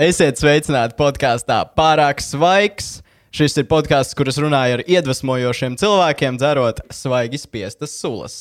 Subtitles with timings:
[0.00, 3.02] Esiet sveicināti podkāstā Pārāk svaigs.
[3.36, 8.36] Šis ir podkāsts, kurš runāja ar iedvesmojošiem cilvēkiem, dzerot svaigi spiestas sulas.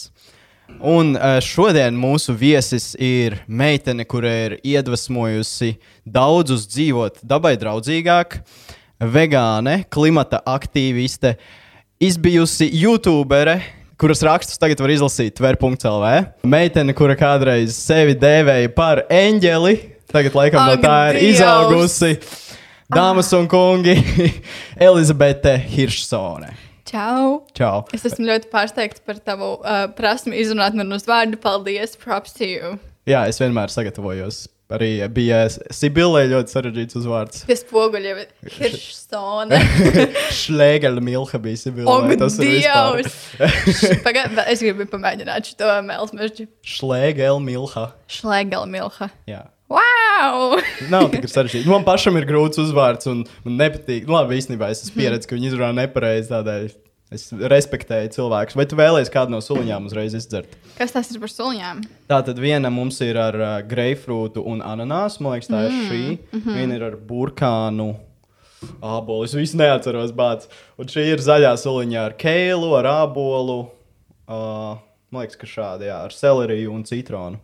[0.80, 5.73] Un eh, šodien mūsu viesis ir meitene, kura ir iedvesmojusi
[6.08, 8.39] daudzus dzīvot dabai draudzīgāk,
[9.04, 11.36] vegāne, klimata aktīviste,
[12.00, 13.60] izbijusi YouTubere,
[14.00, 16.18] kuras rakstus tagad var izlasīt tver.lv.
[16.48, 22.16] Meitene, kura kādreiz sevi dēvēja par eņģeli, tagad laikam no tā ir izaugusi.
[22.90, 23.94] Dāmas un kungi,
[24.90, 26.55] Elizabete Hiršsone.
[26.90, 27.44] Čau!
[27.54, 27.84] Čau!
[27.94, 31.38] Es esmu ļoti pārsteigts par tavu uh, prasmi izrunāt manos vārdu.
[31.41, 31.94] Paldies!
[32.02, 32.80] Props to you!
[33.09, 34.48] Jā, es vienmēr sagatavojos.
[34.70, 37.40] Arī bija Sibīlē ļoti sarežģīts uzvārds.
[37.49, 39.62] Pie spoguļa jau ir Hiršstone.
[40.41, 41.94] Šlēgaļa Milha bija Sibīlē.
[41.94, 42.57] Ak, Tas ir.
[42.57, 43.21] Dievs!
[44.05, 46.49] Pagaid, es gribu pamēģināt šo mēls mežģi.
[46.77, 47.87] Šlēgaļa Milha.
[48.20, 49.10] Šlegala milha.
[49.30, 49.46] Jā.
[49.70, 49.99] Wow!
[50.89, 51.70] Nav tik sarežģīti.
[51.70, 54.07] Man pašam ir grūts uzvārds, un man nepatīk.
[54.12, 54.89] Labi, īstenībā es Mhm.
[54.89, 56.29] esmu pieredzējis, ka viņi izrunā nepareizi.
[56.34, 56.70] Tādēļ
[57.12, 58.55] es respektēju cilvēkus.
[58.59, 60.51] Vai tu vēlēsies kādu no suliņām uzreiz izdzert?
[60.77, 61.81] Kas tas ir par suliņām?
[62.09, 65.22] Tā tad viena mums ir ar uh, greifrūtu un ananāsu.
[65.22, 66.03] Man liekas, tā ir šī.
[66.34, 66.56] Mm -hmm.
[66.59, 67.95] Viena ir ar burkānu.
[68.84, 69.23] Ābolu.
[69.23, 70.47] Es neatceros, bācis.
[70.78, 73.69] Un šī ir zaļā suliņā ar kēlu, ar ābolu.
[74.28, 74.78] Uh,
[75.12, 77.40] man liekas, ka šādi, jā, ar seleriju un citronu.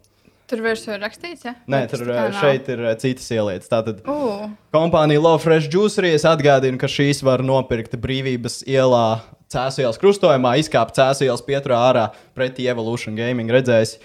[0.45, 1.55] Tur virsū ir rakstīts, ja?
[1.65, 2.35] Nē, Vai tur kā uh, nav?
[2.43, 3.69] šeit ir uh, citas ielietas.
[3.71, 4.43] Tātad Uh,
[4.75, 6.11] kompānija Low Fresh Juicery.
[6.13, 12.05] Es atgādinu, ka šīs var nopirkt brīvības ielā, Cēsijas krustojumā, izkāpt Cēsijas pieturā ārā
[12.37, 13.49] pretī Evolution Gaming.
[13.53, 13.95] Redzēs,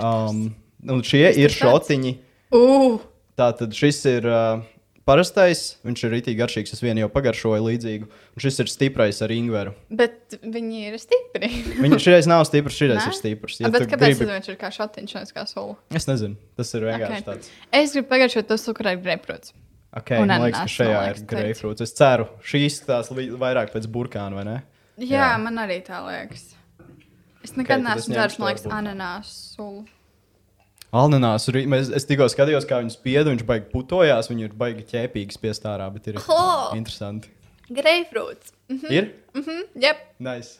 [0.00, 0.46] um,
[0.88, 1.88] un šie ir tas tāds?
[1.90, 2.12] šotiņi.
[2.56, 2.98] uh,
[3.40, 4.60] Tātad šis ir uh,
[5.10, 6.72] parastais, viņš ir rītīgi garšīgs.
[6.76, 8.06] Es vienu jau pagaršoju līdzīgu.
[8.36, 9.74] Un šis ir stiprais ar ingveru.
[9.90, 11.50] bet viņi ir stipri.
[11.82, 13.06] Viņš šis nav stiprs, šis Nē?
[13.10, 13.58] ir stiprs.
[13.64, 15.74] Ja bet kāpēc gribi- viņš ir kā šotiņš, nevis kā sula?
[15.98, 17.26] Es nezinu, tas ir vienkārši Ok.
[17.26, 17.26] okay.
[17.32, 17.50] tāds.
[17.82, 19.52] Es gribu pagaršot to cukuru ar grapefruits.
[19.90, 21.32] Okay, man liekas, ka šajā ir liekas, teikt.
[21.34, 21.82] greifrūts.
[21.82, 24.58] Es ceru, šī izskatās vairāk pēc burkāna, vai ne?
[25.02, 25.30] Jā, Jā.
[25.42, 26.44] Man arī tā liekas.
[27.42, 29.82] Es nekad es neesmu dzēris, man liekas, ananāsu sulu.
[30.90, 35.36] Alnanās, mēs, es tikko skatījos, kā viņu spiedu, viņš baigi putojās, viņi ir baigi ķēpīgi
[35.36, 36.40] spiestārā, bet ir Ho!
[36.74, 37.30] interesanti.
[37.70, 38.50] Grapefruits.
[38.72, 38.90] Mhm.
[38.90, 39.12] Ir?
[39.38, 39.60] Mhm.
[39.84, 40.02] Jep.
[40.18, 40.58] Nice.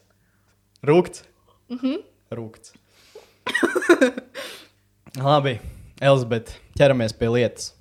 [0.87, 1.25] Rūkts.
[1.73, 1.99] Mhm.
[2.39, 2.77] Rūkts.
[5.19, 5.57] Labi,
[6.01, 7.73] Elizabete, ķeramies pie lietas.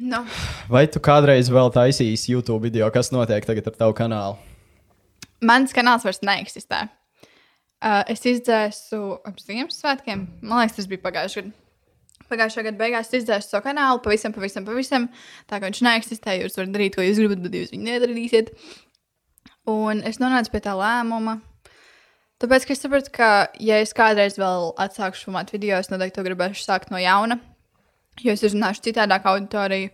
[0.00, 0.22] Nu,
[0.68, 4.36] Vai tu kādreiz vēl taisīsi YouTube video, kas notiek tagad ar tavu kanālu?
[5.40, 6.82] mans kanāls vairs neeksistē.
[7.80, 10.26] Uh, es izdzēsu ap Ziemassvētkiem.
[10.44, 11.56] Man liekas, tas bija pagājušajā gadā.
[12.30, 15.08] Pagājušā gada beigās izdzēsu savu kanālu pavisam, pavisam, pavisam.
[15.50, 18.52] Tā kā viņš neeksistē, jūs varat darīt, ko jūs gribat, bet jūs viņu nedarīsiet.
[19.70, 21.40] Un es nonācu pie tā lēmuma.
[22.40, 23.30] Tāpēc, es saprotu, ka,
[23.60, 27.40] ja es kādreiz vēl atsākšu filmēt video, es noteikti to gribēšu sākt no jauna.
[28.22, 29.90] Jo es uzrunāšu citādāku auditoriju.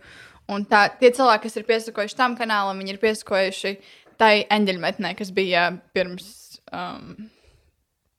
[0.53, 3.73] Un tā, tie cilvēki, kas ir piesakojuši tam kanālam, viņi ir piesakojuši
[4.19, 5.65] tai eņģeļmetnē, kas bija
[5.95, 6.29] pirms
[6.71, 7.27] um,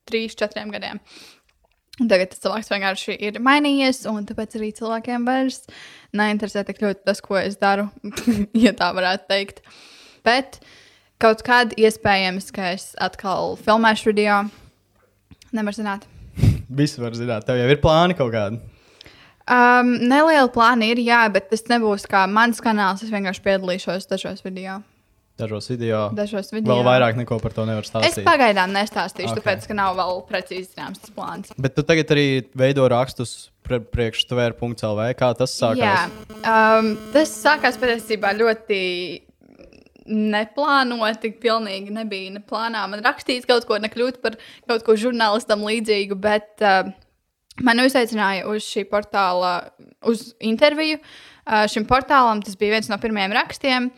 [0.09, 1.01] trīs, četriem gadiem.
[1.99, 5.65] Un Tagad tas cilvēks vienkārši ir mainījies, un tāpēc arī cilvēkiem vairs
[6.15, 7.89] neinteresē tik ļoti tas, ko es daru,
[8.65, 9.59] ja tā varētu teikt.
[10.23, 10.61] Bet
[11.19, 14.45] kaut kādā iespējams, ka es atkal filmēšu video.
[15.55, 16.07] Nevar zināt.
[16.79, 18.61] Visi var zināt, tev jau ir plāni kaut kādi.
[19.49, 23.01] Um, neliela plāna ir, jā, bet tas nebūs kā mans kanāls.
[23.01, 24.77] Es vienkārši piedalīšos dažos video.
[25.39, 26.01] Dažos video.
[26.15, 26.73] Dažos video.
[26.73, 28.25] Vēl vairāk neko par to nevar Es stāstīt.
[28.27, 29.39] pagaidām nestāstīšu, Ok.
[29.39, 29.45] okay.
[29.45, 31.53] tāpēc, ka nav vēl precīzi zināms tas plāns.
[31.55, 32.25] Bet tu tagad arī
[32.59, 35.07] veido rakstus pre priekš tvēr.lv.
[35.15, 35.79] Kā tas sākās?
[35.79, 36.09] Jā,
[36.43, 38.81] um, tas sākās patiesībā ļoti
[40.09, 41.31] neplānoti.
[41.39, 42.83] Pilnīgi nebija ne plānā.
[42.91, 46.89] Man rakstīts kaut ko, nekļūt par kaut ko žurnālistam līdzīgu, bet uh,
[47.63, 49.69] man uzaicināja uz šī portāla,
[50.09, 50.99] uz interviju.
[51.45, 53.91] Uh, šim portālam tas bija viens no pirmajiem rakstiem.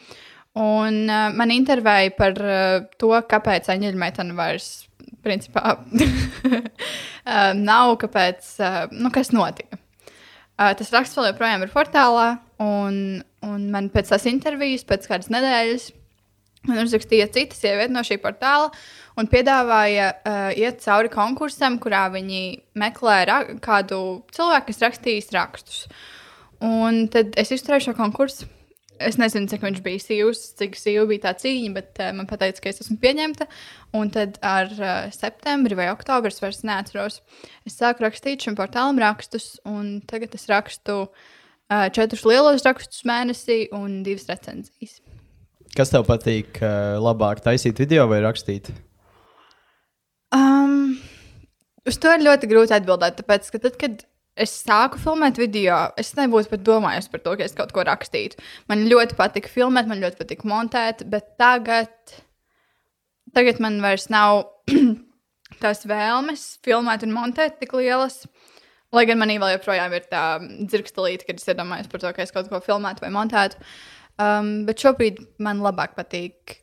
[0.59, 4.89] Un uh, man intervēja par uh, to, kāpēc Aņģeļmeitene vairs
[5.23, 6.65] principā uh,
[7.69, 9.79] nav, kāpēc, uh, nu, kas notika.
[10.59, 12.27] Uh, tas raksts vēl joprojām ir portālā,
[12.59, 15.87] un, un man pēc tās intervijas, pēc kādas nedēļas,
[16.67, 18.69] man uzrakstīja cita sieviete no šī portāla
[19.17, 22.43] un piedāvāja uh, iet cauri konkursam, kurā viņi
[22.77, 23.23] meklē
[23.63, 24.01] kādu
[24.35, 25.85] cilvēku, kas rakstīs rakstus.
[26.61, 28.51] Un tad es izturēju šo konkursu.
[29.01, 32.61] Es nezinu, cik viņš bija sīvs, cik sīva bija tā cīņa, bet uh, man teica,
[32.61, 33.47] ka es esmu pieņemta.
[33.97, 37.21] Un tad ar uh, septembri vai oktobri, es vairs neatceros,
[37.67, 39.55] es sāku rakstīt šim portālam rakstus.
[39.67, 44.99] Un tagad es rakstu uh, četrus lielos rakstus mēnesī un divas recenzijas.
[45.71, 48.69] Kas tev patīk uh, labāk, taisīt video vai rakstīt?
[50.35, 50.97] Um,
[51.87, 54.03] uz to ir ļoti grūti atbildēt, tāpēc, ka tad, kad
[54.39, 58.39] es sāku filmēt video, es nebūtu pat domājis par to, ka es kaut ko rakstītu.
[58.71, 61.91] Man ļoti patika filmēt, man ļoti patika montēt, bet tagad,
[63.35, 64.45] tagad man vairs nav
[65.63, 68.23] tās vēlmes filmēt un montēt tik lielas.
[68.91, 72.33] Lai gan manī vēl joprojām ir tā dzirkstelīte, kad es iedomājos par to, ka es
[72.35, 73.61] kaut ko filmētu vai montētu.
[74.19, 76.60] Um, bet šobrīd man labāk patīk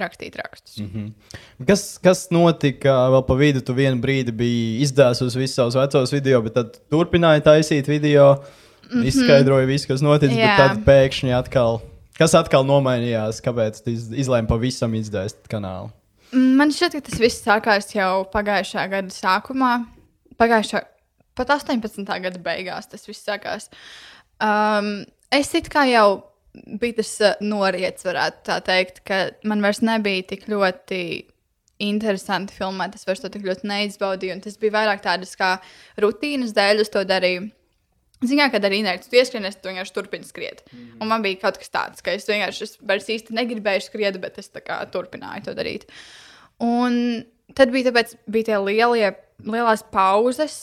[0.00, 0.78] rakstīt rakstus.
[0.78, 1.66] Mm -hmm.
[1.66, 3.60] kas, kas notika vēl pa vidu?
[3.60, 9.00] Tu vienu brīdi biji izdēsus visus savus vecos video, bet tad turpināji taisīt video, mm
[9.00, 9.06] -hmm.
[9.06, 10.56] izskaidroja visu, kas noticis, yeah.
[10.56, 11.80] bet tad pēkšņi atkal.
[12.16, 13.42] Kas atkal nomainījās?
[13.44, 15.90] Kāpēc tu izlēmi pavisam izdēst kanālu?
[16.32, 19.86] Man šķiet, ka tas viss sākās jau pagājušā gada sākumā.
[20.40, 20.80] Pagājušā,
[21.34, 22.08] pat 18.
[22.22, 23.68] gada beigās tas viss sākās.
[24.42, 26.24] Um, es it kā jau
[26.80, 31.00] bija tas uh, noriets, varētu tā teikt, ka man vairs nebija tik ļoti
[31.82, 32.96] interesanti filmēt.
[32.96, 35.56] Es vairs to tik ļoti neizbaudīju, un tas bija vairāk tādas kā
[36.00, 37.50] rutīnas dēļ, es to darīju.
[38.24, 40.62] Ziņā, kad arī inerts, tu ieskries, tu vienkārši turpini skriet.
[40.70, 40.86] Mm.
[41.04, 44.38] Un man bija kaut kas tāds, ka es vienkārši es vairs īsti negribēju skriet, bet
[44.40, 45.84] es kā, turpināju to darīt.
[46.64, 49.12] Un tad bija, tāpēc, bija tie lielie,
[49.44, 50.56] lielās pauzes,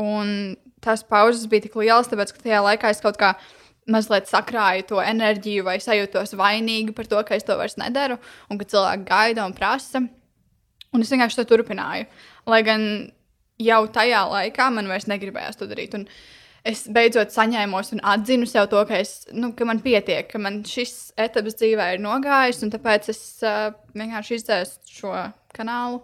[0.00, 3.36] un tās pauzes bija tik lielas, tāpēc, ka tajā laikā es kaut kādā
[3.90, 8.18] mazliet sakrāju to enerģiju vai sajūtos vainīgi par to, ka es to vairs nedaru,
[8.50, 10.04] un ka cilvēki gaida un prasa.
[10.88, 12.08] Un es vienkārši to turpināju.
[12.48, 12.82] Lai gan
[13.60, 15.96] jau tajā laikā man vairs negribējās to darīt.
[15.98, 16.06] Un
[16.68, 20.62] es beidzot saņēmos un atzinu sev to, ka, es, nu, ka man pietiek, ka man
[20.68, 25.14] šis etapas dzīvē ir nogājis, un tāpēc es uh, vienkārši izdzēsu šo
[25.56, 26.02] kanālu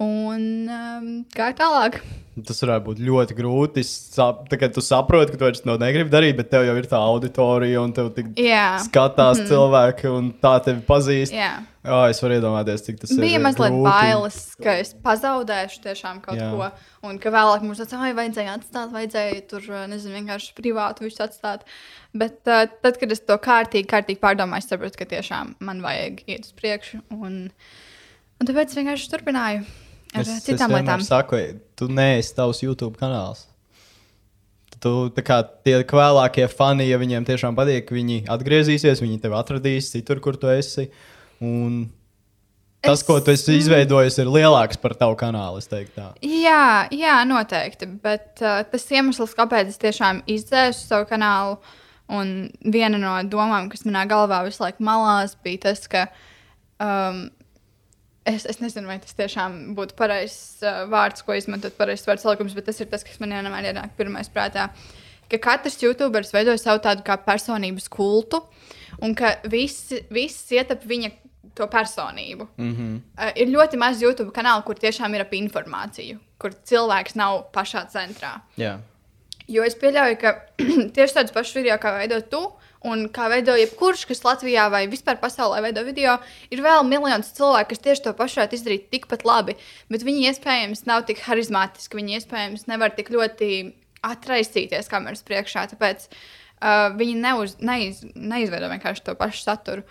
[0.00, 2.00] un um, gāju tālāk.
[2.46, 3.82] Tas varētu būt ļoti grūti.
[3.84, 7.00] Sap, tā, tu saproti, ka tu vairs to negribi darīt, bet tev jau ir tā
[7.02, 8.78] auditorija, un tev yeah.
[8.80, 9.50] skatās mm -hmm.
[9.50, 11.34] cilvēki, un tā tevi pazīst.
[11.34, 11.66] Yeah.
[11.80, 13.22] Oh, es varu iedomāties, cik tas bija.
[13.24, 13.88] Bija mazliet grūti.
[13.88, 16.50] bailes, ka es pazaudēšu tiešām kaut Jā.
[16.52, 16.70] ko,
[17.08, 21.64] un ka vēlāk mums tas vajadzēja atstāt, vajadzēja tur, nezinu, vienkārši privātu visu atstāt.
[22.12, 26.44] Bet uh, tad, kad es to kārtīgi, kārtīgi pārdomāju, sapratu, ka tiešām man vajag iet
[26.44, 27.50] uz priekšu, un,
[28.40, 29.64] un tāpēc vienkārši turpināju.
[30.14, 31.02] Ar Es, citām es lietām.
[31.06, 31.38] saku,
[31.78, 33.44] tu neesi tavs YouTube kanāls.
[34.80, 34.90] Tu,
[35.22, 40.38] kā tie vēlākie fani, ja viņiem tiešām patīk, viņi atgriezīsies, viņi tevi atradīs citur, kur
[40.40, 40.86] tu esi.
[41.44, 41.90] Un
[42.82, 45.60] tas, Es- ko tu esi izveidojis, ir lielāks par tavu kanālu.
[46.24, 47.86] Jā, jā, noteikti.
[48.02, 51.58] Bet uh, tas iemesls, kāpēc es tiešām izdzēsu savu kanālu,
[52.08, 56.08] un viena no domām, kas manā galvā visu laiku malās, bija tas, ka
[56.80, 57.28] um,
[58.24, 62.56] es, es nezinu, vai tas tiešām būtu pareizs uh, vārds, ko izmantot, pareizs vārds salikums,
[62.56, 64.70] bet tas ir tas, kas man vienmēr ienāk pirmais prātā.
[65.30, 68.42] Ka katrs youtuberis veido savu tādu kā personības kultu,
[69.00, 71.12] un ka visi, viss iet ap viņa
[71.54, 72.46] to personību.
[72.56, 73.00] Mm -hmm.
[73.18, 77.86] Uh, ir ļoti maz YouTube kanālu, kur tiešām ir ap informāciju, kur cilvēks nav pašā
[77.90, 78.40] centrā.
[78.56, 78.78] Jā.
[79.48, 80.34] Jo es pieļauju, ka
[80.96, 82.52] tieši tādus pašus video, kā veido tu,
[82.86, 86.16] un kā veido jebkurš, kas Latvijā vai vispār pasaulē veido video,
[86.52, 89.56] ir vēl miljonus cilvēku, kas tieši to pašu varētu izdarīt tikpat labi.
[89.92, 93.50] Bet viņi iespējams nav tik harizmātiski, viņi iespējams nevar tik ļoti
[94.06, 95.66] atraisīties kameras priekšā.
[95.74, 99.84] Tāpēc uh, viņi neuz, neiz, neizveido vienkārši to pašu saturu.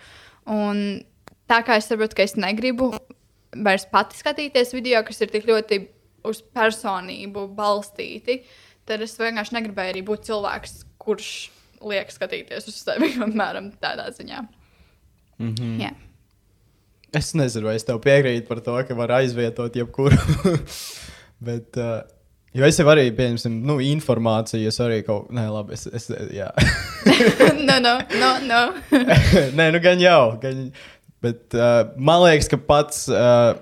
[0.50, 1.04] Un
[1.50, 2.90] tā kā es saprotu, ka es negribu
[3.54, 5.84] vairs pati skatīties video, kas ir tik ļoti
[6.26, 8.42] uz personību balstīti,
[8.88, 11.30] tad es vienkārši negribēju arī būt cilvēks, kurš
[11.80, 14.44] liek skatīties uz sevi, apmēram tādā ziņā.
[15.40, 15.80] Mm -hmm.
[15.80, 15.90] Jā.
[17.16, 20.16] Es nezinu, vai es tev piekrītu par to, ka var aizvietot jebkuru.
[21.46, 22.02] Bet, uh,
[22.54, 26.10] jo es jau arī, pieņemsim, nu, informāciju, es arī kaut kā, nē, labi, es, es
[26.36, 26.50] jā.
[27.68, 28.60] no, no, no, no.
[29.56, 30.38] nē, nu, gan jau.
[30.42, 30.70] Gan,
[31.20, 33.56] bet uh, man liekas, ka pats uh,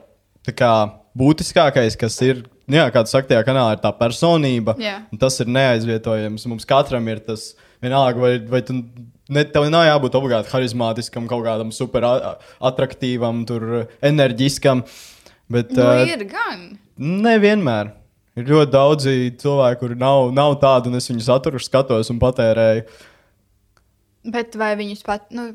[0.51, 0.73] kā,
[1.19, 4.77] būtiskākais, kas ir, nu, jā, kā tu saki, tajā kanālā ir tā personība.
[5.13, 6.47] Un Tas ir neaizvietojams.
[6.51, 7.53] Mums katram ir tas
[7.85, 8.81] vienalga, vai, vai tu.
[9.29, 14.87] Ne, tev nav jābūt obligāti harizmātiskam, kaut kādam super attraktīvam, tur, enerģiskam.
[15.53, 16.65] Bet, nu, uh, ir gan.
[16.97, 17.93] Nevienmēr.
[18.39, 22.85] Ir ļoti daudzi cilvēki, kuri nav, nav tādi, un es viņu saturu skatos un patērēju.
[24.33, 25.51] Bet vai viņus pat, nu,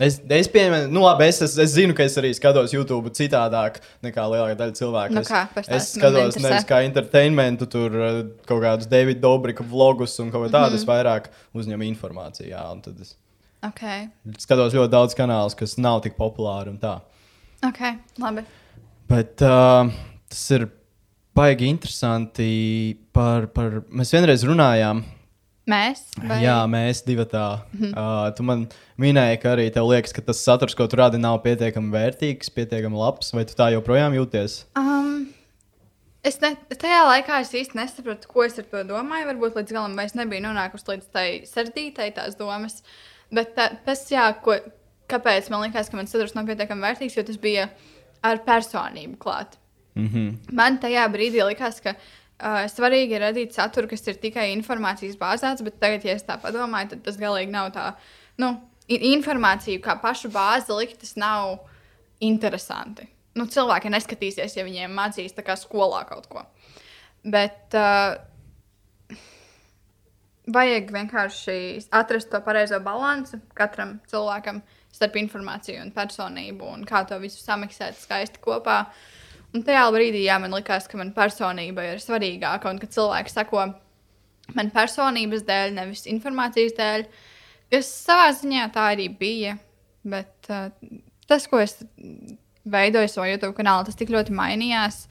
[0.00, 3.80] Es, es pieņemu, nu, labi, es, es, es zinu, ka es arī skatos YouTube citādāk
[4.04, 5.16] nekā lielākā daļa cilvēku.
[5.16, 9.66] Nu es, kā, es man skatos nevis kā entertainmentu, tur uh, kaut kādus Davida Dobrika
[9.68, 10.72] vlogus un kaut ko tādu.
[10.72, 10.80] Mm.
[10.80, 11.28] Es vairāk
[11.58, 12.48] uzņemu informāciju.
[12.54, 13.14] Jā, es
[13.68, 13.84] ok,
[14.42, 16.96] skatos ļoti daudz kanālus, kas nav tik populāri un tā.
[17.68, 17.82] ok,
[18.24, 18.46] labi.
[19.12, 19.92] Bet uh,
[20.32, 20.70] tas ir
[21.36, 22.52] baigi interesanti.
[23.12, 25.04] Par, par, mēs vienreiz runājām.
[25.70, 26.00] Mēs?
[26.18, 26.40] Vai...
[26.42, 27.62] Jā, mēs divi tā.
[27.72, 27.92] Mm -hmm.
[27.94, 28.66] uh, tu man
[28.98, 32.96] minēji, ka arī tev liekas, ka tas saturs, ko tu rādi, nav pietiekami vērtīgs, pietiekami
[32.96, 33.32] labs.
[33.32, 34.64] Vai tu tā joprojām jūties?
[34.76, 35.28] Um,
[36.22, 39.26] Es ne, tajā laikā es īsti nesapratu, ko es ar to domāju.
[39.26, 42.82] Varbūt līdz galam es nebiju nonākusi līdz tai sarežģītai tās domas.
[43.34, 44.54] Bet tā, tas, jā, ko,
[45.10, 47.66] kāpēc man liekas, ka mans saturs nav pietiekami vērtīgs, jo tas bija
[48.22, 49.58] ar personību klāt.
[49.98, 50.52] Mm -hmm.
[50.52, 51.94] Man tajā brīdī likās, ka
[52.42, 56.36] uh, svarīgi ir radīt saturu, kas ir tikai informācijas bāzēts, bet tagad, ja es tā
[56.42, 57.92] padomāju, tad tas galīgi nav tā.
[58.42, 58.56] Nu,
[58.92, 61.60] informāciju kā pašu bāzi likt, tas nav
[62.22, 63.06] interesanti.
[63.38, 66.44] Nu, cilvēki neskatīsies, ja viņiem mācīs tā kā skolā kaut ko.
[67.22, 68.18] Bet uh,
[70.52, 71.56] vajag vienkārši
[71.94, 74.60] atrast to pareizo balansu katram cilvēkam
[74.92, 78.84] starp informāciju un personību un kā to visu samiksēt skaisti kopā.
[79.52, 83.66] Un tajā brīdī, jā, man likās, ka man personība ir svarīgāka un ka cilvēki sako
[84.56, 87.04] man personības dēļ, nevis informācijas dēļ,
[87.72, 89.58] kas savā ziņā tā arī bija.
[90.02, 90.70] Bet uh,
[91.30, 91.76] tas, ko es
[92.64, 95.04] veidoju savā YouTube kanālā, tas tik ļoti mainījās.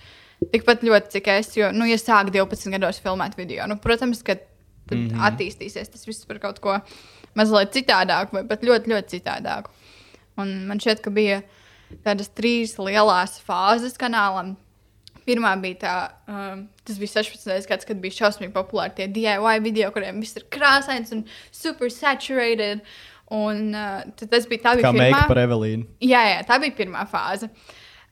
[0.51, 4.39] Tikpat ļoti, cik es, jo, nu, ja sāku 12 gados filmēt video, nu, protams, ka
[4.39, 5.25] tad mm -hmm.
[5.29, 6.79] attīstīsies tas viss par kaut ko
[7.38, 9.69] mazliet citādāku, vai pat ļoti, ļoti citādāku.
[10.41, 11.41] Un man šķiet, ka bija
[12.05, 14.55] tādas trīs lielas fāzes kanālam.
[15.21, 15.95] Pirmā bija tā,
[16.31, 17.67] um, tas bija 16.
[17.69, 22.81] gads, kad bija šausmīgi populāri tie DIY video, kuriem viss ir krāsains un super saturated.
[23.31, 25.05] Un uh, tas bija tā, bija Kā pirmā.
[25.05, 25.86] meika par Evelīnu.
[26.03, 27.48] Jā, jā, tā bija pirmā fāze.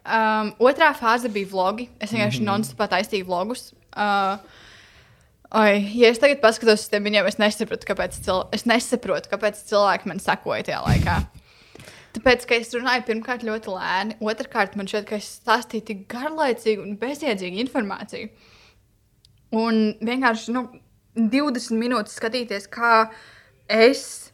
[0.05, 1.89] Um, otrā fāze bija vlogi.
[1.99, 2.51] Es vienkārši mm -hmm.
[2.53, 3.73] non-stopā taisīju vlogus.
[3.91, 4.37] Uh,
[5.49, 8.43] Oi, ja es tagad paskatos uz tiem viņiem, es nesaprotu, kāpēc, cil...
[8.53, 11.15] es nesaprotu, kāpēc cilvēki man sekoja tajā laikā.
[12.15, 16.85] Tāpēc, ka es runāju pirmkārt ļoti lēni, otrkārt man šķiet, ka es stāstīju tik garlaicīgu
[16.85, 18.31] un bezjēdzīgu informāciju.
[19.59, 20.65] Un vienkārši nu,
[21.19, 23.09] 20 minūtes skatīties, kā
[23.69, 24.29] es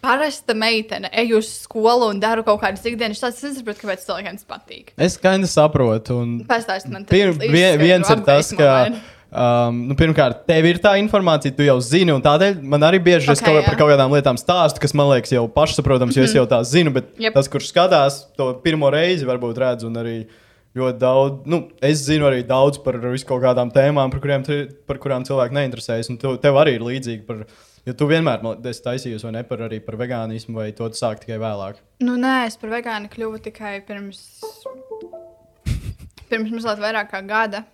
[0.00, 3.40] parasta meitene eju uz skolu un daru kaut kādas ikdienas lietas.
[3.40, 4.92] Es nesaprotu, kāpēc cilvēkiem tas patīk.
[4.96, 6.20] Es skaidri saprotu.
[6.24, 8.70] un Pastāstiet man, vien, izskaidro, viens ir tas, ka.
[8.88, 9.00] man.
[9.30, 13.28] Um, nu, pirmkārt, tev ir tā informācija, tu jau zini, un tādēļ man arī bieži
[13.28, 16.34] okay, es kaut, par kaut kādām lietām stāstu, kas man liekas jau pašsaprotams, jo es
[16.34, 16.90] jau tās zinu.
[16.96, 17.36] Bet Jep.
[17.38, 20.16] tas, kurš skatās to pirmo reizi, varbūt redz, un arī
[20.74, 24.98] ļoti daudz, nu, es zinu arī daudz par visu kaut kādām tēmām, par, tri- par
[25.02, 26.10] kurām cilvēki neinteresējas.
[26.10, 27.46] Un tu, tev arī ir līdzīgi par,
[27.86, 31.28] jo tu vienmēr esi taisījusi vai ne par, arī par vegānismu, vai to tu sāki
[31.28, 31.78] tikai vēlāk.
[32.02, 34.24] Nu, nē, es par vegānu kļuvu tikai pirms,
[36.26, 37.68] pirms mazliet vairāk kā gada.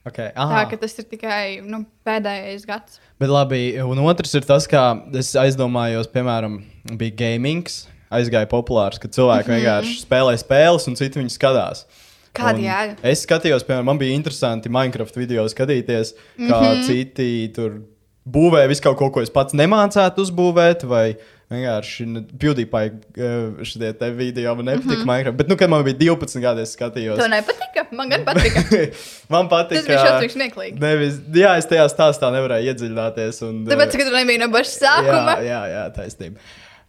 [0.00, 0.30] Okay.
[0.32, 0.64] Tā aha.
[0.70, 3.00] ka tas ir tikai nu, pēdējais gads.
[3.20, 4.84] Bet labi, un otrs ir tas, kā
[5.20, 6.56] es aizdomājos, piemēram,
[6.96, 7.68] bija gaming,
[8.08, 9.60] aizgāja populārs, ka cilvēki mm -hmm.
[9.60, 11.84] vienkārši spēlē spēles un citi viņus skatās.
[12.32, 12.96] Kāda jēga?
[13.02, 16.86] Es skatījos, piemēram, man bija interesanti Minecraft video skatīties, kā mm -hmm.
[16.86, 17.82] citi tur
[18.24, 20.86] būvē visu kaut ko, ko es pats nemācētu uzbūvēt.
[20.86, 21.16] Vai
[21.50, 25.10] vienkārši nu, PewDiePie eh, šitie te video man nepatika mm -hmm.
[25.10, 25.36] Minecraft.
[25.38, 27.18] Bet, nu, kad man bija 12 gadi, es skatījos.
[27.18, 27.86] Tev nepatika?
[27.90, 28.62] Man gan patika.
[29.34, 29.80] man patika.
[29.80, 30.80] Tas bija šausmīgi smieklīgi.
[30.80, 33.42] Nevis, jā, es tajā stāstā nevarēju iedziļināties.
[33.48, 35.36] Un, Tāpēc, ka tu nebija no paša sākuma.
[35.40, 36.40] Jā, jā, jā taisnība.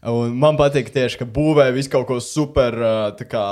[0.02, 3.46] Un man patīk tieši, ka būvē visu kaut ko super ā, tā kā,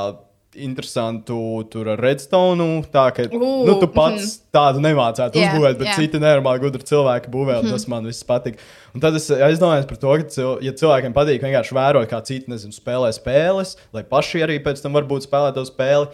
[0.58, 2.68] interesantu tur ar redstone.
[2.89, 4.48] Tā Ū, nu, tu pats mhm.
[4.56, 5.98] tādu nemācētu Jā, uzbūvēt, bet jā.
[6.01, 8.58] citi nenormāli gudri cilvēki būvē, un tas man viss patīk.
[8.96, 12.51] Un tad es aizdomājos par to, ka, cil ja cilvēkiem patīk vienkārši vērot, kā citi
[12.51, 16.12] nezinu, spēlē spēles, lai paši arī pēc tam varbūt spēlētu to spēli.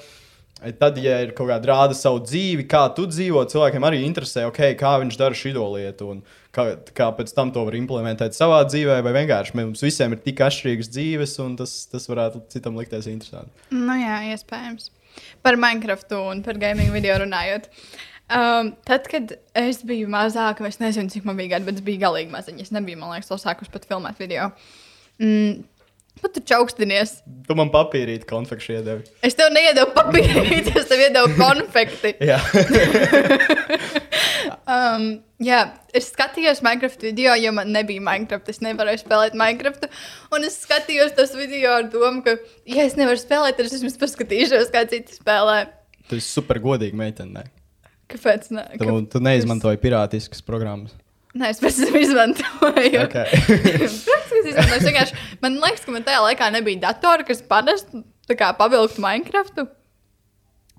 [0.80, 4.74] Tad, ja ir kaut kāda rāda savu dzīvi, kā tu dzīvo, cilvēkiem arī interesē, okay,
[4.80, 6.24] kā viņš dara šo lietu, un
[6.56, 10.42] kā, kā pēc tam to var implementēt savā dzīvē, vai vienkārši mums visiem ir tik
[10.46, 13.68] atšķirīgas dzīves, un tas, tas varētu citam likties interesanti.
[13.76, 14.90] Nu, jā, iespējams.
[15.46, 17.70] Par Minecraftu un par gaming video runājot.
[18.26, 22.02] Um, tad, kad es biju mazāka, es nezinu, cik man bija gadi, bet es biju
[22.02, 22.66] galīgi maziņa.
[22.66, 24.50] Es nebiju, man liekas, to sākus pat filmēt video.
[25.22, 25.62] Mm,
[26.22, 27.18] Pat tu čaukstinies.
[27.46, 29.04] Tu man papīrīt konfekšu iedevi.
[29.26, 32.16] Es tev neiedevu papīrīt, es tev iedevu konfekti.
[32.32, 32.40] Jā,
[34.66, 35.04] Um,
[35.46, 35.60] jā,
[35.94, 38.50] es skatījos Minecraft video, jo man nebija Minecraft.
[38.50, 39.86] Es nevarēju spēlēt Minecraft.
[40.34, 42.34] Un es skatījos tos video ar domu, ka,
[42.70, 45.60] ja es nevaru spēlēt, tad es vismaz paskatīšos, kā citi spēlē.
[46.10, 47.44] tu esi super godīgi meitene.
[47.44, 47.92] ne?
[48.10, 48.50] Kāpēc?
[48.54, 48.66] Ne?
[48.82, 50.94] Tu, tu neizmantoji pirātiskas programmas.
[51.36, 53.00] Nē, es pēc tam izmantoju.
[53.06, 53.40] Okay.
[53.86, 54.84] Es izmantoju.
[54.86, 58.04] Vienkārši- Man liekas, ka man tajā laikā nebija datora, kas parasti
[58.60, 59.66] pavilktu Minecraftu.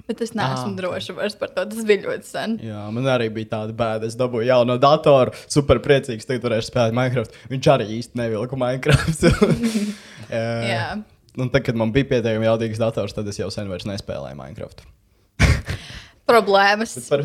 [0.06, 1.64] Bet es neesmu Ah, vairs par to.
[1.66, 2.52] Tas bija ļoti sen.
[2.62, 4.06] Jā, man arī bija tāda bēda.
[4.06, 7.34] Es dabūju jaunu datoru, super priecīgs, tagad varēšu spēlēt Minecraft.
[7.50, 9.24] Viņš arī īsti nevilka Minecraft.
[10.30, 10.44] Jā.
[10.72, 10.86] Jā.
[11.36, 14.86] Un tad, kad man bija pietiekami jaudīgs dators, tad es jau sen vairs nespēlēju Minecraft.
[16.26, 16.94] Problēmas.
[16.98, 17.20] Bet par,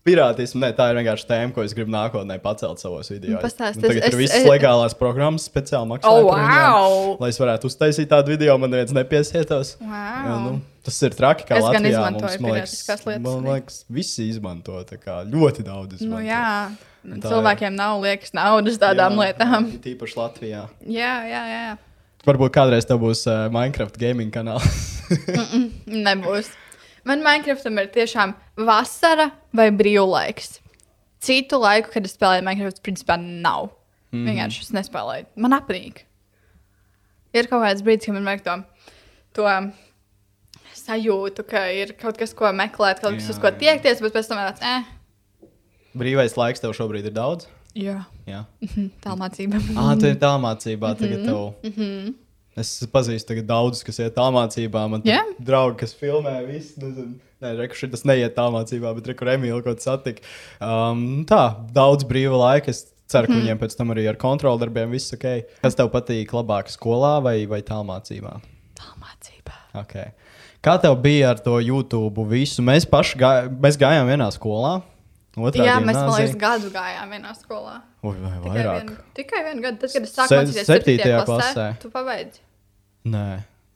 [0.00, 3.36] Pirātismu, ne, tā ir vienkārši tēma, ko es gribu nākotnē pacelt savos video.
[3.42, 6.08] Pastāsti, Tagad es- tur viss es- legālās programmas speciāli maksā.
[6.08, 7.16] Oh, wow!
[7.20, 9.74] Lai es varētu uztaisīt tādu video, man neviens nepiesietos.
[9.82, 9.90] Wow.
[9.90, 14.28] Jā, nu, tas ir traki, kā Es Latvijā mums, man liekas, lietas man liekas, visi
[14.30, 16.16] izmanto, tā kā ļoti daudz izmanto.
[16.16, 19.68] Nu, jā, Tā cilvēkiem nav liekas naudas tādām Jā, lietām.
[19.84, 20.64] Tīpaši Latvijā.
[20.86, 21.78] Jā, jā, jā.
[22.24, 24.98] Varbūt kādreiz tev būs uh, Minecraft gaming kanāls.
[25.86, 26.50] Nebūs.
[27.04, 30.58] Man Minecraftam ir tiešām vasara vai brīvlaiks.
[31.20, 33.70] Citu laiku, kad es spēlēju Minecraft, principā nav.
[33.70, 33.76] Mm
[34.10, 34.26] Mhm.
[34.26, 34.30] -hmm.
[34.30, 35.26] Vienkārši es nespēlēju.
[35.36, 35.98] Man apnīk.
[37.32, 38.62] Ir kaut kāds brīdis, kad man vajag to,
[39.32, 39.42] to
[40.74, 44.28] sajūtu, ka ir kaut kas, ko meklēt, kaut kas, Jā, uz ko tiekties, bet pēc
[44.28, 44.84] tam ir tāds, eh,
[45.96, 47.46] Brīvais laiks tev šobrīd ir daudz.
[47.74, 48.44] jā, Jā.
[49.02, 49.60] tā mācība.
[49.76, 50.94] Ah, tu esi tālmācībā.
[50.94, 50.98] Mhm.
[50.98, 52.14] Tagad tev.
[52.60, 54.84] Es pazīstu daudzus, kas iet tālmācībā.
[54.92, 55.20] Man Jā?
[55.22, 55.34] yeah.
[55.40, 56.76] draugi, kas filmē, visu.
[56.82, 57.18] Nezinu.
[57.40, 60.20] Nē, reku, šī tas neiet tālmācībā, bet reku Emīlu kaut satika.
[60.60, 62.74] Um, tā, daudz brīva laika.
[62.74, 65.26] Es ceru, ka viņiem pēc tam arī ar kontroldarbiem viss ok.
[65.64, 68.36] Kas tev patīk labāk skolā vai, vai tālmācībā?
[68.76, 69.56] Tā mācība.
[69.80, 70.12] Okay.
[70.60, 72.60] Kā tev bija ar to YouTube visu?
[72.66, 73.32] Mēs paši gā,
[73.64, 74.80] mēs gājām vienā skolā.
[75.38, 76.26] Otrā Jā, mēs, man gimnāzija.
[76.26, 77.74] liekas, gadu gājām vienā skolā.
[78.02, 78.78] Ui, vai Tikai vairāk.
[78.80, 79.78] vienu, tikai vienu gadu.
[79.80, 81.26] Tad, kad es sāku mācīties septītajā 7.
[81.28, 81.66] klasē, klasē.
[81.80, 82.42] tu pabeidzi.
[83.04, 83.28] Nē.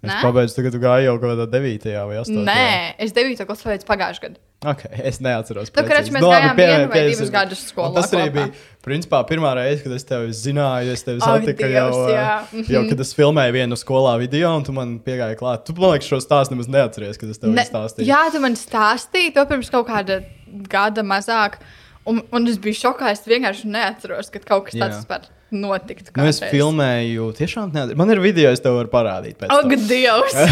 [0.05, 0.17] Es Nē?
[0.21, 1.93] pabeidzu, tagad tu gāji jau kaut kādā 9.
[2.11, 2.35] vai 8.
[2.45, 2.65] Nē,
[3.01, 3.39] es 9.
[3.49, 4.41] klasē pabeidu pagājušajā gadā.
[4.65, 5.71] Okay, es neatceros.
[5.73, 5.89] Precīzi.
[5.89, 8.35] kurš mēs Nu, gājām vienu vai divus gadus skolā Tas arī kopā.
[8.35, 12.29] bija, principā, pirmā reize, kad es tevi zināju, es tevi Ak, satiku jau, Dievs, jā.
[12.53, 15.65] uh, jau, kad es filmēju vienu skolā video, un tu man piegāji klāt.
[15.69, 18.09] Tu, man liekas, šo stāstu nemaz neatceries, kad es tev Ne, stāstīju.
[18.09, 20.21] jā, tu man stāstīji to pirms kaut kāda
[20.69, 21.61] gada mazāk.
[22.05, 23.09] Un, un es biju šokā.
[23.17, 25.05] Es vienkārši neatceros, ka kaut kas tāds Jā.
[25.55, 26.13] Notiktu.
[26.19, 27.99] Nu, es filmēju, tiešām neatceros.
[28.01, 29.45] Man ir video, es tev varu parādīt.
[29.49, 30.35] Ak, Dievs!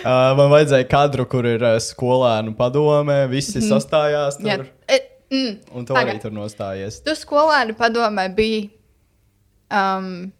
[0.00, 4.46] Uh, man vajadzēja kadru, kur ir uh, skolēnu padome, visi mm sastājās tur.
[4.48, 4.54] Jā,
[4.88, 4.96] e,
[5.28, 6.22] mm, Un tu arī Pagaid.
[6.22, 7.02] tur nostājies.
[7.04, 8.62] Tu skolēnu padomē bija.
[9.68, 10.30] Um,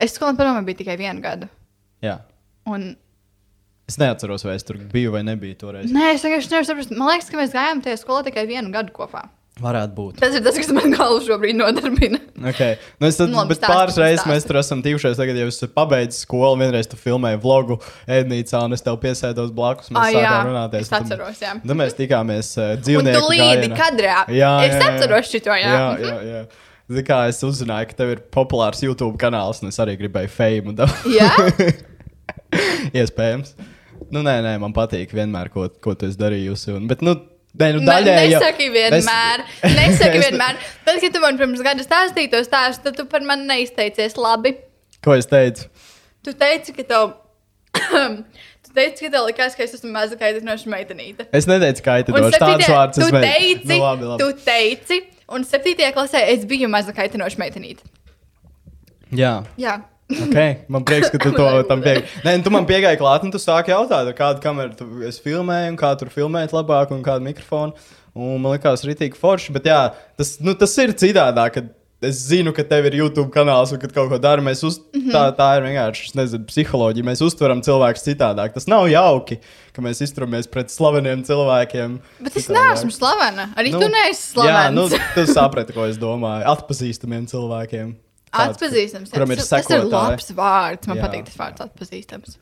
[0.00, 1.50] es skolēnu padomē biju tikai vienu gadu.
[2.00, 2.22] Jā.
[2.64, 2.94] Un,
[3.90, 5.92] Es neatceros, vai es tur biju vai nebiju toreiz.
[5.92, 6.92] nē, es vienkārši nevaru saprast.
[6.96, 9.26] Man liekas, ka mēs gājām tajā skolā tikai vienu gadu kopā.
[9.62, 10.16] Varētu būt.
[10.18, 12.18] Tas ir tas, kas man galvu šobrīd nodarbina.
[12.50, 12.74] Okay.
[12.98, 15.14] Nu, es tad, Nu, labi, pāris reizes mēs tur esam tikušies.
[15.20, 16.56] Tagad jau esmu pabeidzis skolu.
[16.58, 17.76] Vienreiz tu filmēji vlogu
[18.10, 19.92] ēdnīcā, un es tev piesēdos blakus.
[19.94, 20.88] Mēs Ah, sākām runāties.
[20.88, 21.54] es atceros, jā.
[21.62, 23.78] Tad mēs tikāmies uh, dzīvnieku tu līdi gājienā.
[23.78, 24.18] kadrā.
[24.34, 24.90] Jā, es jā, jā.
[24.90, 25.62] atceros šo, jā.
[25.62, 26.02] Jā, Mhm.
[26.02, 26.42] jā, jā.
[26.92, 30.74] Zini, kā es uzzināju, ka tev ir populārs YouTube kanāls, un es arī gribēju fame.
[31.06, 31.30] Jā?
[32.98, 33.54] Iespējams.
[34.12, 36.74] Nu, nē, nē, man patīk vienmēr, ko, ko tu esi darījusi.
[36.76, 37.14] Un, bet, nu,
[37.58, 37.80] nē, nu,
[38.32, 39.42] jau- Nesaki vienmēr.
[39.62, 40.60] Es- Nesaki es- vienmēr.
[40.86, 44.54] Tad, kad tu man pirms gada stāstīji to stāstu, tad tu par mani neizteicies labi.
[45.04, 45.68] Ko es teicu?
[46.24, 47.12] Tu teici, ka tev.
[48.64, 51.26] tu teici, ka tev likās, ka es esmu maza kaitinoša meitenīte.
[51.34, 53.00] Es neteicu, ka tādus septītajā- vārdus.
[53.02, 54.22] tu teici, Nu, labi, labi.
[54.22, 57.82] tu teici, un septītajā klasē es biju maza kaitinoša meitenīte.
[59.12, 59.42] Jā.
[59.60, 59.80] Jā.
[60.10, 60.64] Okay.
[60.68, 62.04] Man prieks, ka tu to tam piegāji.
[62.24, 65.72] Nē, nu, tu man piegāji klāt, un tu sāki jautāt, kādu kameru tu esi filmējis,
[65.72, 67.72] un kā tur filmēt labāk, un kādu mikrofonu.
[68.12, 69.54] Un man liekas, rītīgi forši.
[69.54, 69.78] Bet jā,
[70.20, 71.54] tas, nu, tas ir citādāk.
[71.56, 71.70] Kad
[72.04, 74.80] es zinu, ka tev ir YouTube kanāls, un kad kaut ko dari, mēs uz...
[74.82, 75.12] mm -hmm.
[75.14, 77.08] tā, tā ir vienkārši nezinu, psiholoģija.
[77.08, 78.52] Mēs uztveram cilvēkus citādāk.
[78.52, 79.38] Tas nav jauki,
[79.72, 81.98] ka mēs izturamies pret slaveniem cilvēkiem.
[82.20, 82.68] Bet es citādāk.
[82.68, 83.48] neesmu slavena.
[83.56, 84.74] Arī Nu, tu neesi Jā, slavens.
[84.74, 86.44] nu, tu saprati, ko es domāju.
[86.44, 87.94] Atpazīstamiem cilvēkiem.
[88.32, 89.10] Tāds, Atpazīstams.
[89.10, 89.12] jā.
[89.12, 90.86] Kuram ir Tas- Tas ir labs vārds.
[90.88, 92.36] Man Jā, patīk tas vārds atpazīstams.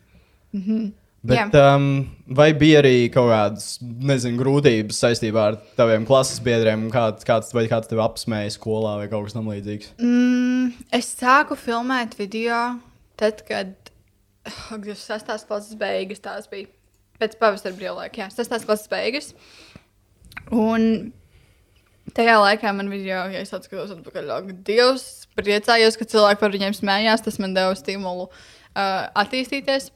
[0.54, 0.92] Mhm.
[1.22, 7.26] Bet, um, vai bija arī kaut kādas, nezinu, grūtības saistībā ar taviem klases biedriem, kāds,
[7.28, 9.90] kāds, vai kāds tevi apsmēja skolā vai kaut kas tamlīdzīgs?
[10.00, 12.78] Mm, es sāku filmēt video,
[13.20, 13.74] tad, kad
[14.46, 15.44] oh, 6.
[15.46, 16.68] klases beigas tās bija.
[17.20, 18.64] Pēc pavasara brīvlaika, jā, 6.
[18.64, 19.34] klases beigas.
[20.50, 21.12] Un
[22.16, 26.76] tajā laikā man video, ja es atskatos atpakaļ, ak, Dievs, priecājos, ka cilvēki par viņiem
[26.76, 27.24] smējās.
[27.26, 29.90] Tas man deva stimulu uh, attīstīties.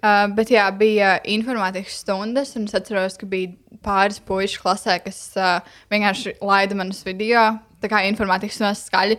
[0.00, 3.52] Uh, bet jā, bija informātikas stundas, un es atceros, ka bija
[3.84, 5.58] pāris puikas klasē, kas uh,
[5.92, 7.50] vienkārši laida manus video,
[7.84, 9.18] tā kā informātikas stundas skaļi.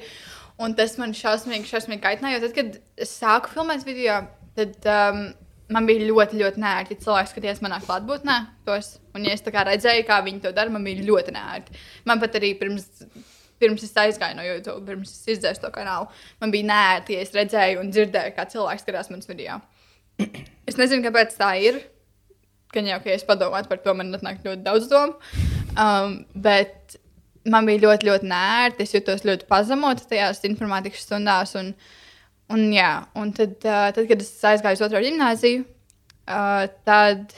[0.61, 2.41] Un tas man šausmīgi, šausmīgi kaitināja.
[2.43, 4.19] Tad, kad es sāku filmēt video,
[4.57, 5.23] tad um,
[5.73, 6.97] man bija ļoti, ļoti nērti.
[6.97, 8.37] ja Cilvēks skatījās manā klātbūtnē,
[8.67, 8.95] tos.
[9.15, 11.81] Un, ja es redzēju, kā viņi to dara, man bija ļoti nērti.
[12.09, 12.89] Man pat arī pirms,
[13.61, 16.09] pirms es aizgāju no YouTube, pirms es izdzēsu to kanālu,
[16.41, 19.61] man bija nērti, ja es redzēju un dzirdēju, kā cilvēks skatās manas video.
[20.69, 21.81] Es nezinu, kāpēc tā ir.
[22.71, 25.17] Gan jau, ka ja es padomātu par to, man atnāk ļoti daudz domu.
[25.73, 26.13] Um,
[26.45, 26.95] bet
[27.51, 28.85] man bija ļoti, ļoti nērti.
[28.85, 31.55] Es jutos ļoti pazemota tajās informātikas stundās.
[31.59, 31.73] Un,
[32.53, 37.35] un, jā, un tad, uh, tad, kad es aizgāju uz otro gimnāziju, uh, tad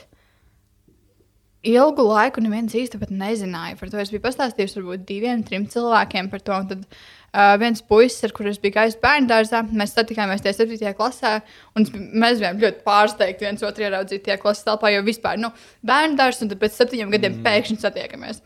[1.64, 3.98] ilgu laiku neviens īsti nezināja par to.
[4.00, 6.56] Es biju pastāstījusi varbūt diviem, trim cilvēkiem par to.
[6.56, 10.92] Un tad uh, viens puisis, ar kuriem bija gājis bērnu dārzā, mēs satikāmies tajā 7.
[10.98, 11.36] klasē.
[11.78, 11.88] Un
[12.24, 15.52] mēs bijām ļoti pārsteigti viens otru ieraudzīt tajā klases telpā, jo vispār nu,
[15.86, 17.46] bērnu dārzā un tad pēc septiņiem gadiem mm.
[17.48, 18.42] pēkšņi satiekamies.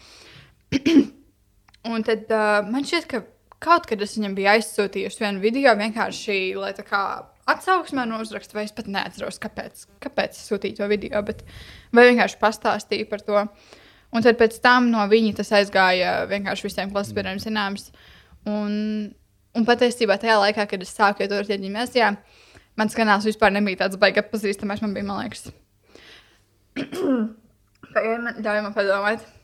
[1.93, 3.25] un tad uh, man šķiet, ka
[3.63, 7.03] kaut kad es viņam biju aizsūtījusi vienu video vienkārši, lai tā kā
[7.49, 11.45] atsauksmē no uzraksta, vai es pat neatceros, kāpēc, kāpēc es sūtīju to video, bet
[11.95, 13.45] vai vienkārši pastāstīju par to.
[14.09, 17.91] Un tad pēc tam no viņa tas aizgāja vienkārši visiem klases biedriem zināms.
[18.49, 18.73] Un,
[19.57, 22.15] un patiesībā tajā laikā, kad es sāku uz ģimnāzijā,
[22.81, 24.85] mans kanāls vispār nebija tāds baigi atpazīstamais.
[24.85, 25.51] Man bija, man liekas,
[28.47, 29.38] ļauj man padomāt.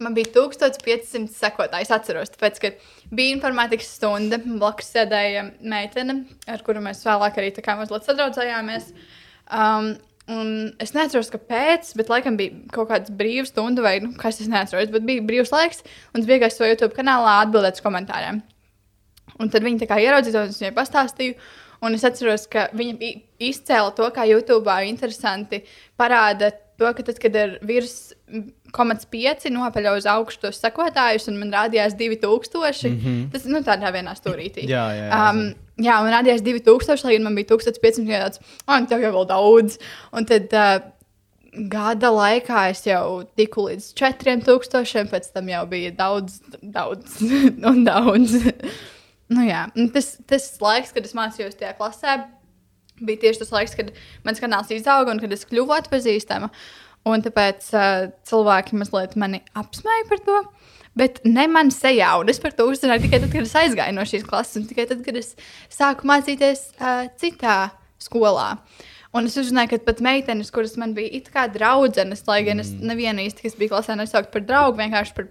[0.00, 1.84] Man bija 1500 sekotāji.
[1.84, 2.70] Es atceros, tāpēc, ka
[3.12, 4.38] bija informātikas stunda.
[4.40, 8.94] Blakus sēdēja meitene, ar kuru mēs vēlāk arī mazliet sadraudzējāmies.
[9.50, 9.92] Um,
[10.30, 14.50] Un es neatceros, kāpēc, bet laikam bija kaut kāda brīva stunda, vai nu, kas es
[14.50, 15.82] neatceros, bet bija brīvs laiks,
[16.14, 18.38] un es vienkārši savā YouTube kanālā atbildēju uz komentāriem.
[19.40, 21.36] Un tad viņi tā kā ieraudzīja to, un es viņai pastāstīju.
[21.80, 23.10] Un es atceros, ka viņa
[23.40, 25.62] izcēla to, kā YouTube interesanti
[25.98, 28.12] parāda to, ka tad, kad ir virs
[28.70, 33.26] 0,5 nopeļ uz augšu tos sekotājus, un man rādījās 2000, mm -hmm.
[33.32, 34.68] tas nu, tādā vienā stūrītī.
[34.68, 35.42] jā, jā, jā, um,
[35.78, 38.40] jā, man rādījās 2000, lai gan man bija 1500 gadus.
[38.68, 39.78] Un tev jau vēl daudz.
[40.12, 40.80] Un tad uh,
[41.52, 47.20] gada laikā es jau tiku līdz 4000, pēc tam jau bija daudz, daudz
[47.70, 48.36] un daudz.
[49.28, 52.20] nu, jā, tas, tas laiks, kad es mācījos tajā klasē
[53.00, 53.92] bija tieši tas laiks, kad
[54.26, 56.50] mans kanāls izauga un kad es kļuvu atpazīstama.
[57.08, 60.42] Un tāpēc uh, cilvēki mazliet mani apsmēja par to.
[60.98, 64.04] Bet ne man sejā, un es par to uzzināju tikai tad, kad es aizgāju no
[64.08, 65.32] šīs klases, un tikai tad, kad es
[65.72, 67.70] sāku mācīties uh, citā
[68.02, 68.56] skolā.
[69.16, 72.74] Un es uzzināju, ka pat meitenes, kuras man bija it kā draudzenes, lai gan es
[72.74, 72.90] mm.
[72.92, 75.30] nevienu īsti, kas bija klasē, nesaukt par draugu, vienkārši par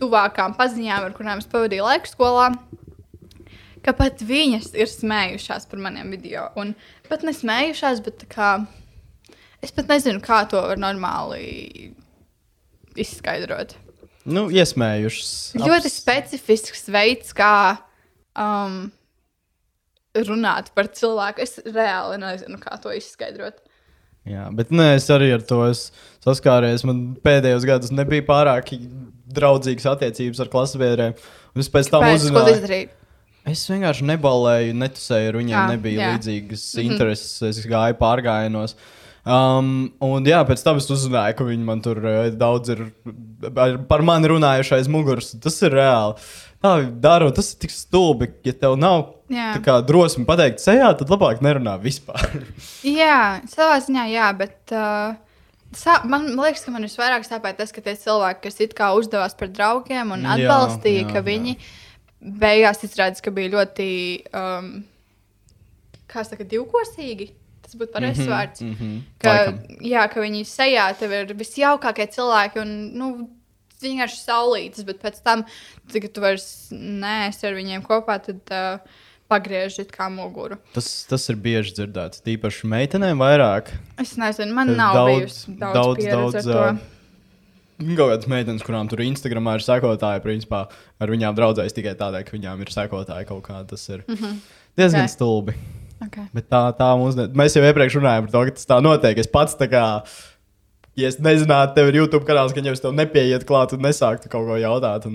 [0.00, 2.46] tuvākām paziņām, ar kurām es pavadīju laiku skolā,
[3.84, 6.46] ka pat viņas ir smējušās par maniem video.
[6.56, 6.72] Un
[7.10, 8.54] pat nesmējušās, bet kā,
[9.62, 11.92] es pat nezinu, kā to var normāli
[12.98, 13.76] izskaidrot.
[14.22, 15.58] Nu, iesmējušas.
[15.58, 17.74] Ļoti specifisks veids, kā
[18.38, 18.84] um,
[20.28, 21.42] runāt par cilvēku.
[21.42, 23.58] Es reāli nezinu, kā to izskaidrot.
[24.28, 26.84] Jā, bet nē, es arī ar to saskāries.
[26.86, 28.70] Man pēdējos gados nebija pārāk
[29.32, 31.16] draudzīgas attiecības ar klasbiedriem.
[31.58, 32.90] Es pēc tam uzzināju,
[33.42, 36.10] Es vienkārši nebalēju, netusēju ar viņiem, jā, nebija jā.
[36.12, 36.92] līdzīgas mm -hmm.
[36.92, 37.32] intereses.
[37.42, 38.76] Es gāju pārgājienos.
[39.22, 42.86] Um, un jā, pēc tam es uzzināju, ka viņi man tur uh, daudz ir
[43.88, 45.32] par mani runājuši aiz muguras.
[45.42, 46.16] Tas ir reāli.
[46.62, 48.30] Tā dara, tas ir tik stulbi.
[48.46, 49.12] Ja tev nav
[49.64, 52.42] kā, drosmi pateikt, sejā, tad labāk nerunā vispār.
[53.02, 54.58] jā, savā ziņā, jā, bet.
[54.70, 55.20] Uh...
[55.72, 59.32] Sā, man liekas, ka man visvairāk sāpēja tas, ka tie cilvēki, kas it kā uzdevās
[59.38, 61.62] par draugiem un atbalstīja, jā, jā, ka viņi jā
[62.22, 63.88] beigās izrādās, ka bija ļoti,
[64.38, 64.72] um,
[66.10, 67.32] kā saka, divkosīgi.
[67.72, 68.60] Tas būtu pareizs mm -hmm, vārds.
[68.60, 69.60] Mm -hmm, ka, laikam.
[69.80, 73.08] jā, ka viņi sejā tev ir visjaukākie cilvēki un nu,
[73.80, 75.44] vienkārši saulītas, bet pēc tam,
[75.92, 79.00] kad tu vairs neesi ar viņiem kopā, tad uh,
[79.32, 80.58] pagriežat kā muguru.
[80.76, 82.22] Tas, tas ir bieži dzirdēts.
[82.26, 83.72] Tīpaši meitenēm vairāk.
[83.98, 86.88] Es nezinu, man nav daudz, bijusi daudz, daudz, daudz
[87.82, 90.68] Kaut kādas meitenes, kurām tur Instagramā ir sekotāji, principā
[91.02, 93.64] ar viņām draudzējas tikai tādēļ, ka viņām ir sekotāji kaut kā.
[93.66, 94.36] Tas ir mm -hmm.
[94.76, 95.14] diezgan okay.
[95.16, 95.54] stulbi.
[96.06, 96.26] Okay.
[96.34, 97.28] Bet tā, tā mums, ne...
[97.38, 99.20] mēs jau iepriekš runājām par to, ka tas tā notiek.
[99.22, 99.84] Es pats tā kā,
[100.98, 104.32] ja es nezinātu, tev ir YouTube kanāls, ka jau es tev nepieiet klāt un nesāktu
[104.32, 105.06] kaut ko jautāt.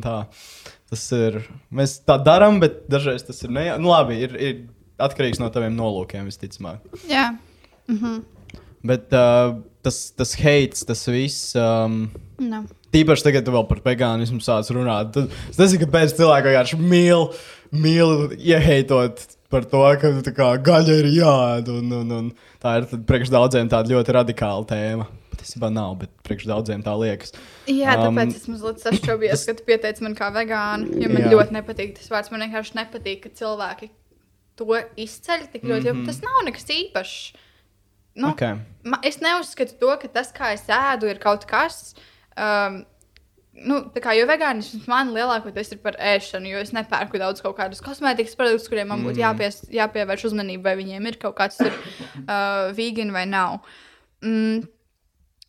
[0.88, 1.42] Tas ir,
[1.76, 3.70] mēs tā darām, bet dažreiz tas ir, ne...
[3.82, 4.58] nu labi, ir, ir
[5.04, 6.84] atkarīgs no taviem nolūkiem, visticamāk.
[7.10, 7.34] Jā.
[7.88, 8.24] Mm -hmm.
[8.88, 11.56] Bet uh, tas, tas heids, tas viss.
[11.56, 12.64] Um, no.
[12.94, 15.12] Tīpaši tagad, kad vēl par vegānismu sāc runāt.
[15.16, 17.28] Tad, es nezinu, kāpēc cilvēki vienkārši mīl,
[17.72, 21.72] mīl ieheitot par to, ka kā, gaļa ir jāēd.
[21.72, 22.30] Un, un, un
[22.64, 25.08] tā ir priekš daudziem tāda ļoti radikāla tēma.
[25.32, 27.36] Patiesībā nav, bet priekš daudziem tā liekas.
[27.70, 29.46] Jā, um, tāpēc es mazliet sašķobījos, tas...
[29.50, 30.92] ka tu pieteici man kā vegānu.
[30.98, 31.32] Jo man jā.
[31.36, 32.34] ļoti nepatīk tas vārds.
[32.34, 33.92] Man vienkārši nepatīk, ka cilvēki
[34.58, 35.92] to izceļ tik ļoti.
[35.92, 36.06] Mm -hmm.
[36.10, 37.18] Tas nav nekas īpašs.
[38.18, 38.58] Nu, okay.
[38.84, 41.94] man, es neuzskatu to, ka tas, kā es ēdu, ir kaut kas.
[42.34, 42.82] Um,
[43.66, 47.84] nu, kā, jo vegānisms man lielākoties ir par ēšanu, jo es nepērku daudz kaut kādus
[47.86, 49.24] kosmētikas produktus, kuriem man būtu mm.
[49.26, 53.62] jāpies, jāpievērš uzmanība, vai viņiem ir kaut kāds tur uh, vegan vai nav.
[54.26, 54.66] Mm.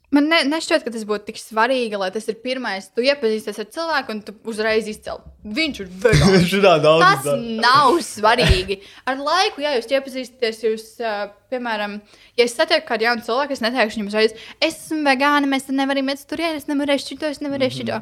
[0.09, 2.87] Man ne, nešķiet, ka tas būtu tik svarīgi, lai tas ir pirmais.
[2.97, 5.21] Tu iepazīsties ar cilvēku, un tu uzreiz izcēl.
[5.59, 6.55] Viņš ir vegāns.
[7.05, 7.29] Tas
[7.61, 8.79] nav svarīgi.
[9.09, 11.99] Ar laiku, ja jūs iepazīstaties, jūs, uh, piemēram,
[12.40, 15.77] ja es satieku kādu jaunu cilvēku, es neteikšu viņam uzreiz, es esmu vegāna, mēs te
[15.77, 18.01] nevaram iet turieni, es nevarēšu šito, es nevarēšu šito.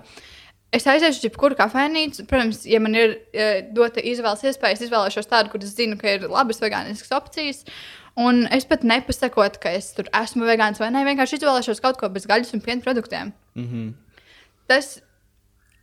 [0.75, 2.29] Es aiziešu uz jebkuru kafejnīcu.
[2.31, 6.21] Protams, ja man ir uh, dota izvēles iespēja, es izvēlēšos tādu, kur es zinu, ka
[6.21, 7.67] ir labas vegāniskas opcijas.
[8.17, 12.09] Un es pat nepasakot, ka es tur esmu vegāns vai nē, vienkārši izvēlēšos kaut ko
[12.09, 13.33] bez gaļas un piena produktiem.
[13.55, 13.91] Mm -hmm.
[14.67, 15.01] Tas,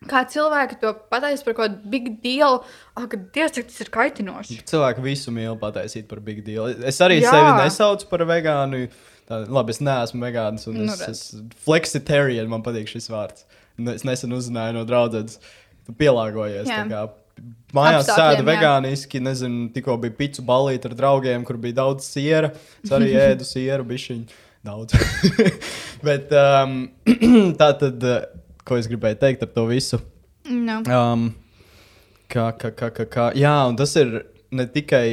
[0.09, 2.63] kā cilvēki to pateiks par kaut kādu big deal,
[2.95, 4.57] ak, Dievs, cik tas ir kaitinoši.
[4.65, 6.67] Cilvēki visu mīl pataisīt par big deal.
[6.83, 7.29] Es arī Jā.
[7.31, 8.87] Sevi nesaucu par vegānu.
[9.29, 11.09] Tā, labi, es neesmu vegāns, un Nu, es, redz.
[11.09, 13.45] es flexitarian man patīk šis vārds.
[13.79, 15.39] Un Es nesen uzzināju no draudzenes,
[15.85, 16.67] tu pielāgojies.
[16.89, 17.09] Kā
[17.73, 22.51] Mājās sēdu vegāniski, nezinu, tikko bija picu balīti ar draugiem, kur bija daudz siera.
[22.83, 24.93] Es arī ēdu sieru, bišķiņu daudz.
[26.07, 26.83] Bet um,
[27.61, 28.27] tā tad, uh,
[28.67, 29.99] ko es gribēju teikt ar to visu?
[30.49, 30.81] No.
[30.85, 31.31] Um,
[32.31, 33.31] kā, kā, kā, kā, kā.
[33.39, 34.19] Jā, un tas ir
[34.53, 35.07] ne tikai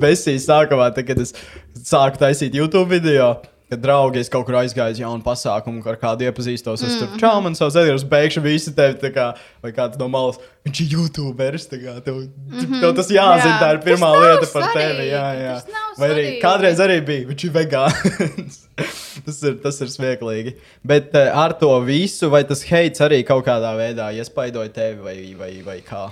[0.00, 1.34] Vesijas sākumā, tad, kad es
[1.76, 3.34] sāku taisīt YouTube video.
[3.66, 7.32] Kad draugi es kaut kur aizgāju uz jaunu pasākumu, ar kādu iepazīstos, es tur čau,
[7.42, 9.24] man savs edgars, beigšu visi tevi, tā kā,
[9.64, 12.84] vai kāds no malas, viņš ir YouTuberis, tā kā, tev, mm -hmm.
[12.84, 13.58] tev tas jāzina, Jā.
[13.64, 15.56] tā ir pirmā lieta par svarīgi, tevi, jā, jā.
[15.98, 16.40] Vai arī svarīgi.
[16.44, 18.60] kādreiz arī bija, viņš ir vegāns.
[19.26, 20.54] tas, ir, tas ir smieklīgi.
[20.84, 25.34] Bet uh, ar to visu, vai tas heits arī kaut kādā veidā iespaidoja tevi vai,
[25.34, 26.06] vai, vai kā?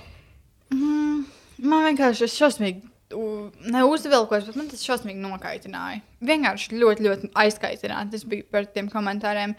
[1.65, 6.01] Man vienkārši tas šausmīgi, neuzvilkos, bet man tas šausmīgi nokaitināja.
[6.25, 9.55] Vienkārši ļoti, ļoti aizkaitināti tas bija par tiem komentāriem.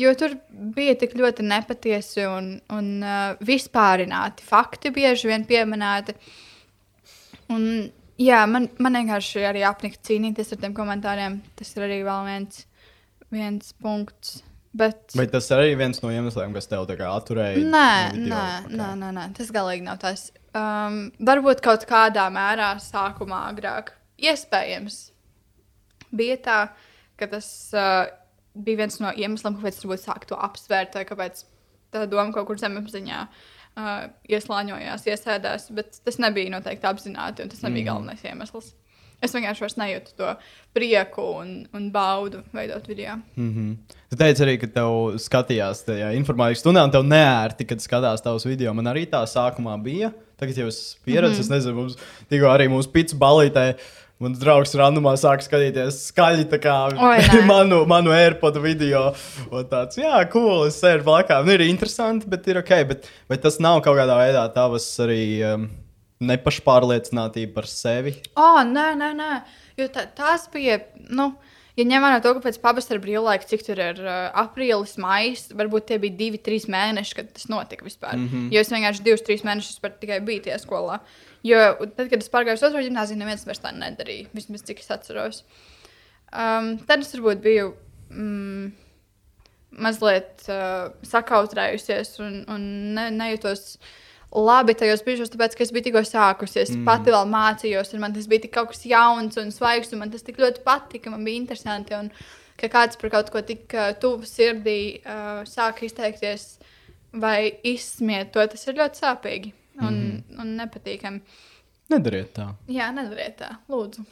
[0.00, 0.36] Jo tur
[0.76, 6.14] bija tik ļoti nepatiesi un, un uh, vispārināti fakti, bieži vien pieminēti.
[7.50, 7.64] Un,
[8.20, 11.40] jā, man, man vienkārši arī apnika cīnīties ar tiem komentāriem.
[11.58, 12.62] Tas ir arī viens,
[13.32, 14.40] viens punkts.
[14.70, 15.16] Bet...
[15.18, 17.58] Vai tas arī viens no iemesliem, kas tev atturēja?
[17.58, 18.74] Nē, no nē, Ok.
[18.78, 20.28] nē, nē, nē, tas galīgi nav tas.
[20.54, 23.90] Um, varbūt kaut kādā mērā sākumā agrāk.
[24.22, 25.00] Iespējams,
[26.14, 26.58] bija tā,
[27.18, 28.04] ka tas uh,
[28.54, 31.42] bija viens no iemesliem, kāpēc es sāku to apsvērt, vai kāpēc
[31.90, 35.70] tā doma kaut kur zemapziņā uh, ieslāņojās, iesēdās.
[35.74, 37.90] Bet tas nebija noteikti apzināti, un tas nebija mm.
[37.90, 38.70] galvenais iemesls.
[39.20, 40.32] Es vienkārši vairs nejūtu to
[40.76, 43.18] prieku un, un baudu veidot video.
[43.36, 43.96] Mm -hmm.
[44.10, 48.46] Tu teici arī, ka tev skatījās tajā informācijas stundā, un tev neērti, kad skatās tavus
[48.46, 48.74] video.
[48.74, 50.12] Man arī tā sākumā bija.
[50.38, 51.40] Tagad jau es pieredzu, mm -hmm.
[51.40, 51.96] es nezinu, mums
[52.30, 53.74] tikko arī mūsu pits balītē.
[54.20, 59.14] Mans draugs randumā sāk skatīties skaļi tā kā Oi, manu, manu AirPod video.
[59.50, 61.46] Un tāds, jā, cool, es sēžu blakus.
[61.46, 62.68] Nu, ir interesanti, bet ir ok.
[62.88, 65.70] Bet, bet tas nav kaut kādā veidā tavs arī um,
[66.20, 68.16] nepašpārliecinātība par sevi.
[68.38, 69.30] Oh, nē, nē, nē.
[69.80, 70.80] Jo tā, tās bija.
[71.08, 71.30] Nu,
[71.78, 75.88] ja ņem vērā to, ka pēc pavasara brīvlaika, cik tur ir uh, aprīlis, maijs, varbūt
[75.88, 78.18] tie bija divi, trīs mēneši, kad tas notika vispār.
[78.18, 78.52] Mm -hmm.
[78.52, 81.00] Jo es vienkārši divus, trīs mēnešus tikai biju tajā skolā.
[81.42, 84.28] Jo tad, kad es pārgāju uz otro gimnāziju, neviens vairs tā nedarīja.
[84.32, 85.44] Vismaz cik es atceros.
[86.32, 87.74] Um, tad es varbūt biju.
[88.10, 88.72] Mm,
[89.70, 92.64] mazliet uh, sakautrējusies un, un
[92.96, 93.76] ne, nejūtos
[94.30, 96.74] labi tajos brīžos, tāpēc, ka es biju tikko sākusies.
[96.74, 96.84] Mm.
[96.86, 100.26] Pati vēl mācījos, un man tas bija kaut kas jauns un svaigs, un man tas
[100.26, 101.96] tik ļoti patika, man bija interesanti.
[101.98, 102.12] Un,
[102.60, 106.58] ka kāds par kaut ko tik uh, tuvu sirdī uh, sāk izteikties
[107.16, 110.40] vai izsmiet to, tas ir ļoti sāpīgi un, mm.
[110.42, 111.22] un nepatīkami.
[111.90, 112.50] Nedariet tā.
[112.70, 114.04] Jā, nedariet tā, lūdzu.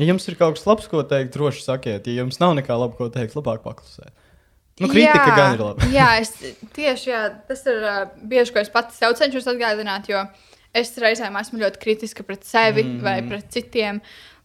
[0.00, 2.08] Ja jums ir kaut kas labs, ko teikt, droši sakiet.
[2.08, 4.12] Ja jums nav nekā laba, ko teikt, labāk paklusiet.
[4.80, 5.88] Nu, kritika jā, gan ir laba.
[5.98, 6.32] jā, es
[6.76, 10.22] tieši jā, tas ir uh, bieži, ko es pats sev cenšos atgādināt, jo
[10.76, 14.00] es reizēm esmu ļoti kritiska pret sevi mm vai pret citiem.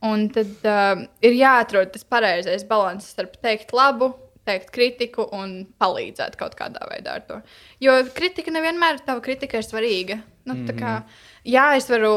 [0.06, 4.12] Un tad uh, ir jāatrod tas pareizais līdzsvars starp teikt labu,
[4.46, 7.40] teikt kritiku un palīdzēt kaut kādā veidā ar to.
[7.82, 10.20] Jo kritika nevienmēr tava kritika ir svarīga.
[10.46, 11.04] Nu, mm -hmm.
[11.46, 12.12] Jā, es varu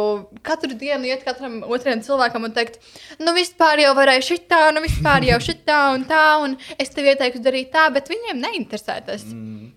[0.47, 2.81] katru dienu iet katram otram cilvēkam un teikt,
[3.21, 7.43] nu vispār jau varēja šitā, nu vispār jau šitā un tā, un es tev ieteiktu
[7.45, 9.27] darīt tā, bet viņiem neinteresē tas.
[9.29, 9.73] Mm.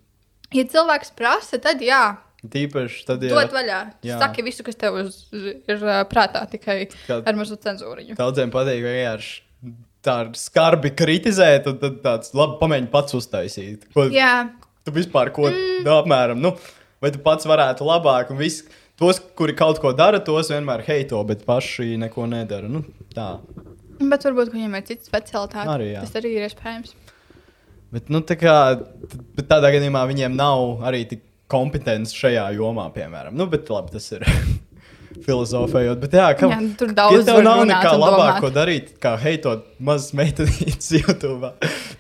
[0.56, 2.04] Ja cilvēks prasa, tad jā,
[2.42, 3.80] Tīpaši tad, ja dod vaļā.
[4.02, 4.16] Jā.
[4.18, 8.16] Saki visu, kas tev uz, ir prātā, tikai Kā- ar mazu cenzūriņu.
[8.18, 13.86] daudziem patīk vienkārši tā skarbi kritizēt, un tad tāds labi pamēģini pats uztaisīt.
[13.94, 14.50] Ko, Jā,
[14.82, 15.86] Tu vispār ko mm.
[15.94, 16.56] apmēram, nu,
[17.02, 18.64] vai tu pats varētu labāk, un viss,
[19.02, 22.70] tos, kuri kaut ko dara, tos vienmēr heito, bet paši neko nedara.
[22.72, 22.84] Nu,
[23.16, 23.34] tā.
[24.00, 25.68] bet varbūt viņiem ir cits specialitāte.
[25.74, 26.06] Arī, jā.
[26.06, 26.96] Tas arī ir iespējams.
[27.92, 28.56] Bet, nu, tā kā,
[29.36, 33.36] bet tādā gadījumā viņiem nav arī tik kompetence šajā jomā, piemēram.
[33.36, 34.24] Nu, bet labi, tas ir.
[35.26, 36.00] filozofējot.
[36.02, 39.66] Bet, jā, kam, Jā, tur daudz ja tev nav nekā labāk, ko darīt, kā heitot
[39.84, 41.52] mazas meitenītes YouTube.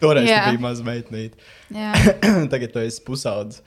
[0.01, 0.45] Toreiz Jā.
[0.45, 1.49] tu biji maza meitenīte.
[2.53, 3.61] Tagad tu esi pusaudzis.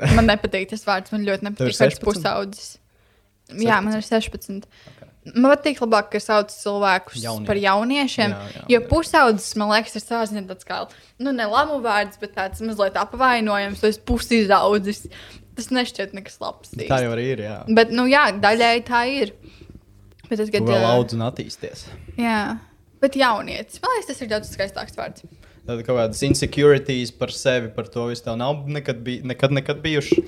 [0.00, 1.14] Man nepatīk tas vārds.
[1.14, 2.04] Man ļoti nepatīk vārds 16?
[2.04, 2.70] pusaudzis.
[3.60, 4.66] Jā, man ir 16.
[5.32, 7.46] Man patīk labāk, ka sauc cilvēkus Jaunie.
[7.48, 8.34] Par jauniešiem.
[8.34, 10.82] Jā, jā, jo pusaudzis, man liekas, ir sāzina tāds kā,
[11.22, 13.84] nu, ne lamu vārds, bet tāds mazliet apvainojams.
[13.88, 15.06] Esi pusizaudzis.
[15.54, 16.72] Tas nešķiet nekas labs.
[16.74, 17.00] Tā īsti.
[17.06, 17.44] jau arī ir.
[17.46, 19.32] Jā, Bet, nu, jā, daļēji tā ir.
[20.26, 21.86] Bet tad, tu kad vēl ā, audz un attīsties.
[22.18, 22.40] Jā,
[23.04, 23.78] bet jaunietis.
[23.84, 25.24] Man liekas, tas ir daudz skaistāks vārds.
[25.64, 30.20] Kaut kādas insecurities par sevi, par to visu tev nav nekad, bij, nekad, nekad bijuši.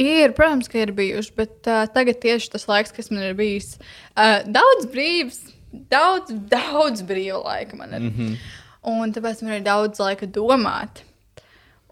[0.00, 3.74] Ir, protams, ka ir bijuši, bet uh, tagad tieši tas laiks, kas man ir bijis,
[4.16, 5.42] uh, daudz brīvs,
[5.92, 8.00] daudz, daudz brīva laika man ir.
[8.00, 8.14] Mm.
[8.16, 8.36] -hmm.
[8.82, 11.04] Un tāpēc man ir daudz laika domāt.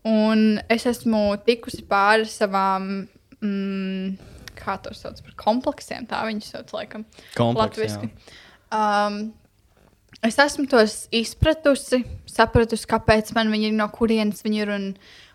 [0.08, 3.06] Un es esmu tikusi pāri savām,
[3.42, 4.16] mm,
[4.56, 7.04] kā to sauc par kompleksiem, tā viņas sauc laikam.
[7.36, 8.10] Kompleks, Latviski.
[8.72, 9.34] Um,
[10.26, 14.72] es esmu tos izpratusi, sapratusi, kāpēc man viņi ir, no kurienes viņi ir.
[14.74, 14.88] Un,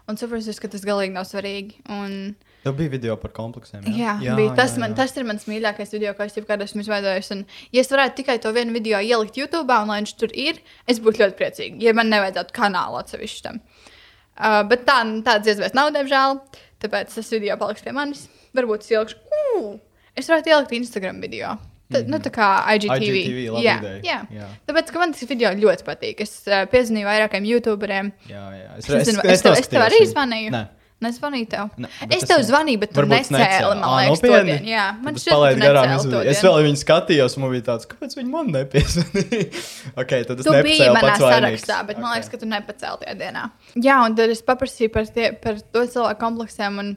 [0.10, 1.80] un sapratusi, ka tas galīgi nav svarīgi.
[1.91, 3.84] Un, Tev bija video par kompleksiem.
[3.93, 6.82] jā, jā, bija, tas, jā, man, tas ir mans mīļākais video, ko es jebkad esmu
[6.82, 7.30] izveidojis.
[7.36, 7.43] Un,
[7.76, 11.02] ja es varētu tikai to vienu video ielikt YouTube, un lai viņš tur ir, es
[11.02, 11.78] būtu ļoti priecīga.
[11.86, 13.62] Ja man nevajadzētu kanālu atsevišķi tam.
[14.36, 16.41] Uh, bet tā, tādas iespējas nav, diemžēl.
[16.84, 18.26] Tāpēc tas video paliks pie manis.
[18.58, 19.21] Varbūt es ielikšu,
[19.62, 19.69] uh,
[20.17, 21.54] es varētu ielikt Instagram video.
[21.93, 23.10] Tā, nu, tā kā IGTV.
[23.12, 24.00] IGTV, jā, ideja.
[24.06, 24.21] jā.
[24.34, 24.48] Jā.
[24.65, 26.24] Tāpēc, man tas video ļoti patīk.
[26.26, 28.10] Es uh, piezvanīju vairākiem YouTuberiem.
[28.32, 28.71] Jā, jā.
[28.80, 30.56] Es, es, es, tev, es tev arī zvanīju.
[30.56, 30.63] Nē.
[31.04, 31.71] Nezvanīju tev.
[31.84, 34.54] Ne, es tas tev zvanīju, bet tu necēli, man liekas, to nopietni?
[34.54, 34.69] dienu.
[34.71, 35.89] Jā, man es šķiet, ka garām.
[35.91, 39.48] necēli Es, es vēl viņu skatījos, man bija tāds, kāpēc viņi man nepiezvanīja.
[40.02, 42.15] okay, tad es Tu biji manā sarakstā, bet man Ok.
[42.15, 43.43] liekas, ka tu nepacēli tajā dienā.
[43.76, 46.80] Jā, un tad es paprasīju par, tie, par to cilvēku kompleksiem.
[46.86, 46.95] Un,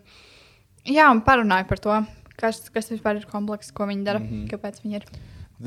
[0.87, 1.98] jā, un parunāju par to,
[2.38, 4.31] kas, kas vispār ir komplekss, ko viņi dara, mm.
[4.31, 4.48] -hmm.
[4.53, 5.07] kāpēc viņi ir.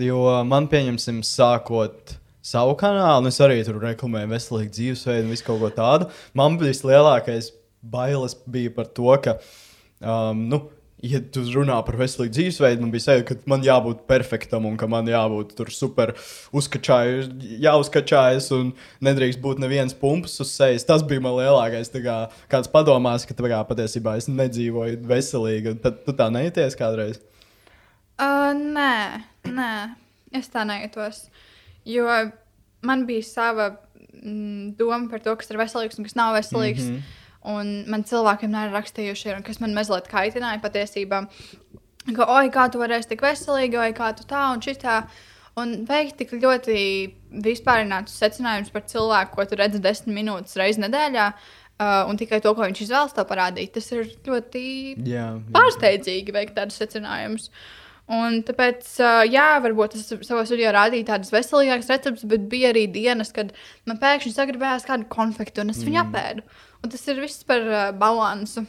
[0.08, 5.46] Jo man, pieņemsim, sākot savu kanālu, un es arī tur reklamēju veselīgu dzīvesveidu un visu
[5.46, 6.10] kaut ko tādu.
[6.34, 9.38] Man bija lielākais bailes bija par to, ka,
[10.00, 10.62] um, nu,
[11.02, 14.88] ja tu runā par veselīgu dzīvesveidu, man bija sajūta, ka man jābūt perfektam un ka
[14.92, 16.14] man jābūt tur super
[16.58, 17.32] uzkačājus,
[17.64, 18.72] jāuzkačājas un
[19.06, 20.86] nedrīkst būt neviens pumps uz sejas.
[20.88, 21.90] Tas bija man lielākais.
[22.02, 22.18] Kā,
[22.52, 27.22] kāds padomās, ka kā, patiesībā es nedzīvoju veselīgi, tad tu tā nejūties kādreiz.
[28.22, 28.94] Uh, nē,
[29.50, 29.72] nē,
[30.38, 31.26] es tā nejūtos.
[31.90, 32.06] Jo
[32.86, 33.72] man bija sava
[34.22, 36.86] mm, doma par to, kas ir veselīgs un kas nav veselīgs.
[36.86, 36.96] Mm.
[36.96, 37.18] -hmm.
[37.50, 41.24] Un man cilvēkiem nav rakstījuši, un kas man mazliet kaitināja patiesībā.
[42.14, 45.02] Ka, oi, kā tu varēsi tik veselīgi, oi, kā tu tā un šitā.
[45.62, 46.76] Un veikt tik ļoti
[47.44, 51.26] vispārinātus secinājumus par cilvēku, ko tu redzi desmit minūtes reizes nedēļā,
[51.82, 53.74] uh, un tikai to, ko viņš izvēlas tev parādīt.
[53.76, 54.64] Tas ir ļoti
[55.02, 55.52] Jā, jā.
[55.56, 57.50] pārsteidzīgi veikt tādus secinājumus.
[58.12, 62.88] Un tāpēc, ā, jā, varbūt es savā video rādīju tādus veselīgākus receptus, bet bija arī
[62.92, 63.54] dienas, kad
[63.88, 66.44] man pēkšņi sagribējās kādu konfektu, un es viņu apēdu.
[66.82, 68.66] Un tas ir viss par uh, balansu